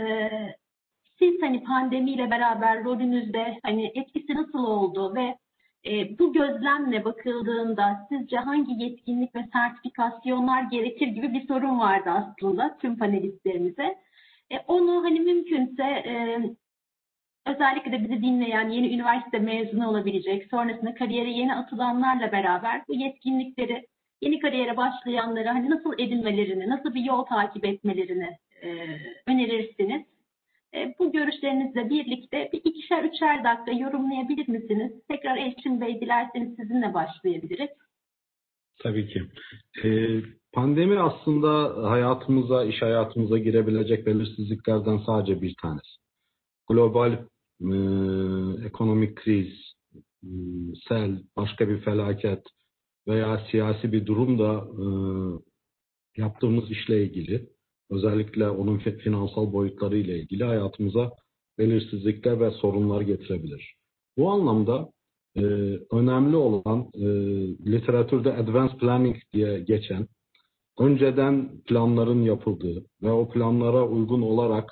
[1.19, 5.37] siz hani pandemiyle beraber rolünüzde hani etkisi nasıl oldu ve
[5.85, 12.77] e, bu gözlemle bakıldığında sizce hangi yetkinlik ve sertifikasyonlar gerekir gibi bir sorun vardı aslında
[12.81, 13.97] tüm panelistlerimize.
[14.51, 16.39] E, onu hani mümkünse e,
[17.45, 23.87] özellikle de bizi dinleyen yeni üniversite mezunu olabilecek, sonrasında kariyere yeni atılanlarla beraber bu yetkinlikleri
[24.21, 28.69] yeni kariyere başlayanlara hani nasıl edinmelerini, nasıl bir yol takip etmelerini e,
[29.27, 30.01] önerirsiniz?
[30.76, 34.91] E, bu görüşlerinizle birlikte bir ikişer üçer dakika yorumlayabilir misiniz?
[35.07, 37.69] Tekrar Elçin Bey dilerseniz sizinle başlayabiliriz.
[38.80, 39.23] Tabii ki.
[39.84, 40.22] Ee,
[40.53, 45.89] pandemi aslında hayatımıza, iş hayatımıza girebilecek belirsizliklerden sadece bir tanesi.
[46.69, 47.11] Global
[47.61, 47.76] e,
[48.65, 49.73] ekonomik kriz,
[50.23, 50.30] e,
[50.88, 52.43] sel, başka bir felaket
[53.07, 54.85] veya siyasi bir durum da e,
[56.22, 57.49] yaptığımız işle ilgili
[57.91, 61.11] özellikle onun finansal boyutları ile ilgili hayatımıza
[61.57, 63.76] belirsizlikler ve sorunlar getirebilir.
[64.18, 64.89] Bu anlamda
[65.35, 65.41] e,
[65.91, 67.05] önemli olan e,
[67.72, 70.07] literatürde advanced planning diye geçen
[70.80, 74.69] önceden planların yapıldığı ve o planlara uygun olarak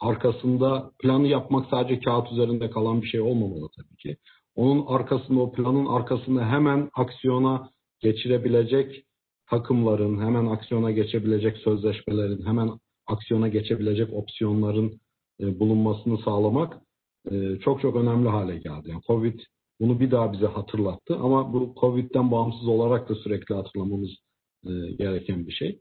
[0.00, 4.16] arkasında planı yapmak sadece kağıt üzerinde kalan bir şey olmamalı tabii ki.
[4.54, 7.70] Onun arkasında, o planın arkasında hemen aksiyona
[8.00, 9.04] geçirebilecek
[9.50, 12.70] takımların, hemen aksiyona geçebilecek sözleşmelerin, hemen
[13.06, 15.00] aksiyona geçebilecek opsiyonların
[15.40, 16.76] e, bulunmasını sağlamak
[17.30, 18.90] e, çok çok önemli hale geldi.
[18.90, 19.40] Yani Covid
[19.80, 24.10] bunu bir daha bize hatırlattı ama bu Covid'den bağımsız olarak da sürekli hatırlamamız
[24.66, 25.80] e, gereken bir şey.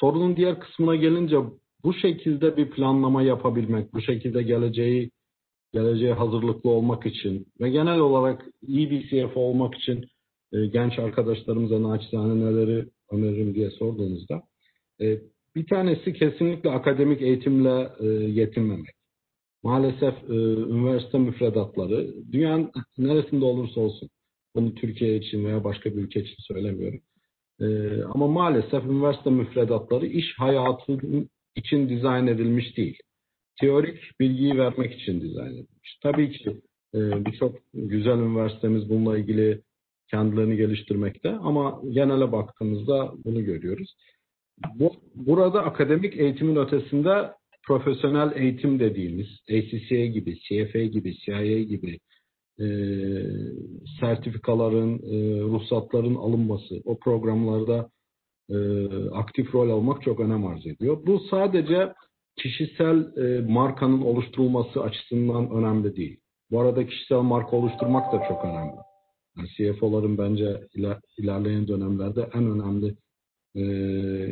[0.00, 1.36] Sorunun diğer kısmına gelince
[1.84, 5.10] bu şekilde bir planlama yapabilmek, bu şekilde geleceği
[5.72, 10.06] geleceğe hazırlıklı olmak için ve genel olarak iyi bir CFO olmak için
[10.54, 14.42] e, genç arkadaşlarımıza naçizane neleri öneririm diye sorduğunuzda
[15.00, 15.18] e,
[15.56, 18.94] bir tanesi kesinlikle akademik eğitimle e, yetinmemek.
[19.62, 24.08] Maalesef üniversite müfredatları dünyanın neresinde olursa olsun
[24.54, 27.00] bunu Türkiye için veya başka bir ülke için söylemiyorum.
[28.14, 30.98] Ama maalesef üniversite müfredatları iş hayatı
[31.56, 32.98] için dizayn edilmiş değil.
[33.60, 35.98] Teorik bilgiyi vermek için dizayn edilmiş.
[36.02, 36.60] Tabii ki
[36.94, 39.62] birçok güzel üniversitemiz bununla ilgili
[40.10, 43.94] kendilerini geliştirmekte ama genele baktığımızda bunu görüyoruz.
[44.74, 47.32] Bu, burada akademik eğitimin ötesinde
[47.66, 51.98] profesyonel eğitim dediğimiz ACCA gibi, CFA gibi, CIA gibi
[52.60, 52.66] e,
[54.00, 57.90] sertifikaların, e, ruhsatların alınması, o programlarda
[58.50, 58.56] e,
[59.12, 60.98] aktif rol almak çok önem arz ediyor.
[61.06, 61.92] Bu sadece
[62.36, 66.20] kişisel e, markanın oluşturulması açısından önemli değil.
[66.50, 68.76] Bu arada kişisel marka oluşturmak da çok önemli.
[69.36, 72.94] Yani CFO'ların bence iler, ilerleyen dönemlerde en önemli
[73.56, 73.64] e,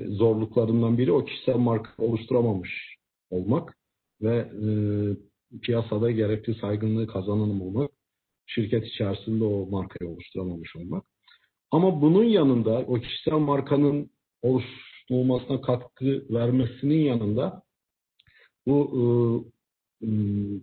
[0.09, 2.97] zorluklarından biri o kişisel marka oluşturamamış
[3.31, 3.77] olmak
[4.23, 4.69] ve e,
[5.59, 7.91] piyasada gerekli saygınlığı kazanan olmak,
[8.47, 11.05] şirket içerisinde o markayı oluşturamamış olmak.
[11.71, 14.11] Ama bunun yanında o kişisel markanın
[14.43, 17.63] oluşturulmasına katkı vermesinin yanında
[18.67, 18.91] bu
[20.01, 20.07] e,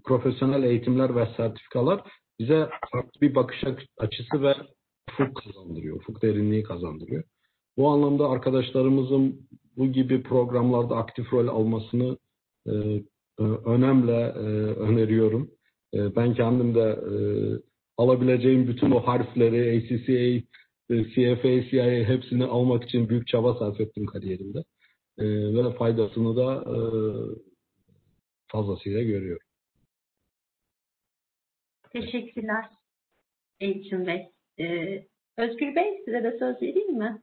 [0.04, 2.02] profesyonel eğitimler ve sertifikalar
[2.40, 3.64] bize farklı bir bakış
[3.98, 4.56] açısı ve
[5.12, 7.24] ufuk kazandırıyor, ufuk derinliği kazandırıyor.
[7.78, 9.48] Bu anlamda arkadaşlarımızın
[9.78, 12.18] bu gibi programlarda aktif rol almasını
[12.68, 12.74] e,
[13.66, 15.52] önemli e, öneriyorum.
[15.94, 17.14] E, ben kendim de e,
[17.98, 20.46] alabileceğim bütün o harfleri, ACCA,
[20.90, 24.64] e, CFA, CIA hepsini almak için büyük çaba sarf ettim kariyerimde.
[25.18, 26.78] E, ve faydasını da e,
[28.48, 29.49] fazlasıyla görüyorum.
[31.90, 32.66] Teşekkürler
[33.60, 34.32] Elçin Bey.
[34.60, 35.06] Ee,
[35.38, 37.22] Özgür Bey size de söz vereyim mi?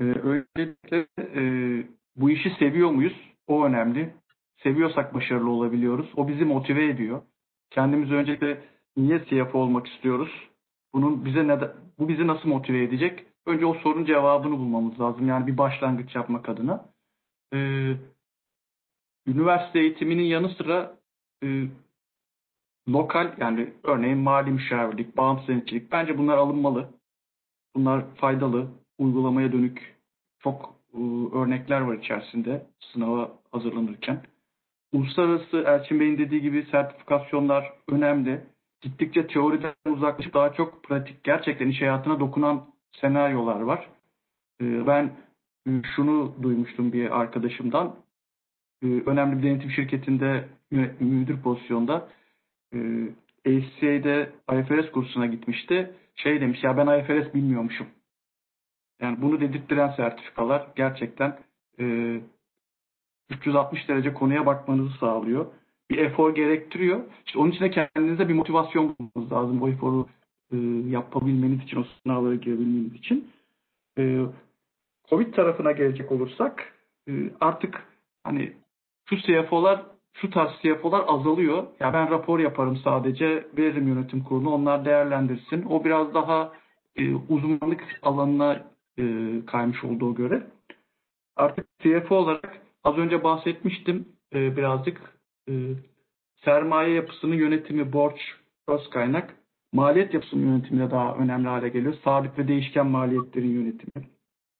[0.00, 1.42] Ee, öncelikle e,
[2.16, 3.16] bu işi seviyor muyuz?
[3.46, 4.14] O önemli.
[4.62, 6.12] Seviyorsak başarılı olabiliyoruz.
[6.16, 7.22] O bizi motive ediyor.
[7.70, 8.64] Kendimiz öncelikle
[8.96, 10.48] niye CFO olmak istiyoruz?
[10.94, 11.60] Bunun bize ne
[11.98, 13.26] bu bizi nasıl motive edecek?
[13.46, 15.28] Önce o sorunun cevabını bulmamız lazım.
[15.28, 16.86] Yani bir başlangıç yapmak adına.
[17.54, 17.94] Ee,
[19.26, 20.96] üniversite eğitiminin yanı sıra
[21.44, 21.68] e,
[22.88, 26.88] lokal yani örneğin mali müşavirlik, bağımsız denetçilik bence bunlar alınmalı.
[27.76, 28.68] Bunlar faydalı,
[28.98, 29.94] uygulamaya dönük
[30.38, 30.98] çok e,
[31.36, 34.22] örnekler var içerisinde sınava hazırlanırken.
[34.92, 38.44] Uluslararası Elçin Bey'in dediği gibi sertifikasyonlar önemli.
[38.80, 42.66] Gittikçe teoriden uzaklaşıp daha çok pratik, gerçekten iş hayatına dokunan
[43.00, 43.88] senaryolar var.
[44.60, 45.12] E, ben
[45.68, 47.96] e, şunu duymuştum bir arkadaşımdan.
[48.84, 50.48] E, önemli bir denetim şirketinde
[51.00, 52.08] müdür pozisyonda
[52.74, 52.78] e,
[53.46, 55.94] ACCA'de IFRS kursuna gitmişti.
[56.14, 57.86] Şey demiş ya ben IFRS bilmiyormuşum.
[59.00, 61.38] Yani bunu dedirttiren sertifikalar gerçekten
[61.80, 62.16] e,
[63.30, 65.46] 360 derece konuya bakmanızı sağlıyor.
[65.90, 67.04] Bir efor gerektiriyor.
[67.26, 69.62] İşte onun için de kendinize bir motivasyon bulmanız lazım.
[69.62, 70.06] O eforu
[70.88, 73.30] yapabilmeniz için, o sınavlara girebilmeniz için.
[75.08, 76.74] Covid tarafına gelecek olursak
[77.40, 77.86] artık
[78.24, 78.52] hani
[79.04, 79.82] şu CFO'lar
[80.14, 81.66] şu tarz CFO'lar azalıyor.
[81.80, 85.62] Ya ben rapor yaparım sadece, veririm yönetim kurulu, onlar değerlendirsin.
[85.70, 86.52] O biraz daha
[86.96, 88.62] e, uzmanlık alanına
[88.98, 89.04] e,
[89.46, 90.46] kaymış olduğu göre.
[91.36, 95.00] Artık CFO olarak az önce bahsetmiştim e, birazcık
[95.48, 95.52] e,
[96.44, 98.20] sermaye yapısının yönetimi, borç,
[98.68, 99.36] öz kaynak,
[99.72, 101.94] maliyet yapısının yönetimi de daha önemli hale geliyor.
[102.04, 104.08] Sabit ve değişken maliyetlerin yönetimi.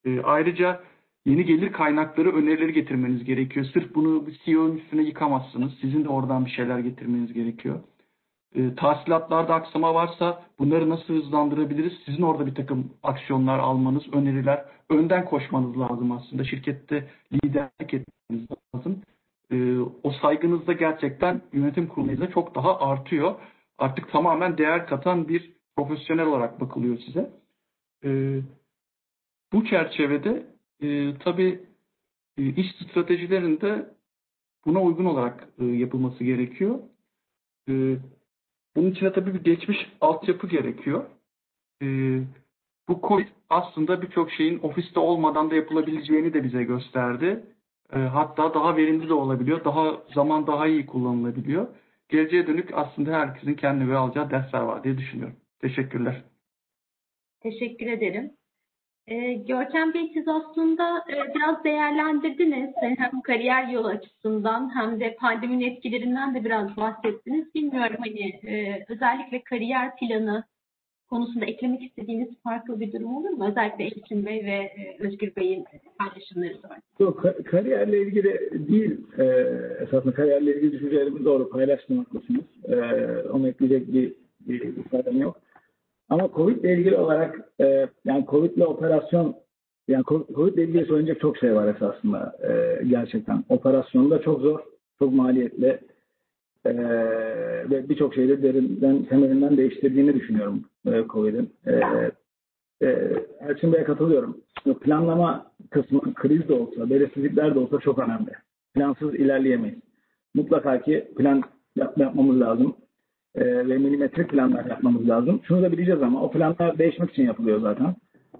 [0.04, 0.80] E, ayrıca
[1.26, 3.66] yeni gelir kaynakları önerileri getirmeniz gerekiyor.
[3.72, 5.72] Sırf bunu CEO'nun üstüne yıkamazsınız.
[5.80, 7.80] Sizin de oradan bir şeyler getirmeniz gerekiyor.
[8.54, 11.92] E, tahsilatlarda aksama varsa bunları nasıl hızlandırabiliriz?
[12.04, 16.44] Sizin orada bir takım aksiyonlar almanız, öneriler, önden koşmanız lazım aslında.
[16.44, 19.02] Şirkette liderlik etmeniz lazım.
[19.50, 23.34] e, o saygınız da gerçekten yönetim kurulunuzda çok daha artıyor.
[23.78, 27.30] Artık tamamen değer katan bir profesyonel olarak bakılıyor size.
[28.04, 28.40] E,
[29.52, 31.60] bu çerçevede e, tabii
[32.38, 33.94] e, iş stratejilerinde
[34.66, 36.78] buna uygun olarak e, yapılması gerekiyor.
[37.68, 37.72] E,
[38.76, 41.04] bunun için de tabii bir geçmiş altyapı gerekiyor.
[41.82, 41.86] E,
[42.88, 47.44] bu COVID aslında birçok şeyin ofiste olmadan da yapılabileceğini de bize gösterdi.
[47.92, 49.64] E, hatta daha verimli de olabiliyor.
[49.64, 51.66] Daha zaman daha iyi kullanılabiliyor.
[52.08, 55.36] Geleceğe dönük aslında herkesin kendi ve alacağı dersler var diye düşünüyorum.
[55.60, 56.24] Teşekkürler.
[57.40, 58.32] Teşekkür ederim.
[59.08, 62.70] Ee, Görkem Bey siz aslında e, biraz değerlendirdiniz.
[62.82, 67.54] Yani hem kariyer yolu açısından hem de pandeminin etkilerinden de biraz bahsettiniz.
[67.54, 70.44] Bilmiyorum hani e, özellikle kariyer planı
[71.10, 73.48] konusunda eklemek istediğiniz farklı bir durum olur mu?
[73.50, 75.64] Özellikle Elçin Bey ve e, Özgür Bey'in
[75.98, 76.76] paylaşımları sonra.
[76.98, 79.00] Yok, ka- kariyerle ilgili değil.
[79.18, 79.24] E,
[79.82, 82.44] esasında kariyerle ilgili düşüncelerimi doğru paylaştım haklısınız.
[82.68, 82.76] E,
[83.28, 85.40] onu ekleyecek bir, bir ifadem yok.
[86.08, 89.36] Ama Covid ile ilgili olarak e, yani Covid ile operasyon
[89.88, 93.44] yani Covid ile ilgili söyleyecek çok şey var esasında e, gerçekten.
[93.48, 94.60] Operasyonda çok zor,
[94.98, 95.80] çok maliyetli
[96.64, 96.74] e,
[97.70, 101.52] ve birçok şeyde derinden, temelinden değiştirdiğini düşünüyorum e, Covid'in.
[101.66, 101.80] E,
[102.82, 103.12] e,
[103.48, 104.36] Elçin Bey'e katılıyorum.
[104.80, 108.30] Planlama kısmı kriz de olsa, belirsizlikler de olsa çok önemli.
[108.74, 109.78] Plansız ilerleyemeyiz.
[110.34, 111.42] Mutlaka ki plan
[111.76, 112.76] yap, yapmamız lazım.
[113.34, 115.40] E, ve milimetrik planlar yapmamız lazım.
[115.44, 117.94] Şunu da bileceğiz ama o planlar değişmek için yapılıyor zaten.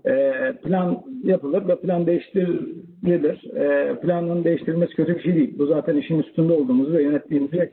[0.07, 0.33] E,
[0.65, 3.55] plan yapılır ve plan değiştirilir.
[3.57, 5.59] E, planın değiştirilmesi kötü bir şey değil.
[5.59, 7.71] Bu zaten işin üstünde olduğumuzu ve yönettiğimizi ve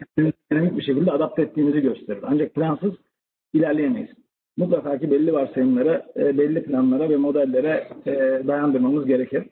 [0.51, 2.19] dinamik bir şekilde adapte ettiğimizi gösterir.
[2.23, 2.93] Ancak plansız
[3.53, 4.09] ilerleyemeyiz.
[4.57, 8.11] Mutlaka ki belli varsayımlara, e, belli planlara ve modellere e,
[8.47, 9.43] dayandırmamız gerekir.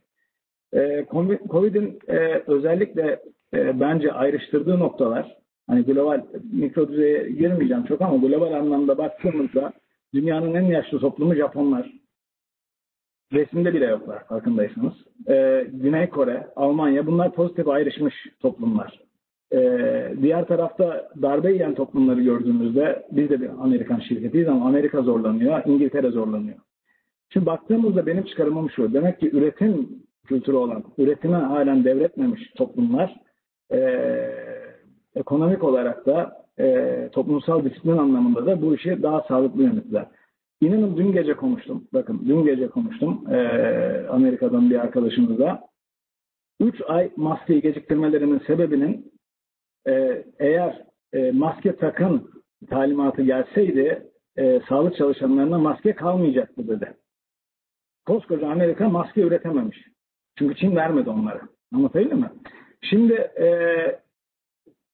[0.73, 1.05] E,
[1.49, 3.19] Covid'in e, özellikle
[3.53, 5.38] e, bence ayrıştırdığı noktalar,
[5.69, 6.21] hani global
[6.51, 9.73] mikro düzeye girmeyeceğim çok ama global anlamda baktığımızda
[10.13, 11.91] dünyanın en yaşlı toplumu Japonlar.
[13.33, 14.93] Resimde bile yoklar farkındaysanız.
[15.27, 19.09] E, Güney Kore, Almanya bunlar pozitif ayrışmış toplumlar.
[19.53, 25.61] Ee, diğer tarafta darbe yiyen toplumları gördüğümüzde biz de bir Amerikan şirketiyiz ama Amerika zorlanıyor,
[25.65, 26.57] İngiltere zorlanıyor.
[27.33, 28.93] Şimdi baktığımızda benim çıkarımım şu.
[28.93, 29.89] Demek ki üretim
[30.27, 33.15] kültürü olan, üretime halen devretmemiş toplumlar
[33.71, 33.79] e,
[35.15, 40.05] ekonomik olarak da e, toplumsal disiplin anlamında da bu işi daha sağlıklı yönettiler.
[40.61, 41.87] İnanın dün gece konuştum.
[41.93, 43.37] Bakın dün gece konuştum e,
[44.09, 45.69] Amerika'dan bir arkadaşımızla.
[46.59, 49.11] 3 ay maskeyi geciktirmelerinin sebebinin
[49.87, 50.83] e, eğer
[51.13, 52.29] e, maske takın
[52.69, 56.93] talimatı gelseydi e, sağlık çalışanlarına maske kalmayacaktı dedi.
[58.05, 59.77] Koskoca Amerika maske üretememiş.
[60.37, 61.41] Çünkü Çin vermedi onlara.
[61.75, 62.31] Anlatabildim mi?
[62.81, 63.47] Şimdi e,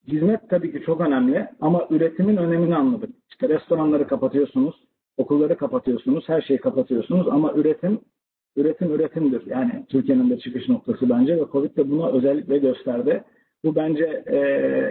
[0.08, 3.10] hizmet tabii ki çok önemli ama üretimin önemini anladık.
[3.32, 4.76] İşte restoranları kapatıyorsunuz,
[5.18, 8.00] okulları kapatıyorsunuz, her şeyi kapatıyorsunuz ama üretim
[8.56, 9.46] üretim üretimdir.
[9.46, 13.24] Yani Türkiye'nin de çıkış noktası bence ve Covid de buna özellikle gösterdi.
[13.64, 14.38] Bu bence e,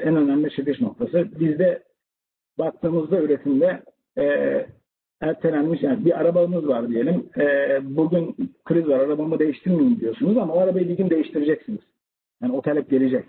[0.05, 1.28] en önemli çıkış noktası.
[1.41, 1.82] Bizde
[2.59, 3.82] baktığımızda üretimde
[4.19, 4.24] e,
[5.20, 7.31] ertelenmiş, yani bir arabamız var diyelim.
[7.39, 11.81] E, bugün kriz var, arabamı değiştirmeyeyim diyorsunuz ama o arabayı bir gün değiştireceksiniz.
[12.43, 13.24] Yani o talep gelecek.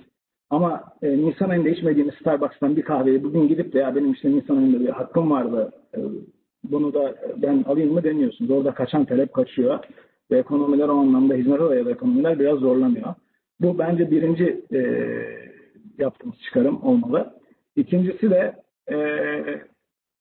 [0.50, 4.58] Ama e, Nisan ayında içmediğiniz Starbucks'tan bir kahveyi bugün gidip de ya benim işte Nisan
[4.58, 6.00] ayında bir hakkım vardı, e,
[6.64, 8.52] bunu da ben alayım mı demiyorsunuz.
[8.52, 9.80] Orada kaçan talep kaçıyor
[10.32, 13.14] ve ekonomiler o anlamda hizmet dayalı ekonomiler biraz zorlanıyor.
[13.62, 14.80] Bu bence birinci e,
[15.98, 17.34] yaptığımız çıkarım olmalı.
[17.76, 18.56] İkincisi de
[18.92, 18.98] e,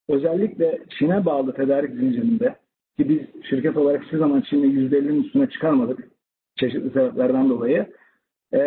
[0.09, 2.55] özellikle Çin'e bağlı tedarik zincirinde
[2.99, 6.09] ki biz şirket olarak hiçbir zaman Çin'i %50'nin üstüne çıkarmadık
[6.57, 7.87] çeşitli sebeplerden dolayı.
[8.55, 8.61] E,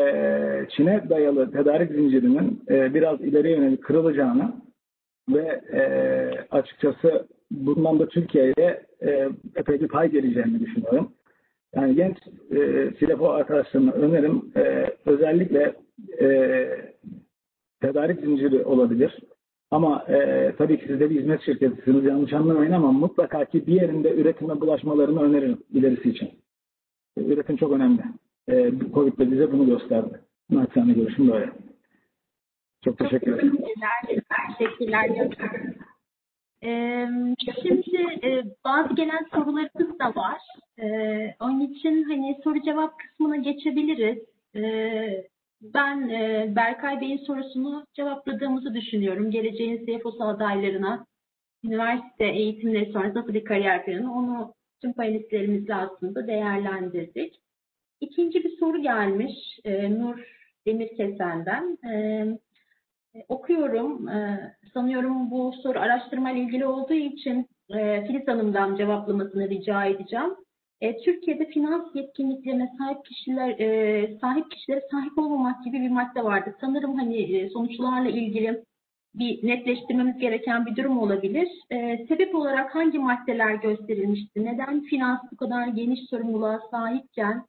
[0.69, 4.53] Çin'e dayalı tedarik zincirinin e, biraz ileriye yönelik kırılacağını
[5.29, 5.81] ve e,
[6.51, 11.11] açıkçası bundan da Türkiye'ye e, epey bir pay geleceğini düşünüyorum.
[11.75, 12.17] Yani genç
[12.51, 14.51] e, CFO arkadaşlarına önerim
[15.05, 15.73] özellikle
[17.81, 19.19] tedarik zinciri olabilir.
[19.71, 23.73] Ama e, tabii ki siz de bir hizmet şirketisiniz yanlış anlamayın ama mutlaka ki bir
[23.73, 26.29] yerinde üretime bulaşmalarını öneririm ilerisi için.
[27.17, 28.01] Üretim çok önemli.
[28.47, 30.21] E, Covid de bize bunu gösterdi.
[30.49, 31.51] Naçizane görüşüm böyle.
[32.83, 33.57] Çok teşekkür ederim.
[34.57, 35.09] Teşekkürler.
[36.63, 37.07] Ee,
[37.61, 40.41] şimdi e, bazı gelen sorularımız da var.
[40.79, 44.17] Ee, onun için hani soru cevap kısmına geçebiliriz.
[44.55, 45.27] Ee,
[45.61, 49.31] ben e, Berkay Bey'in sorusunu cevapladığımızı düşünüyorum.
[49.31, 51.05] Geleceğin CFO'su adaylarına
[51.63, 57.35] üniversite eğitimleri sonrası nasıl bir kariyer planı onu tüm panelistlerimizle aslında değerlendirdik.
[58.01, 59.59] İkinci bir soru gelmiş.
[59.65, 60.19] Ee, Nur
[60.65, 61.77] Demirkesen'den.
[61.89, 62.25] E,
[63.29, 64.07] okuyorum.
[64.07, 64.39] E,
[64.73, 70.35] sanıyorum bu soru araştırma ile ilgili olduğu için e, Filiz Hanım'dan cevaplamasını rica edeceğim.
[70.81, 76.55] E, Türkiye'de finans yetkinliklerine sahip kişiler e, sahip kişilere sahip olmamak gibi bir madde vardı.
[76.61, 78.63] Sanırım hani e, sonuçlarla ilgili
[79.15, 81.47] bir netleştirmemiz gereken bir durum olabilir.
[81.71, 84.45] E, sebep olarak hangi maddeler gösterilmişti?
[84.45, 87.45] Neden finans bu kadar geniş sorumluluğa sahipken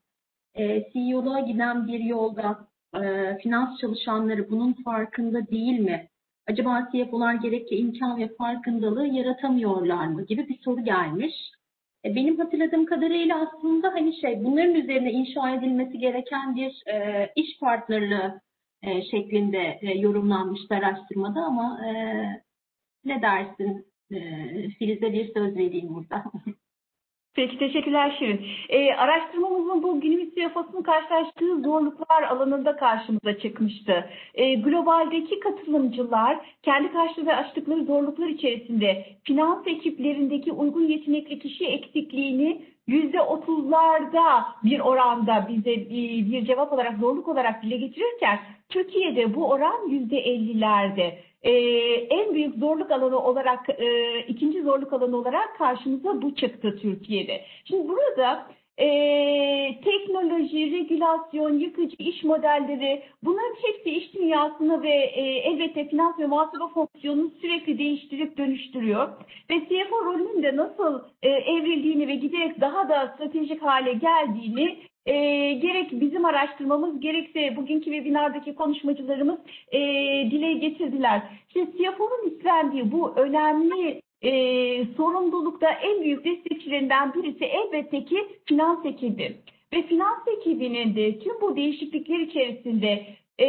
[0.59, 6.09] e, CEO'luğa giden bir yolda e, finans çalışanları bunun farkında değil mi?
[6.47, 11.35] Acaba CFO'lar gerekli imkan ve farkındalığı yaratamıyorlar mı gibi bir soru gelmiş.
[12.05, 17.59] E, benim hatırladığım kadarıyla aslında hani şey bunların üzerine inşa edilmesi gereken bir e, iş
[17.61, 18.31] partnerliği
[18.83, 21.93] e, şeklinde e, yorumlanmıştı araştırmada ama e,
[23.05, 24.19] ne dersin e,
[24.69, 26.25] Filiz'e bir söz vereyim burada.
[27.39, 28.47] Peki teşekkürler Şirin.
[28.69, 34.10] Ee, araştırmamızın bu günümüz CFO'sunun karşılaştığı zorluklar alanında karşımıza çıkmıştı.
[34.35, 44.44] Ee, globaldeki katılımcılar kendi karşılaştıkları zorluklar içerisinde finans ekiplerindeki uygun yetenekli kişi eksikliğini yüzde otuzlarda
[44.65, 48.39] bir oranda bize bir, bir cevap olarak zorluk olarak dile getirirken
[48.69, 51.19] Türkiye'de bu oran yüzde ellilerde.
[51.43, 51.51] Ee,
[52.10, 57.44] en büyük zorluk alanı olarak e, ikinci zorluk alanı olarak karşımıza bu çıktı Türkiye'de.
[57.65, 58.47] Şimdi burada
[58.78, 58.86] e,
[59.85, 66.65] teknoloji, regülasyon, yıkıcı iş modelleri bunların hepsi iş dünyasını ve e, elbette finans ve muhasebe
[66.74, 69.09] fonksiyonunu sürekli değiştirip dönüştürüyor.
[69.51, 74.78] Ve CFO rolünün de nasıl e, evrildiğini ve giderek daha da stratejik hale geldiğini
[75.09, 79.39] e, gerek bizim araştırmamız gerekse bugünkü webinardaki konuşmacılarımız
[79.73, 79.79] e,
[80.31, 81.23] dile getirdiler.
[81.53, 84.31] Şimdi CFO'nun üstlendiği bu önemli e,
[84.97, 89.37] sorumlulukta en büyük destekçilerinden birisi elbette ki finans ekibi.
[89.73, 93.07] Ve finans ekibinin de tüm bu değişiklikler içerisinde
[93.41, 93.47] e,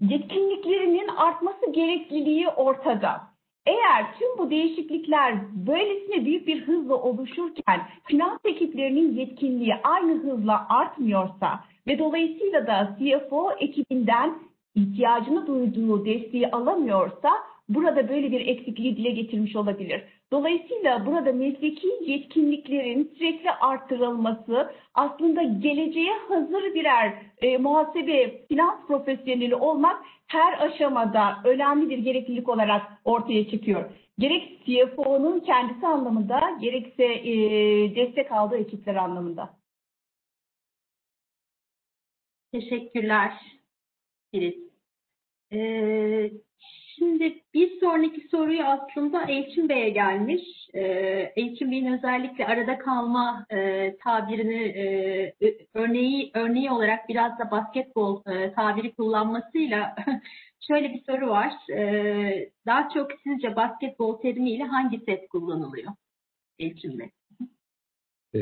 [0.00, 3.33] yetkinliklerinin artması gerekliliği ortada.
[3.66, 5.34] Eğer tüm bu değişiklikler
[5.66, 13.52] böylesine büyük bir hızla oluşurken finans ekiplerinin yetkinliği aynı hızla artmıyorsa ve dolayısıyla da CFO
[13.58, 14.38] ekibinden
[14.74, 17.30] ihtiyacını duyduğu desteği alamıyorsa
[17.68, 20.02] burada böyle bir eksikliği dile getirmiş olabilir.
[20.32, 27.12] Dolayısıyla burada mesleki yetkinliklerin sürekli artırılması aslında geleceğe hazır birer
[27.42, 33.90] e, muhasebe finans profesyoneli olmak her aşamada önemli bir gereklilik olarak ortaya çıkıyor.
[34.18, 37.34] Gerek CFO'nun kendisi anlamında gerekse e,
[37.94, 39.56] destek aldığı ekipler anlamında.
[42.52, 43.32] Teşekkürler
[44.30, 44.54] Filiz.
[45.52, 46.30] Ee,
[46.98, 50.42] Şimdi bir sonraki soruyu aslında Elçin Bey'e gelmiş.
[50.74, 55.34] Ee, Elçin Bey'in özellikle arada kalma e, tabirini e,
[55.74, 59.96] örneği örneği olarak biraz da basketbol e, tabiri kullanmasıyla
[60.68, 61.52] şöyle bir soru var.
[61.72, 65.92] E, daha çok sizce basketbol terimiyle hangi set kullanılıyor
[66.58, 67.10] Elçin Bey?
[68.34, 68.40] E,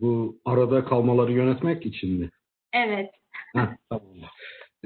[0.00, 2.30] bu arada kalmaları yönetmek için mi?
[2.72, 3.10] Evet.
[3.54, 4.16] Heh, tamam.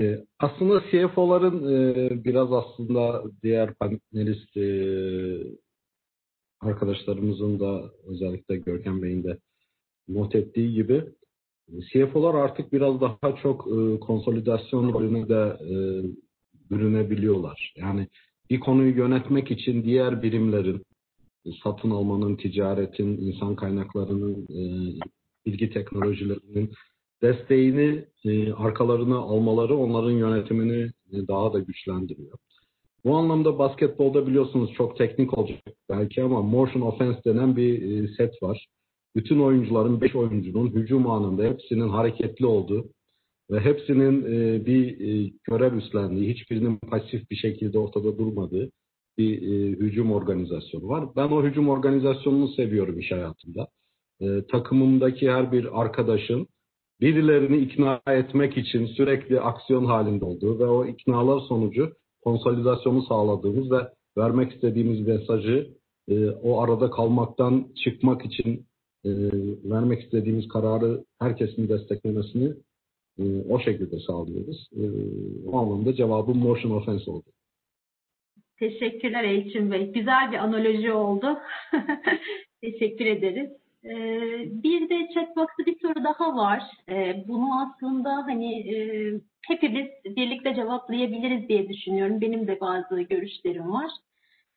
[0.01, 4.67] E, aslında CFO'ların e, biraz aslında diğer panelist e,
[6.61, 9.39] arkadaşlarımızın da özellikle Görkem Bey'in de
[10.09, 11.05] not ettiği gibi
[11.93, 15.75] CFO'lar artık biraz daha çok e, konsolidasyon rolüne de e,
[16.71, 17.75] bürünebiliyorlar.
[17.77, 18.09] Yani
[18.51, 20.83] bir konuyu yönetmek için diğer birimlerin,
[21.65, 24.61] satın almanın, ticaretin, insan kaynaklarının, e,
[25.47, 26.73] bilgi teknolojilerinin
[27.23, 32.39] desteğini e, arkalarına almaları onların yönetimini e, daha da güçlendiriyor.
[33.05, 35.61] Bu anlamda basketbolda biliyorsunuz çok teknik olacak
[35.91, 38.67] belki ama motion offense denen bir e, set var.
[39.17, 42.85] Bütün oyuncuların, 5 oyuncunun hücum anında hepsinin hareketli olduğu
[43.51, 48.71] ve hepsinin e, bir e, görev üstlendiği, hiçbirinin pasif bir şekilde ortada durmadığı
[49.19, 51.05] bir e, hücum organizasyonu var.
[51.17, 53.69] Ben o hücum organizasyonunu seviyorum iş hayatında.
[54.21, 56.47] E, takımımdaki her bir arkadaşın
[57.01, 61.93] birilerini ikna etmek için sürekli aksiyon halinde olduğu ve o iknalar sonucu
[62.25, 65.71] konsolidasyonu sağladığımız ve vermek istediğimiz mesajı
[66.09, 68.67] e, o arada kalmaktan çıkmak için
[69.05, 69.11] e,
[69.65, 72.55] vermek istediğimiz kararı herkesin desteklemesini
[73.19, 74.69] e, o şekilde sağlıyoruz.
[74.77, 74.83] E,
[75.49, 77.27] o anlamda cevabım motion offense oldu.
[78.59, 79.93] Teşekkürler Elçin Bey.
[79.93, 81.39] Güzel bir analoji oldu.
[82.63, 83.51] Teşekkür ederiz.
[83.87, 86.63] Ee, bir de chatbox'ta bir soru daha var.
[86.89, 88.77] Ee, bunu aslında hani e,
[89.47, 92.21] hepimiz birlikte cevaplayabiliriz diye düşünüyorum.
[92.21, 93.91] Benim de bazı görüşlerim var.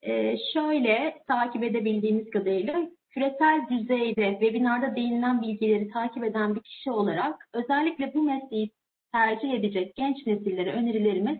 [0.04, 7.50] Ee, şöyle takip edebildiğimiz kadarıyla küresel düzeyde webinarda değinilen bilgileri takip eden bir kişi olarak
[7.54, 8.72] özellikle bu mesleği
[9.14, 11.40] tercih edecek genç nesillere önerilerimiz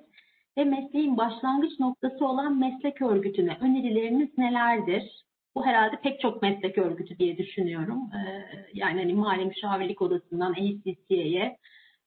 [0.58, 5.29] ve mesleğin başlangıç noktası olan meslek örgütüne önerileriniz nelerdir?
[5.56, 8.10] Bu herhalde pek çok meslek örgütü diye düşünüyorum.
[8.14, 11.58] Ee, yani hani mali müşavirlik odasından ACC'ye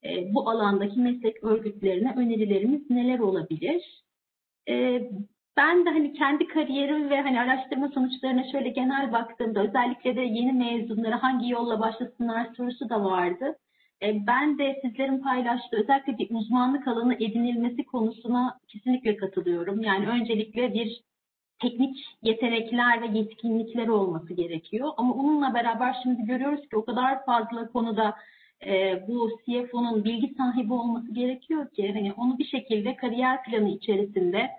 [0.04, 4.02] e, bu alandaki meslek örgütlerine önerilerimiz neler olabilir?
[4.68, 5.02] E,
[5.56, 10.52] ben de hani kendi kariyerim ve hani araştırma sonuçlarına şöyle genel baktığımda özellikle de yeni
[10.52, 13.58] mezunlara hangi yolla başlasınlar sorusu da vardı.
[14.02, 19.82] E, ben de sizlerin paylaştığı özellikle bir uzmanlık alanı edinilmesi konusuna kesinlikle katılıyorum.
[19.82, 21.02] Yani öncelikle bir
[21.62, 24.88] teknik yetenekler ve yetkinlikler olması gerekiyor.
[24.96, 28.14] Ama onunla beraber şimdi görüyoruz ki o kadar fazla konuda
[28.66, 34.50] e, bu CFO'nun bilgi sahibi olması gerekiyor ki hani onu bir şekilde kariyer planı içerisinde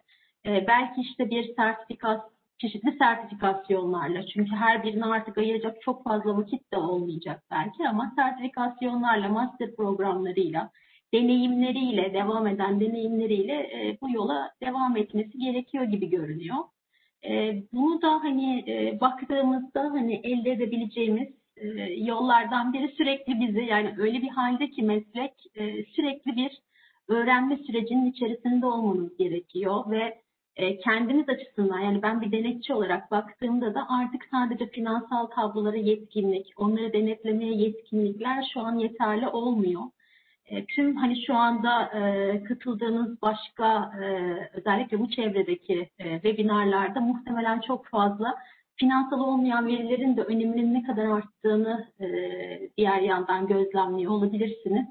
[0.46, 6.72] e, belki işte bir sertifikat çeşitli sertifikasyonlarla çünkü her birine artık ayıracak çok fazla vakit
[6.72, 10.70] de olmayacak belki ama sertifikasyonlarla, master programlarıyla,
[11.14, 16.58] deneyimleriyle, devam eden deneyimleriyle e, bu yola devam etmesi gerekiyor gibi görünüyor.
[17.26, 21.28] E, bunu da hani e, baktığımızda hani elde edebileceğimiz
[21.58, 26.52] e, yollardan biri sürekli bizi yani öyle bir halde ki meslek e, sürekli bir
[27.08, 30.24] öğrenme sürecinin içerisinde olmamız gerekiyor ve
[30.56, 36.54] e, kendimiz açısından yani ben bir denetçi olarak baktığımda da artık sadece finansal tablolara yetkinlik,
[36.58, 39.82] onları denetlemeye yetkinlikler şu an yeterli olmuyor.
[40.46, 44.06] E, tüm hani şu anda e, katıldığınız başka e,
[44.54, 48.36] özellikle bu çevredeki e, webinarlarda muhtemelen çok fazla
[48.76, 51.88] finansal olmayan verilerin de öneminin ne kadar arttığını
[52.78, 54.86] diğer yandan gözlemliyor olabilirsiniz.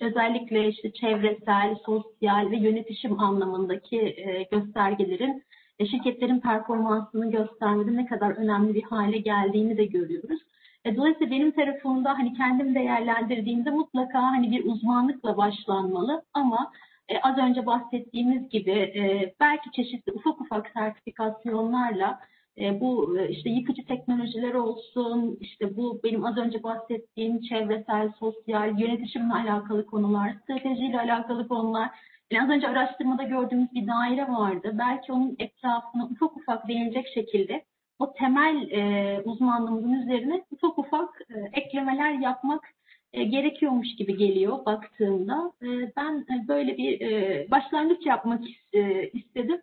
[0.00, 4.16] Özellikle işte çevresel, sosyal ve yönetişim anlamındaki
[4.50, 5.42] göstergelerin
[5.90, 10.40] şirketlerin performansını göstermede ne kadar önemli bir hale geldiğini de görüyoruz.
[10.84, 16.72] E, dolayısıyla benim tarafımda hani kendim değerlendirdiğimde mutlaka hani bir uzmanlıkla başlanmalı ama
[17.08, 22.20] e, az önce bahsettiğimiz gibi e, belki çeşitli ufak ufak sertifikasyonlarla
[22.58, 28.80] e, bu e, işte yıkıcı teknolojiler olsun, işte bu benim az önce bahsettiğim çevresel, sosyal,
[28.80, 31.90] yönetişimle alakalı konular, stratejiyle alakalı konular.
[32.30, 34.70] Yani az önce araştırmada gördüğümüz bir daire vardı.
[34.78, 37.64] Belki onun etrafına ufak ufak değinecek şekilde
[37.98, 42.64] o temel e, uzmanlığımızın üzerine ufak ufak e, eklemeler yapmak
[43.12, 45.52] e, gerekiyormuş gibi geliyor baktığımda.
[45.62, 45.66] E,
[45.96, 48.42] ben e, böyle bir e, başlangıç yapmak
[48.72, 49.60] e, istedim.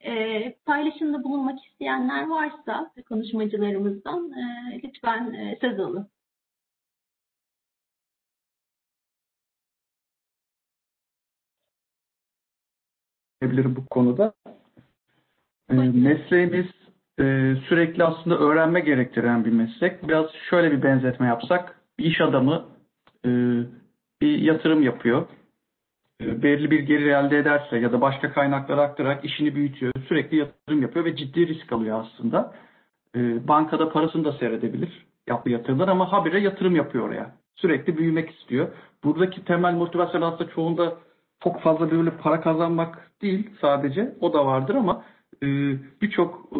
[0.00, 6.08] E, paylaşımda bulunmak isteyenler varsa konuşmacılarımızdan e, lütfen e, söz alın.
[13.42, 14.32] Bu konuda.
[15.70, 16.66] E, mesleğimiz
[17.20, 20.08] e, sürekli aslında öğrenme gerektiren bir meslek.
[20.08, 22.64] Biraz şöyle bir benzetme yapsak, bir iş adamı
[23.24, 23.30] e,
[24.20, 25.26] bir yatırım yapıyor
[26.20, 30.82] e, belirli bir gelir elde ederse ya da başka kaynaklara aktararak işini büyütüyor, sürekli yatırım
[30.82, 32.54] yapıyor ve ciddi risk alıyor aslında.
[33.16, 37.32] E, bankada parasını da seyredebilir yaptığı yatırımlar ama habire yatırım yapıyor oraya.
[37.56, 38.68] Sürekli büyümek istiyor.
[39.04, 40.96] Buradaki temel motivasyon aslında çoğunda
[41.44, 44.14] çok fazla böyle para kazanmak değil sadece.
[44.20, 45.04] O da vardır ama
[45.42, 45.46] e,
[46.02, 46.52] birçok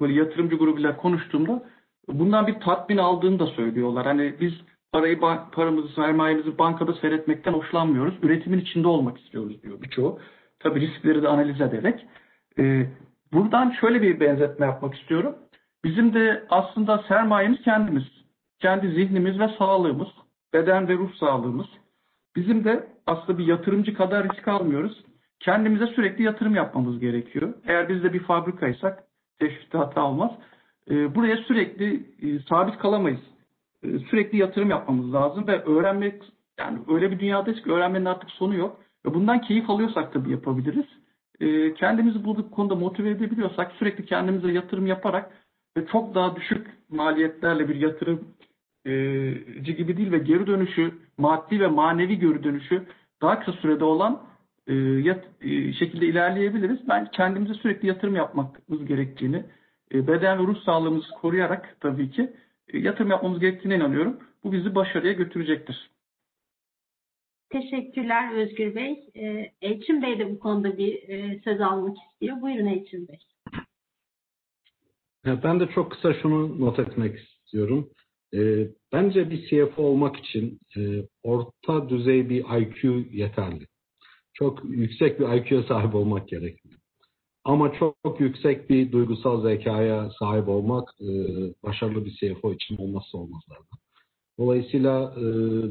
[0.00, 1.62] böyle yatırımcı grubuyla konuştuğumda
[2.08, 4.06] bundan bir tatmin aldığını da söylüyorlar.
[4.06, 4.52] Hani biz
[4.92, 5.20] parayı
[5.52, 8.14] paramızı, sermayemizi bankada seyretmekten hoşlanmıyoruz.
[8.22, 10.18] Üretimin içinde olmak istiyoruz diyor birçoğu.
[10.60, 12.06] Tabii riskleri de analiz ederek.
[12.58, 12.86] Ee,
[13.32, 15.34] buradan şöyle bir benzetme yapmak istiyorum.
[15.84, 18.04] Bizim de aslında sermayemiz kendimiz.
[18.58, 20.08] Kendi zihnimiz ve sağlığımız,
[20.52, 21.66] beden ve ruh sağlığımız.
[22.36, 25.04] Bizim de aslında bir yatırımcı kadar risk almıyoruz.
[25.40, 27.54] Kendimize sürekli yatırım yapmamız gerekiyor.
[27.66, 29.04] Eğer biz de bir fabrikaysak
[29.38, 30.30] teşvifte hata olmaz.
[30.90, 33.20] Ee, buraya sürekli e, sabit kalamayız.
[33.82, 36.22] E, sürekli yatırım yapmamız lazım ve öğrenmek
[36.58, 38.80] yani öyle bir dünyadayız ki öğrenmenin artık sonu yok.
[39.06, 40.86] Ve bundan keyif alıyorsak tabii yapabiliriz.
[41.40, 45.30] E, kendimizi bu konuda motive edebiliyorsak sürekli kendimize yatırım yaparak
[45.76, 52.18] ve çok daha düşük maliyetlerle bir yatırımcı gibi değil ve geri dönüşü maddi ve manevi
[52.18, 52.86] geri dönüşü
[53.22, 54.22] daha kısa sürede olan
[55.78, 56.88] şekilde ilerleyebiliriz.
[56.88, 59.44] Ben kendimize sürekli yatırım yapmamız gerektiğini,
[59.92, 62.32] beden ve ruh sağlığımızı koruyarak tabii ki
[62.72, 64.18] yatırım yapmamız gerektiğine inanıyorum.
[64.44, 65.90] Bu bizi başarıya götürecektir.
[67.50, 69.04] Teşekkürler Özgür Bey.
[69.14, 72.42] Ee, Elçin Bey de bu konuda bir e, söz almak istiyor.
[72.42, 73.18] Buyurun Elçin Bey.
[75.26, 77.90] Ben de çok kısa şunu not etmek istiyorum.
[78.34, 80.80] E, bence bir CFO olmak için e,
[81.22, 83.66] orta düzey bir IQ yeterli.
[84.38, 86.70] Çok yüksek bir IQ'ya sahip olmak gerekli.
[87.44, 91.08] Ama çok yüksek bir duygusal zekaya sahip olmak e,
[91.62, 93.78] başarılı bir CFO için olmazsa olmazlardan.
[94.38, 95.24] Dolayısıyla e,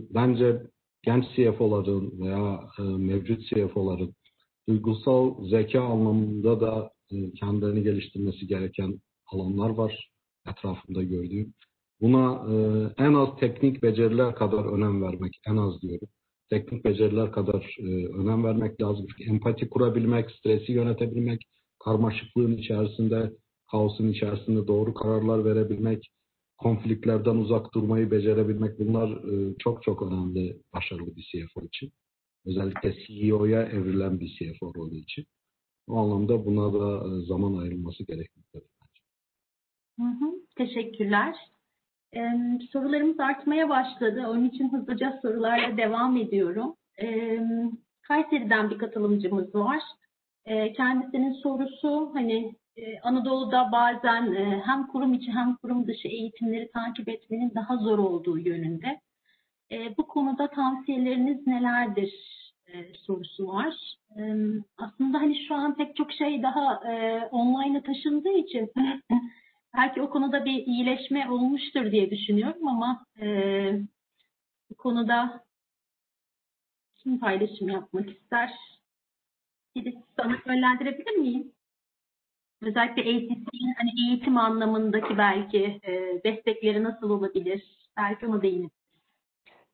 [0.10, 0.62] bence
[1.04, 4.14] genç CFO'ların veya e, mevcut CFO'ların
[4.70, 10.12] duygusal zeka anlamında da e, kendilerini geliştirmesi gereken alanlar var
[10.50, 11.54] etrafımda gördüğüm.
[12.02, 12.56] Buna e,
[13.04, 16.08] en az teknik beceriler kadar önem vermek, en az diyorum.
[16.50, 19.06] Teknik beceriler kadar e, önem vermek lazım.
[19.10, 21.42] Çünkü empati kurabilmek, stresi yönetebilmek,
[21.80, 23.32] karmaşıklığın içerisinde,
[23.72, 26.12] kaosun içerisinde doğru kararlar verebilmek,
[26.58, 31.92] konfliktlerden uzak durmayı becerebilmek bunlar e, çok çok önemli, başarılı bir CFO için.
[32.46, 35.26] Özellikle CEO'ya evrilen bir CFO rolü için.
[35.88, 38.70] O anlamda buna da e, zaman ayrılması gerekmektedir.
[40.00, 41.36] Hı hı, teşekkürler.
[42.16, 42.32] Ee,
[42.72, 44.26] sorularımız artmaya başladı.
[44.28, 46.76] Onun için hızlıca sorularla devam ediyorum.
[47.02, 47.40] Ee,
[48.02, 49.82] Kayseri'den bir katılımcımız var.
[50.46, 56.72] Ee, kendisinin sorusu hani e, Anadolu'da bazen e, hem kurum içi hem kurum dışı eğitimleri
[56.72, 59.00] takip etmenin daha zor olduğu yönünde.
[59.72, 62.14] E, bu konuda tavsiyeleriniz nelerdir
[62.68, 63.76] e, sorusu var.
[64.18, 64.22] E,
[64.78, 68.72] aslında hani şu an pek çok şey daha e, online'a taşındığı için
[69.78, 73.28] belki o konuda bir iyileşme olmuştur diye düşünüyorum ama e,
[74.70, 75.44] bu konuda
[76.96, 78.54] kim paylaşım yapmak ister?
[79.76, 81.52] Birisi sana yönlendirebilir miyim?
[82.62, 83.46] Özellikle eğitim,
[83.78, 87.64] hani eğitim anlamındaki belki e, destekleri nasıl olabilir?
[87.98, 88.72] Belki ona değinip.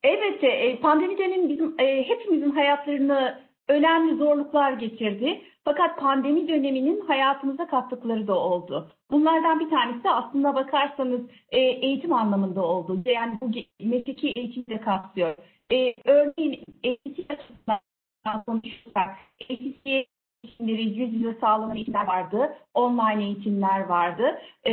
[0.02, 5.42] Evet, e, pandemi dönemi bizim e, hepimizin hayatlarını önemli zorluklar getirdi.
[5.64, 8.90] Fakat pandemi döneminin hayatımıza kattıkları da oldu.
[9.10, 11.20] Bunlardan bir tanesi de aslında bakarsanız
[11.50, 13.02] e, eğitim anlamında oldu.
[13.06, 13.50] Yani bu
[13.80, 15.36] mesleki eğitimi de kapsıyor.
[15.72, 19.16] E, örneğin eğitim açısından konuşursak,
[19.48, 20.04] eğitim
[20.44, 24.38] eğitimleri yüz yüze sağlanan eğitimler vardı, online eğitimler vardı.
[24.66, 24.72] E,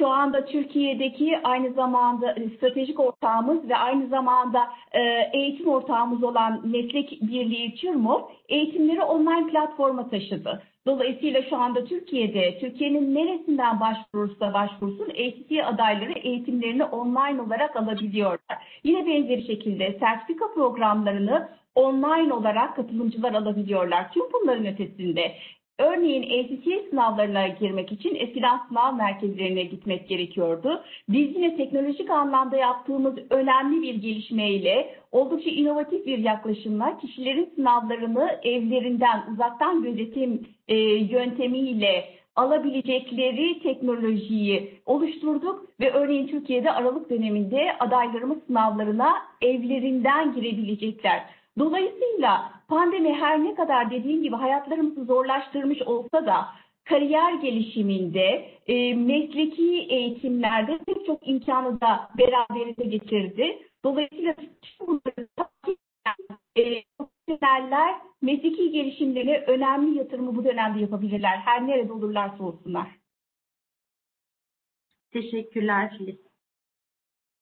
[0.00, 5.00] şu anda Türkiye'deki aynı zamanda stratejik ortağımız ve aynı zamanda e,
[5.32, 10.62] eğitim ortağımız olan Meslek Birliği TÜRMOV eğitimleri online platforma taşıdı.
[10.86, 18.58] Dolayısıyla şu anda Türkiye'de, Türkiye'nin neresinden başvurursa başvursun ACC adayları eğitimlerini online olarak alabiliyorlar.
[18.84, 24.12] Yine benzeri şekilde sertifika programlarını online olarak katılımcılar alabiliyorlar.
[24.12, 25.32] Tüm bunların ötesinde
[25.80, 30.82] Örneğin ACCA sınavlarına girmek için eskiden sınav merkezlerine gitmek gerekiyordu.
[31.08, 39.22] Biz yine teknolojik anlamda yaptığımız önemli bir gelişmeyle oldukça inovatif bir yaklaşımla kişilerin sınavlarını evlerinden
[39.32, 42.04] uzaktan gözetim e, yöntemiyle
[42.36, 49.12] alabilecekleri teknolojiyi oluşturduk ve örneğin Türkiye'de Aralık döneminde adaylarımız sınavlarına
[49.42, 51.39] evlerinden girebilecekler.
[51.58, 56.46] Dolayısıyla pandemi her ne kadar dediğim gibi hayatlarımızı zorlaştırmış olsa da
[56.84, 63.58] kariyer gelişiminde, e, mesleki eğitimlerde pek çok imkanı da beraberinde getirdi.
[63.84, 64.34] Dolayısıyla
[64.80, 65.28] bunları
[66.56, 71.36] e, profesyoneller mesleki gelişimlerine önemli yatırımı bu dönemde yapabilirler.
[71.36, 72.88] Her nerede olurlarsa olsunlar.
[75.12, 76.16] Teşekkürler Filiz.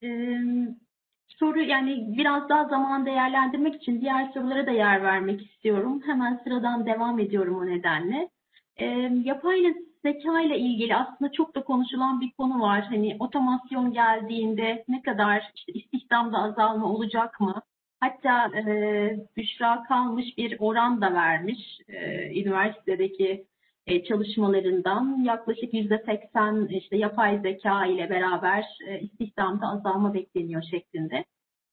[0.02, 0.88] Ee,
[1.28, 6.02] soru yani biraz daha zaman değerlendirmek için diğer sorulara da yer vermek istiyorum.
[6.06, 8.28] Hemen sıradan devam ediyorum o nedenle.
[8.76, 8.86] E,
[9.24, 12.84] yapay zeka ile ilgili aslında çok da konuşulan bir konu var.
[12.88, 17.62] Hani otomasyon geldiğinde ne kadar işte istihdamda azalma olacak mı?
[18.00, 23.46] Hatta e, Büşra kalmış bir oran da vermiş e, üniversitedeki
[23.89, 31.24] çalışmalarından yaklaşık yüzde seksen işte yapay zeka ile beraber e, istihdamda azalma bekleniyor şeklinde.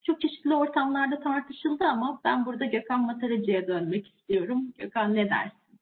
[0.05, 4.61] Çok çeşitli ortamlarda tartışıldı ama ben burada Gökhan Mataracı'ya dönmek istiyorum.
[4.77, 5.79] Gökhan ne dersin?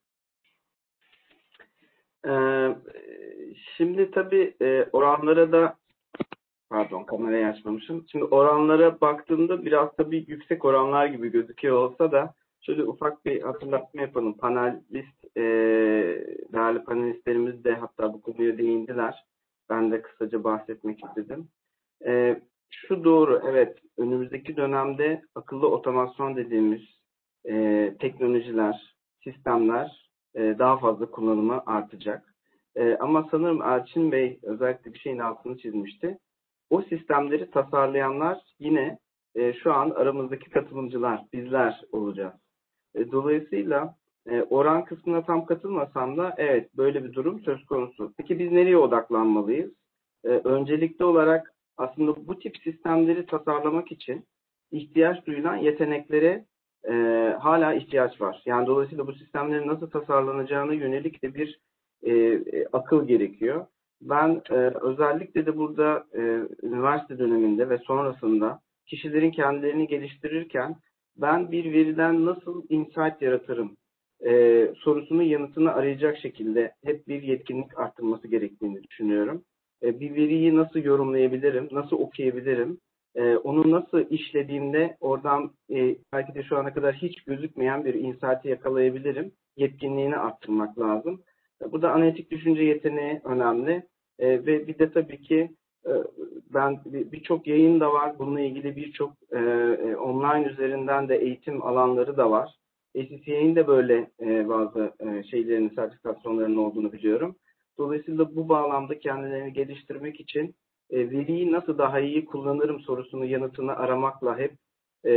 [2.28, 2.76] Ee,
[3.78, 5.76] şimdi tabii e, oranlara da
[6.70, 8.06] pardon kamerayı açmamışım.
[8.12, 12.34] Şimdi oranlara baktığımda biraz tabii yüksek oranlar gibi gözüküyor olsa da
[12.66, 14.38] Şöyle ufak bir hatırlatma yapalım.
[14.38, 15.42] Panelist, e,
[16.54, 19.26] değerli panelistlerimiz de hatta bu konuya değindiler.
[19.70, 21.48] Ben de kısaca bahsetmek istedim.
[22.06, 26.82] E, şu doğru, evet önümüzdeki dönemde akıllı otomasyon dediğimiz
[27.46, 32.36] e, teknolojiler, sistemler e, daha fazla kullanımı artacak.
[32.76, 36.18] E, ama sanırım Elçin Bey özellikle bir şeyin altını çizmişti.
[36.70, 38.98] O sistemleri tasarlayanlar yine
[39.36, 42.34] e, şu an aramızdaki katılımcılar, bizler olacağız.
[42.96, 43.96] E, dolayısıyla
[44.30, 48.14] e, oran kısmına tam katılmasam da evet böyle bir durum söz konusu.
[48.18, 49.72] Peki biz nereye odaklanmalıyız?
[50.24, 54.26] E, öncelikli olarak aslında bu tip sistemleri tasarlamak için
[54.72, 56.46] ihtiyaç duyulan yeteneklere
[56.90, 56.94] e,
[57.40, 58.42] hala ihtiyaç var.
[58.46, 61.60] Yani dolayısıyla bu sistemlerin nasıl tasarlanacağına yönelik de bir
[62.04, 63.66] e, e, akıl gerekiyor.
[64.02, 66.22] Ben e, özellikle de burada e,
[66.64, 70.76] üniversite döneminde ve sonrasında kişilerin kendilerini geliştirirken
[71.18, 73.78] ben bir veriden nasıl insight yaratırım
[74.26, 79.44] e, sorusunun yanıtını arayacak şekilde hep bir yetkinlik arttırması gerektiğini düşünüyorum.
[79.84, 82.78] E, bir veriyi nasıl yorumlayabilirim, nasıl okuyabilirim,
[83.16, 88.50] e, onu nasıl işlediğimde oradan e, belki de şu ana kadar hiç gözükmeyen bir insight'i
[88.50, 89.32] yakalayabilirim.
[89.58, 91.22] Yetkinliğini arttırmak lazım.
[91.62, 93.84] E, burada analitik düşünce yeteneği önemli.
[94.20, 95.52] E, ve bir de tabii ki
[95.86, 95.92] e,
[96.54, 98.20] ben birçok yayın da var.
[98.20, 102.56] Bununla ilgili birçok e, e, online üzerinden de eğitim alanları da var.
[102.96, 107.36] ACCA'nin de böyle e, bazı e, şeylerin, sertifikasyonlarının olduğunu biliyorum.
[107.78, 110.56] Dolayısıyla bu bağlamda kendilerini geliştirmek için
[110.90, 114.54] e, veriyi nasıl daha iyi kullanırım sorusunu yanıtını aramakla hep
[115.06, 115.12] e,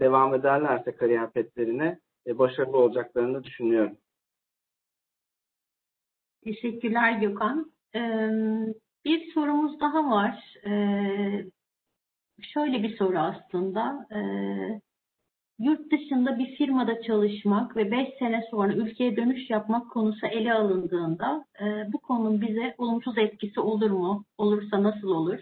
[0.00, 3.96] devam ederlerse kariyer petlerine e, başarılı olacaklarını düşünüyorum.
[6.44, 7.72] Teşekkürler Gökhan.
[7.94, 8.30] Ee,
[9.04, 10.54] bir sorumuz daha var.
[10.66, 11.44] Ee,
[12.42, 14.06] şöyle bir soru aslında.
[14.12, 14.80] Ee,
[15.58, 21.44] yurt dışında bir firmada çalışmak ve 5 sene sonra ülkeye dönüş yapmak konusu ele alındığında
[21.60, 24.24] e, bu konunun bize olumsuz etkisi olur mu?
[24.38, 25.40] Olursa nasıl olur?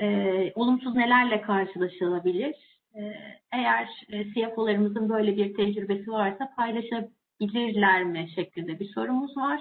[0.00, 0.06] E,
[0.54, 2.54] olumsuz nelerle karşılaşılabilir?
[2.94, 3.00] E,
[3.52, 9.60] eğer e, CFO'larımızın böyle bir tecrübesi varsa paylaşabilirler mi şeklinde bir sorumuz var.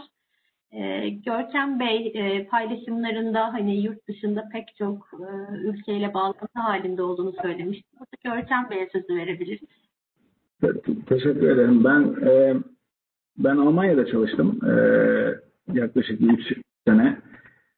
[0.72, 7.34] E, Görkem Bey e, paylaşımlarında hani yurt dışında pek çok e, ülkeyle bağlantı halinde olduğunu
[7.41, 7.88] söylemişti.
[7.99, 9.69] Burada Görkem Bey'e sözü verebiliriz.
[11.06, 11.84] Teşekkür ederim.
[11.84, 12.56] Ben e,
[13.38, 14.72] ben Almanya'da çalıştım e,
[15.73, 16.57] yaklaşık 3
[16.88, 17.18] sene.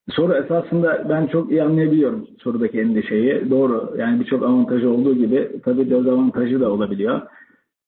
[0.10, 3.50] Soru esasında ben çok iyi anlayabiliyorum sorudaki endişeyi.
[3.50, 3.96] Doğru.
[3.98, 7.22] Yani birçok avantajı olduğu gibi tabii dezavantajı da olabiliyor.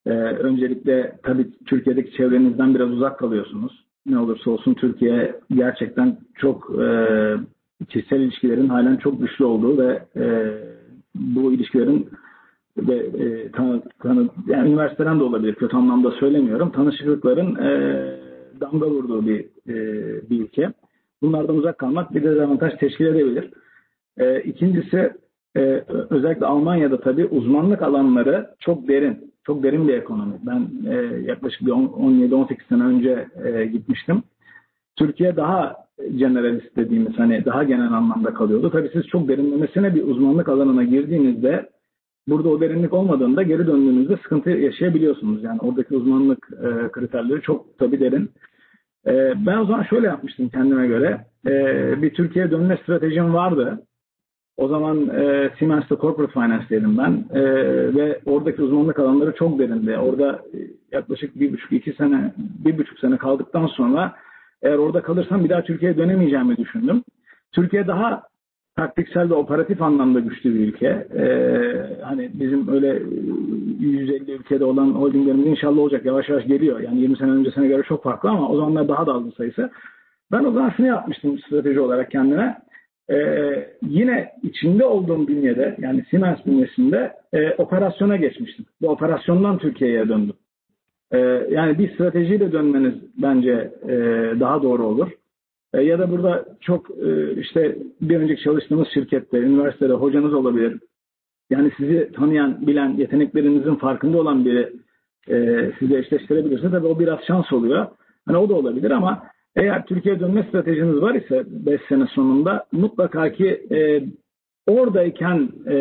[0.05, 6.85] E, öncelikle tabii Türkiye'deki çevrenizden biraz uzak kalıyorsunuz ne olursa olsun Türkiye gerçekten çok e,
[7.89, 10.25] kişisel ilişkilerin halen çok güçlü olduğu ve e,
[11.15, 12.09] bu ilişkilerin
[12.77, 16.71] ve e, tanı, tanı, yani üniversiteden de olabilir kötü anlamda söylemiyorum.
[16.71, 17.71] Tanışıklıkların e,
[18.61, 19.75] damga vurduğu bir, e,
[20.29, 20.73] bir ülke.
[21.21, 23.49] Bunlardan uzak kalmak bir dezavantaj teşkil edebilir.
[24.17, 25.13] E, ikincisi
[25.55, 30.33] e, özellikle Almanya'da tabii uzmanlık alanları çok derin çok derin bir ekonomi.
[30.45, 30.95] Ben e,
[31.25, 34.23] yaklaşık bir 17-18 sene önce e, gitmiştim.
[34.95, 35.75] Türkiye daha
[36.15, 38.69] generalist dediğimiz hani daha genel anlamda kalıyordu.
[38.71, 41.69] Tabii siz çok derinlemesine bir uzmanlık alanına girdiğinizde
[42.27, 45.43] burada o derinlik olmadığında geri döndüğünüzde sıkıntı yaşayabiliyorsunuz.
[45.43, 48.31] Yani oradaki uzmanlık e, kriterleri çok tabii derin.
[49.07, 51.25] E, ben o zaman şöyle yapmıştım kendime göre.
[51.47, 51.51] E,
[52.01, 53.83] bir Türkiye dönme stratejim vardı.
[54.61, 57.43] O zaman e, Siemens'te Corporate Finance'deydim ben e,
[57.95, 59.97] ve oradaki uzmanlık alanları çok derindi.
[59.97, 60.57] Orada e,
[60.91, 64.15] yaklaşık bir buçuk iki sene, bir buçuk sene kaldıktan sonra
[64.61, 67.03] eğer orada kalırsam bir daha Türkiye'ye dönemeyeceğimi düşündüm.
[67.51, 68.23] Türkiye daha
[68.75, 71.07] taktiksel ve operatif anlamda güçlü bir ülke.
[71.15, 73.01] Ee, hani bizim öyle
[73.79, 76.05] 150 ülkede olan holdinglerimiz inşallah olacak.
[76.05, 76.79] Yavaş yavaş geliyor.
[76.79, 79.69] Yani 20 sene öncesine göre çok farklı ama o zamanlar daha da azdı sayısı.
[80.31, 82.57] Ben o zaman şunu yapmıştım strateji olarak kendime.
[83.11, 88.65] Ee, yine içinde olduğum bünyede yani Siemens bünyesinde e, operasyona geçmiştim.
[88.81, 90.35] Bu operasyondan Türkiye'ye döndüm.
[91.11, 91.19] E,
[91.49, 93.95] yani bir stratejiyle dönmeniz bence e,
[94.39, 95.11] daha doğru olur.
[95.73, 100.79] E, ya da burada çok e, işte bir önceki çalıştığınız şirkette, üniversitede hocanız olabilir.
[101.49, 104.73] Yani sizi tanıyan, bilen, yeteneklerinizin farkında olan biri
[105.29, 107.87] e, sizi eşleştirebilirse tabii o biraz şans oluyor.
[108.25, 109.23] Hani o da olabilir ama
[109.55, 114.03] eğer Türkiye dönme stratejiniz var ise 5 sene sonunda mutlaka ki e,
[114.71, 115.75] oradayken e,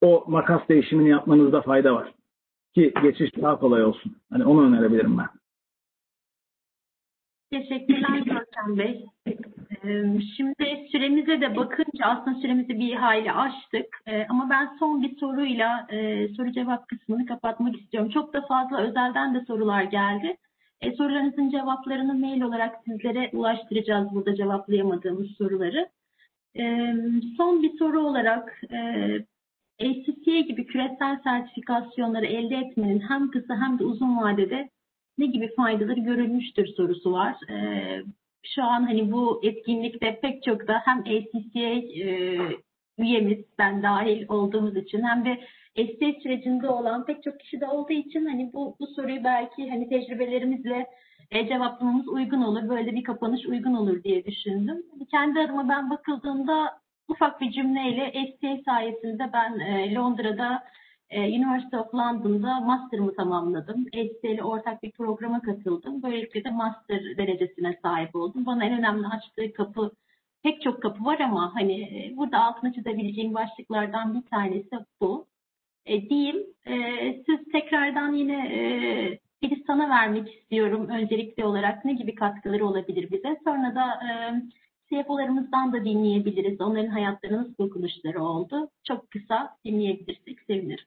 [0.00, 2.12] o makas değişimini yapmanızda fayda var.
[2.74, 4.16] Ki geçiş daha kolay olsun.
[4.30, 5.28] Hani onu önerebilirim ben.
[7.50, 9.06] Teşekkürler Görkem Bey.
[10.36, 13.86] Şimdi süremize de bakınca aslında süremizi bir hayli aştık.
[14.28, 15.86] Ama ben son bir soruyla
[16.36, 18.10] soru cevap kısmını kapatmak istiyorum.
[18.10, 20.36] Çok da fazla özelden de sorular geldi.
[20.80, 25.88] E, sorularınızın cevaplarını mail olarak sizlere ulaştıracağız burada cevaplayamadığımız soruları.
[26.58, 26.94] E,
[27.36, 28.78] son bir soru olarak e,
[29.80, 34.68] ACCA gibi küresel sertifikasyonları elde etmenin hem kısa hem de uzun vadede
[35.18, 37.36] ne gibi faydaları görülmüştür sorusu var.
[37.50, 37.56] E,
[38.42, 41.68] şu an hani bu etkinlikte pek çok da hem ACCA
[42.04, 42.38] e,
[42.98, 45.40] üyemiz, ben dahil olduğumuz için hem de
[45.76, 49.88] ST sürecinde olan pek çok kişi de olduğu için hani bu, bu soruyu belki hani
[49.88, 50.86] tecrübelerimizle
[51.30, 52.68] e, cevaplamamız uygun olur.
[52.68, 54.82] Böyle bir kapanış uygun olur diye düşündüm.
[55.10, 60.62] Kendi adıma ben bakıldığında ufak bir cümleyle ST sayesinde ben e, Londra'da
[61.10, 63.84] e, University of London'da master'ımı tamamladım.
[63.84, 66.02] ST ile ortak bir programa katıldım.
[66.02, 68.46] Böylelikle de master derecesine sahip oldum.
[68.46, 69.90] Bana en önemli açtığı kapı
[70.42, 74.70] pek çok kapı var ama hani e, burada altını çizebileceğim başlıklardan bir tanesi
[75.00, 75.26] bu.
[75.86, 76.46] E, diyeyim.
[76.66, 76.74] E,
[77.26, 78.60] siz tekrardan yine e,
[79.42, 83.36] biri sana vermek istiyorum öncelikli olarak ne gibi katkıları olabilir bize.
[83.44, 84.10] Sonra da e,
[84.90, 86.60] CFO'larımızdan da dinleyebiliriz.
[86.60, 88.68] Onların hayatları nasıl dokunuşları oldu.
[88.84, 90.84] Çok kısa dinleyebilirsek sevinirim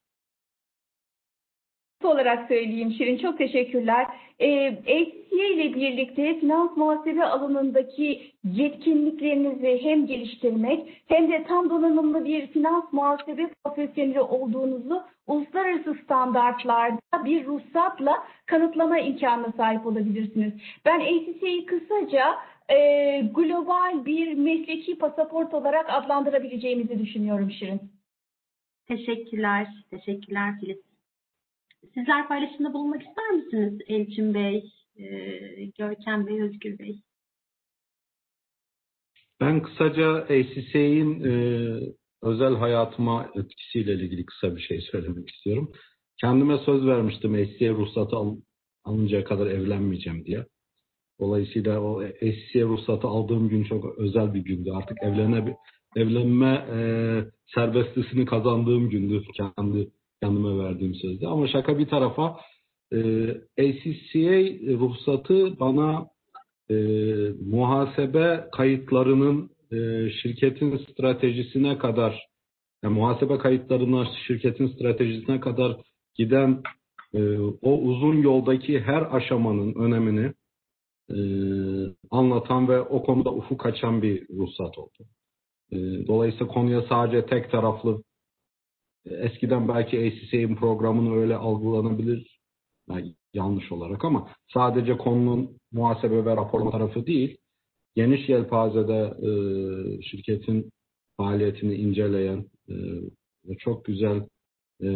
[2.07, 3.17] olarak söyleyeyim Şirin.
[3.17, 4.07] Çok teşekkürler.
[4.39, 12.47] Ee, ACCA ile birlikte finans muhasebe alanındaki yetkinliklerinizi hem geliştirmek hem de tam donanımlı bir
[12.47, 20.53] finans muhasebe profesyoneli olduğunuzu uluslararası standartlarda bir ruhsatla kanıtlama imkanına sahip olabilirsiniz.
[20.85, 22.35] Ben ACCA'yı kısaca
[22.69, 22.77] e,
[23.35, 27.81] global bir mesleki pasaport olarak adlandırabileceğimizi düşünüyorum Şirin.
[28.87, 29.67] Teşekkürler.
[29.91, 30.88] Teşekkürler Filiz.
[31.83, 35.05] Sizler paylaşımda bulunmak ister misiniz Elçin Bey, e,
[35.77, 37.01] Görkem Bey, Özgür Bey?
[39.41, 41.33] Ben kısaca ACC'nin e,
[42.21, 45.71] özel hayatıma etkisiyle ilgili kısa bir şey söylemek istiyorum.
[46.21, 48.37] Kendime söz vermiştim ACCA ruhsatı al,
[48.83, 50.45] alıncaya kadar evlenmeyeceğim diye.
[51.19, 54.69] Dolayısıyla o ACCA ruhsatı aldığım gün çok özel bir gündü.
[54.73, 55.55] Artık evlene,
[55.95, 56.79] evlenme e,
[57.55, 59.89] serbestlisini kazandığım gündü kendi
[60.23, 61.27] kendime verdiğim sözde.
[61.27, 62.39] Ama şaka bir tarafa
[62.93, 62.97] e,
[63.59, 64.39] ACCA
[64.79, 66.07] ruhsatı bana
[66.69, 66.75] e,
[67.45, 72.29] muhasebe kayıtlarının e, şirketin stratejisine kadar
[72.83, 75.77] yani muhasebe kayıtlarına şirketin stratejisine kadar
[76.15, 76.63] giden
[77.13, 80.33] e, o uzun yoldaki her aşamanın önemini
[81.09, 81.17] e,
[82.11, 84.97] anlatan ve o konuda ufuk açan bir ruhsat oldu.
[85.71, 85.77] E,
[86.07, 88.03] dolayısıyla konuya sadece tek taraflı
[89.05, 92.39] Eskiden belki ACCA'nin programını öyle algılanabilir
[92.89, 97.37] yani yanlış olarak ama sadece konunun muhasebe ve raporlama tarafı değil,
[97.95, 99.31] geniş yelpazede e,
[100.01, 100.71] şirketin
[101.17, 102.73] faaliyetini inceleyen e,
[103.45, 104.27] ve çok güzel
[104.81, 104.87] e,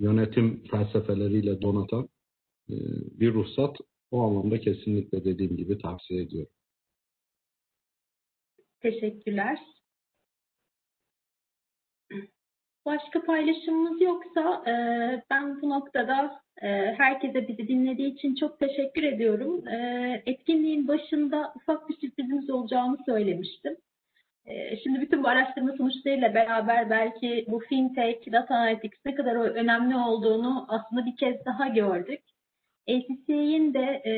[0.00, 2.08] yönetim felsefeleriyle donatan
[2.70, 2.74] e,
[3.20, 3.76] bir ruhsat
[4.10, 6.52] o anlamda kesinlikle dediğim gibi tavsiye ediyorum.
[8.80, 9.58] Teşekkürler.
[12.86, 14.72] Başka paylaşımımız yoksa e,
[15.30, 19.68] ben bu noktada e, herkese bizi dinlediği için çok teşekkür ediyorum.
[19.68, 23.76] E, etkinliğin başında ufak bir sürprizimiz olacağını söylemiştim.
[24.46, 29.96] E, şimdi bütün bu araştırma sonuçlarıyla beraber belki bu fintech, data analytics ne kadar önemli
[29.96, 32.20] olduğunu aslında bir kez daha gördük.
[32.88, 34.12] ACC'nin de e,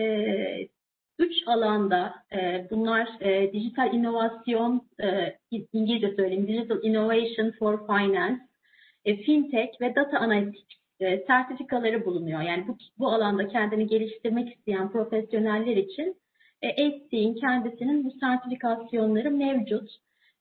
[1.18, 5.36] üç alanda e, bunlar e, dijital inovasyon, e,
[5.72, 8.40] İngilizce söyleyeyim, Digital Innovation for Finance,
[9.06, 12.40] e, fintech ve data analytics e, sertifikaları bulunuyor.
[12.40, 16.16] Yani bu, bu alanda kendini geliştirmek isteyen profesyoneller için
[16.62, 19.90] e, Etsy'in kendisinin bu sertifikasyonları mevcut.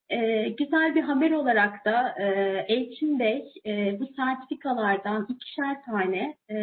[0.09, 2.25] E, güzel bir haber olarak da e,
[2.67, 6.55] Elçin Bey e, bu sertifikalardan ikişer tane e,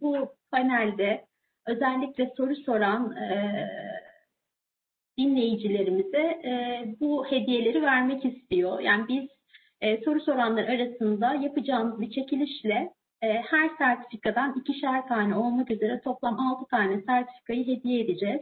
[0.00, 1.24] bu panelde
[1.66, 3.54] özellikle soru soran e,
[5.18, 8.80] dinleyicilerimize e, bu hediyeleri vermek istiyor.
[8.80, 9.35] Yani biz
[9.80, 12.92] e, soru soranlar arasında yapacağımız bir çekilişle
[13.22, 18.40] e, her sertifikadan ikişer tane olmak üzere toplam altı tane sertifikayı hediye edeceğiz.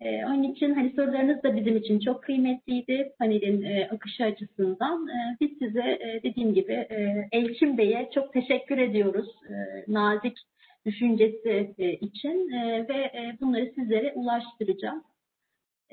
[0.00, 5.08] E, onun için hani sorularınız da bizim için çok kıymetliydi panelin e, akışı açısından.
[5.08, 9.54] E, biz size e, dediğim gibi e, Elçin Bey'e çok teşekkür ediyoruz e,
[9.92, 10.38] nazik
[10.86, 15.02] düşüncesi e, için e, ve e, bunları sizlere ulaştıracağım.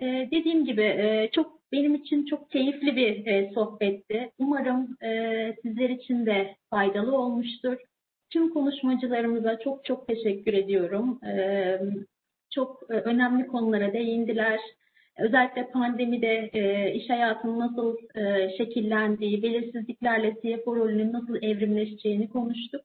[0.02, 4.32] E, dediğim gibi e, çok benim için çok keyifli bir e, sohbetti.
[4.40, 7.78] Umarım e, sizler için de faydalı olmuştur.
[8.30, 11.20] Tüm konuşmacılarımıza çok çok teşekkür ediyorum.
[11.26, 11.80] E,
[12.50, 14.60] çok e, önemli konulara değindiler.
[15.18, 22.82] Özellikle pandemide e, iş hayatının nasıl e, şekillendiği, belirsizliklerle CFO rolünün nasıl evrimleşeceğini konuştuk.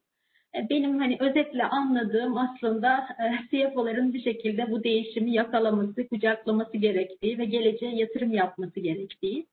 [0.55, 7.39] E, benim hani özetle anladığım aslında e, CFO'ların bir şekilde bu değişimi yakalaması, kucaklaması gerektiği
[7.39, 9.47] ve geleceğe yatırım yapması gerektiği.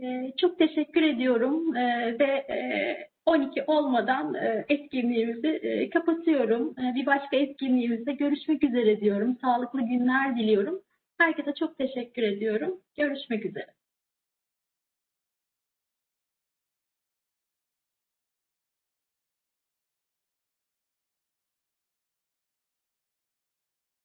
[0.00, 1.74] E, çok teşekkür ediyorum
[2.20, 2.46] ve
[3.26, 4.34] 12 olmadan
[4.68, 6.74] etkinliğimizi kapatıyorum.
[6.76, 9.36] Bir başka etkinliğimizde görüşmek üzere diyorum.
[9.40, 10.80] Sağlıklı günler diliyorum.
[11.18, 12.80] Herkese çok teşekkür ediyorum.
[12.96, 13.75] Görüşmek üzere.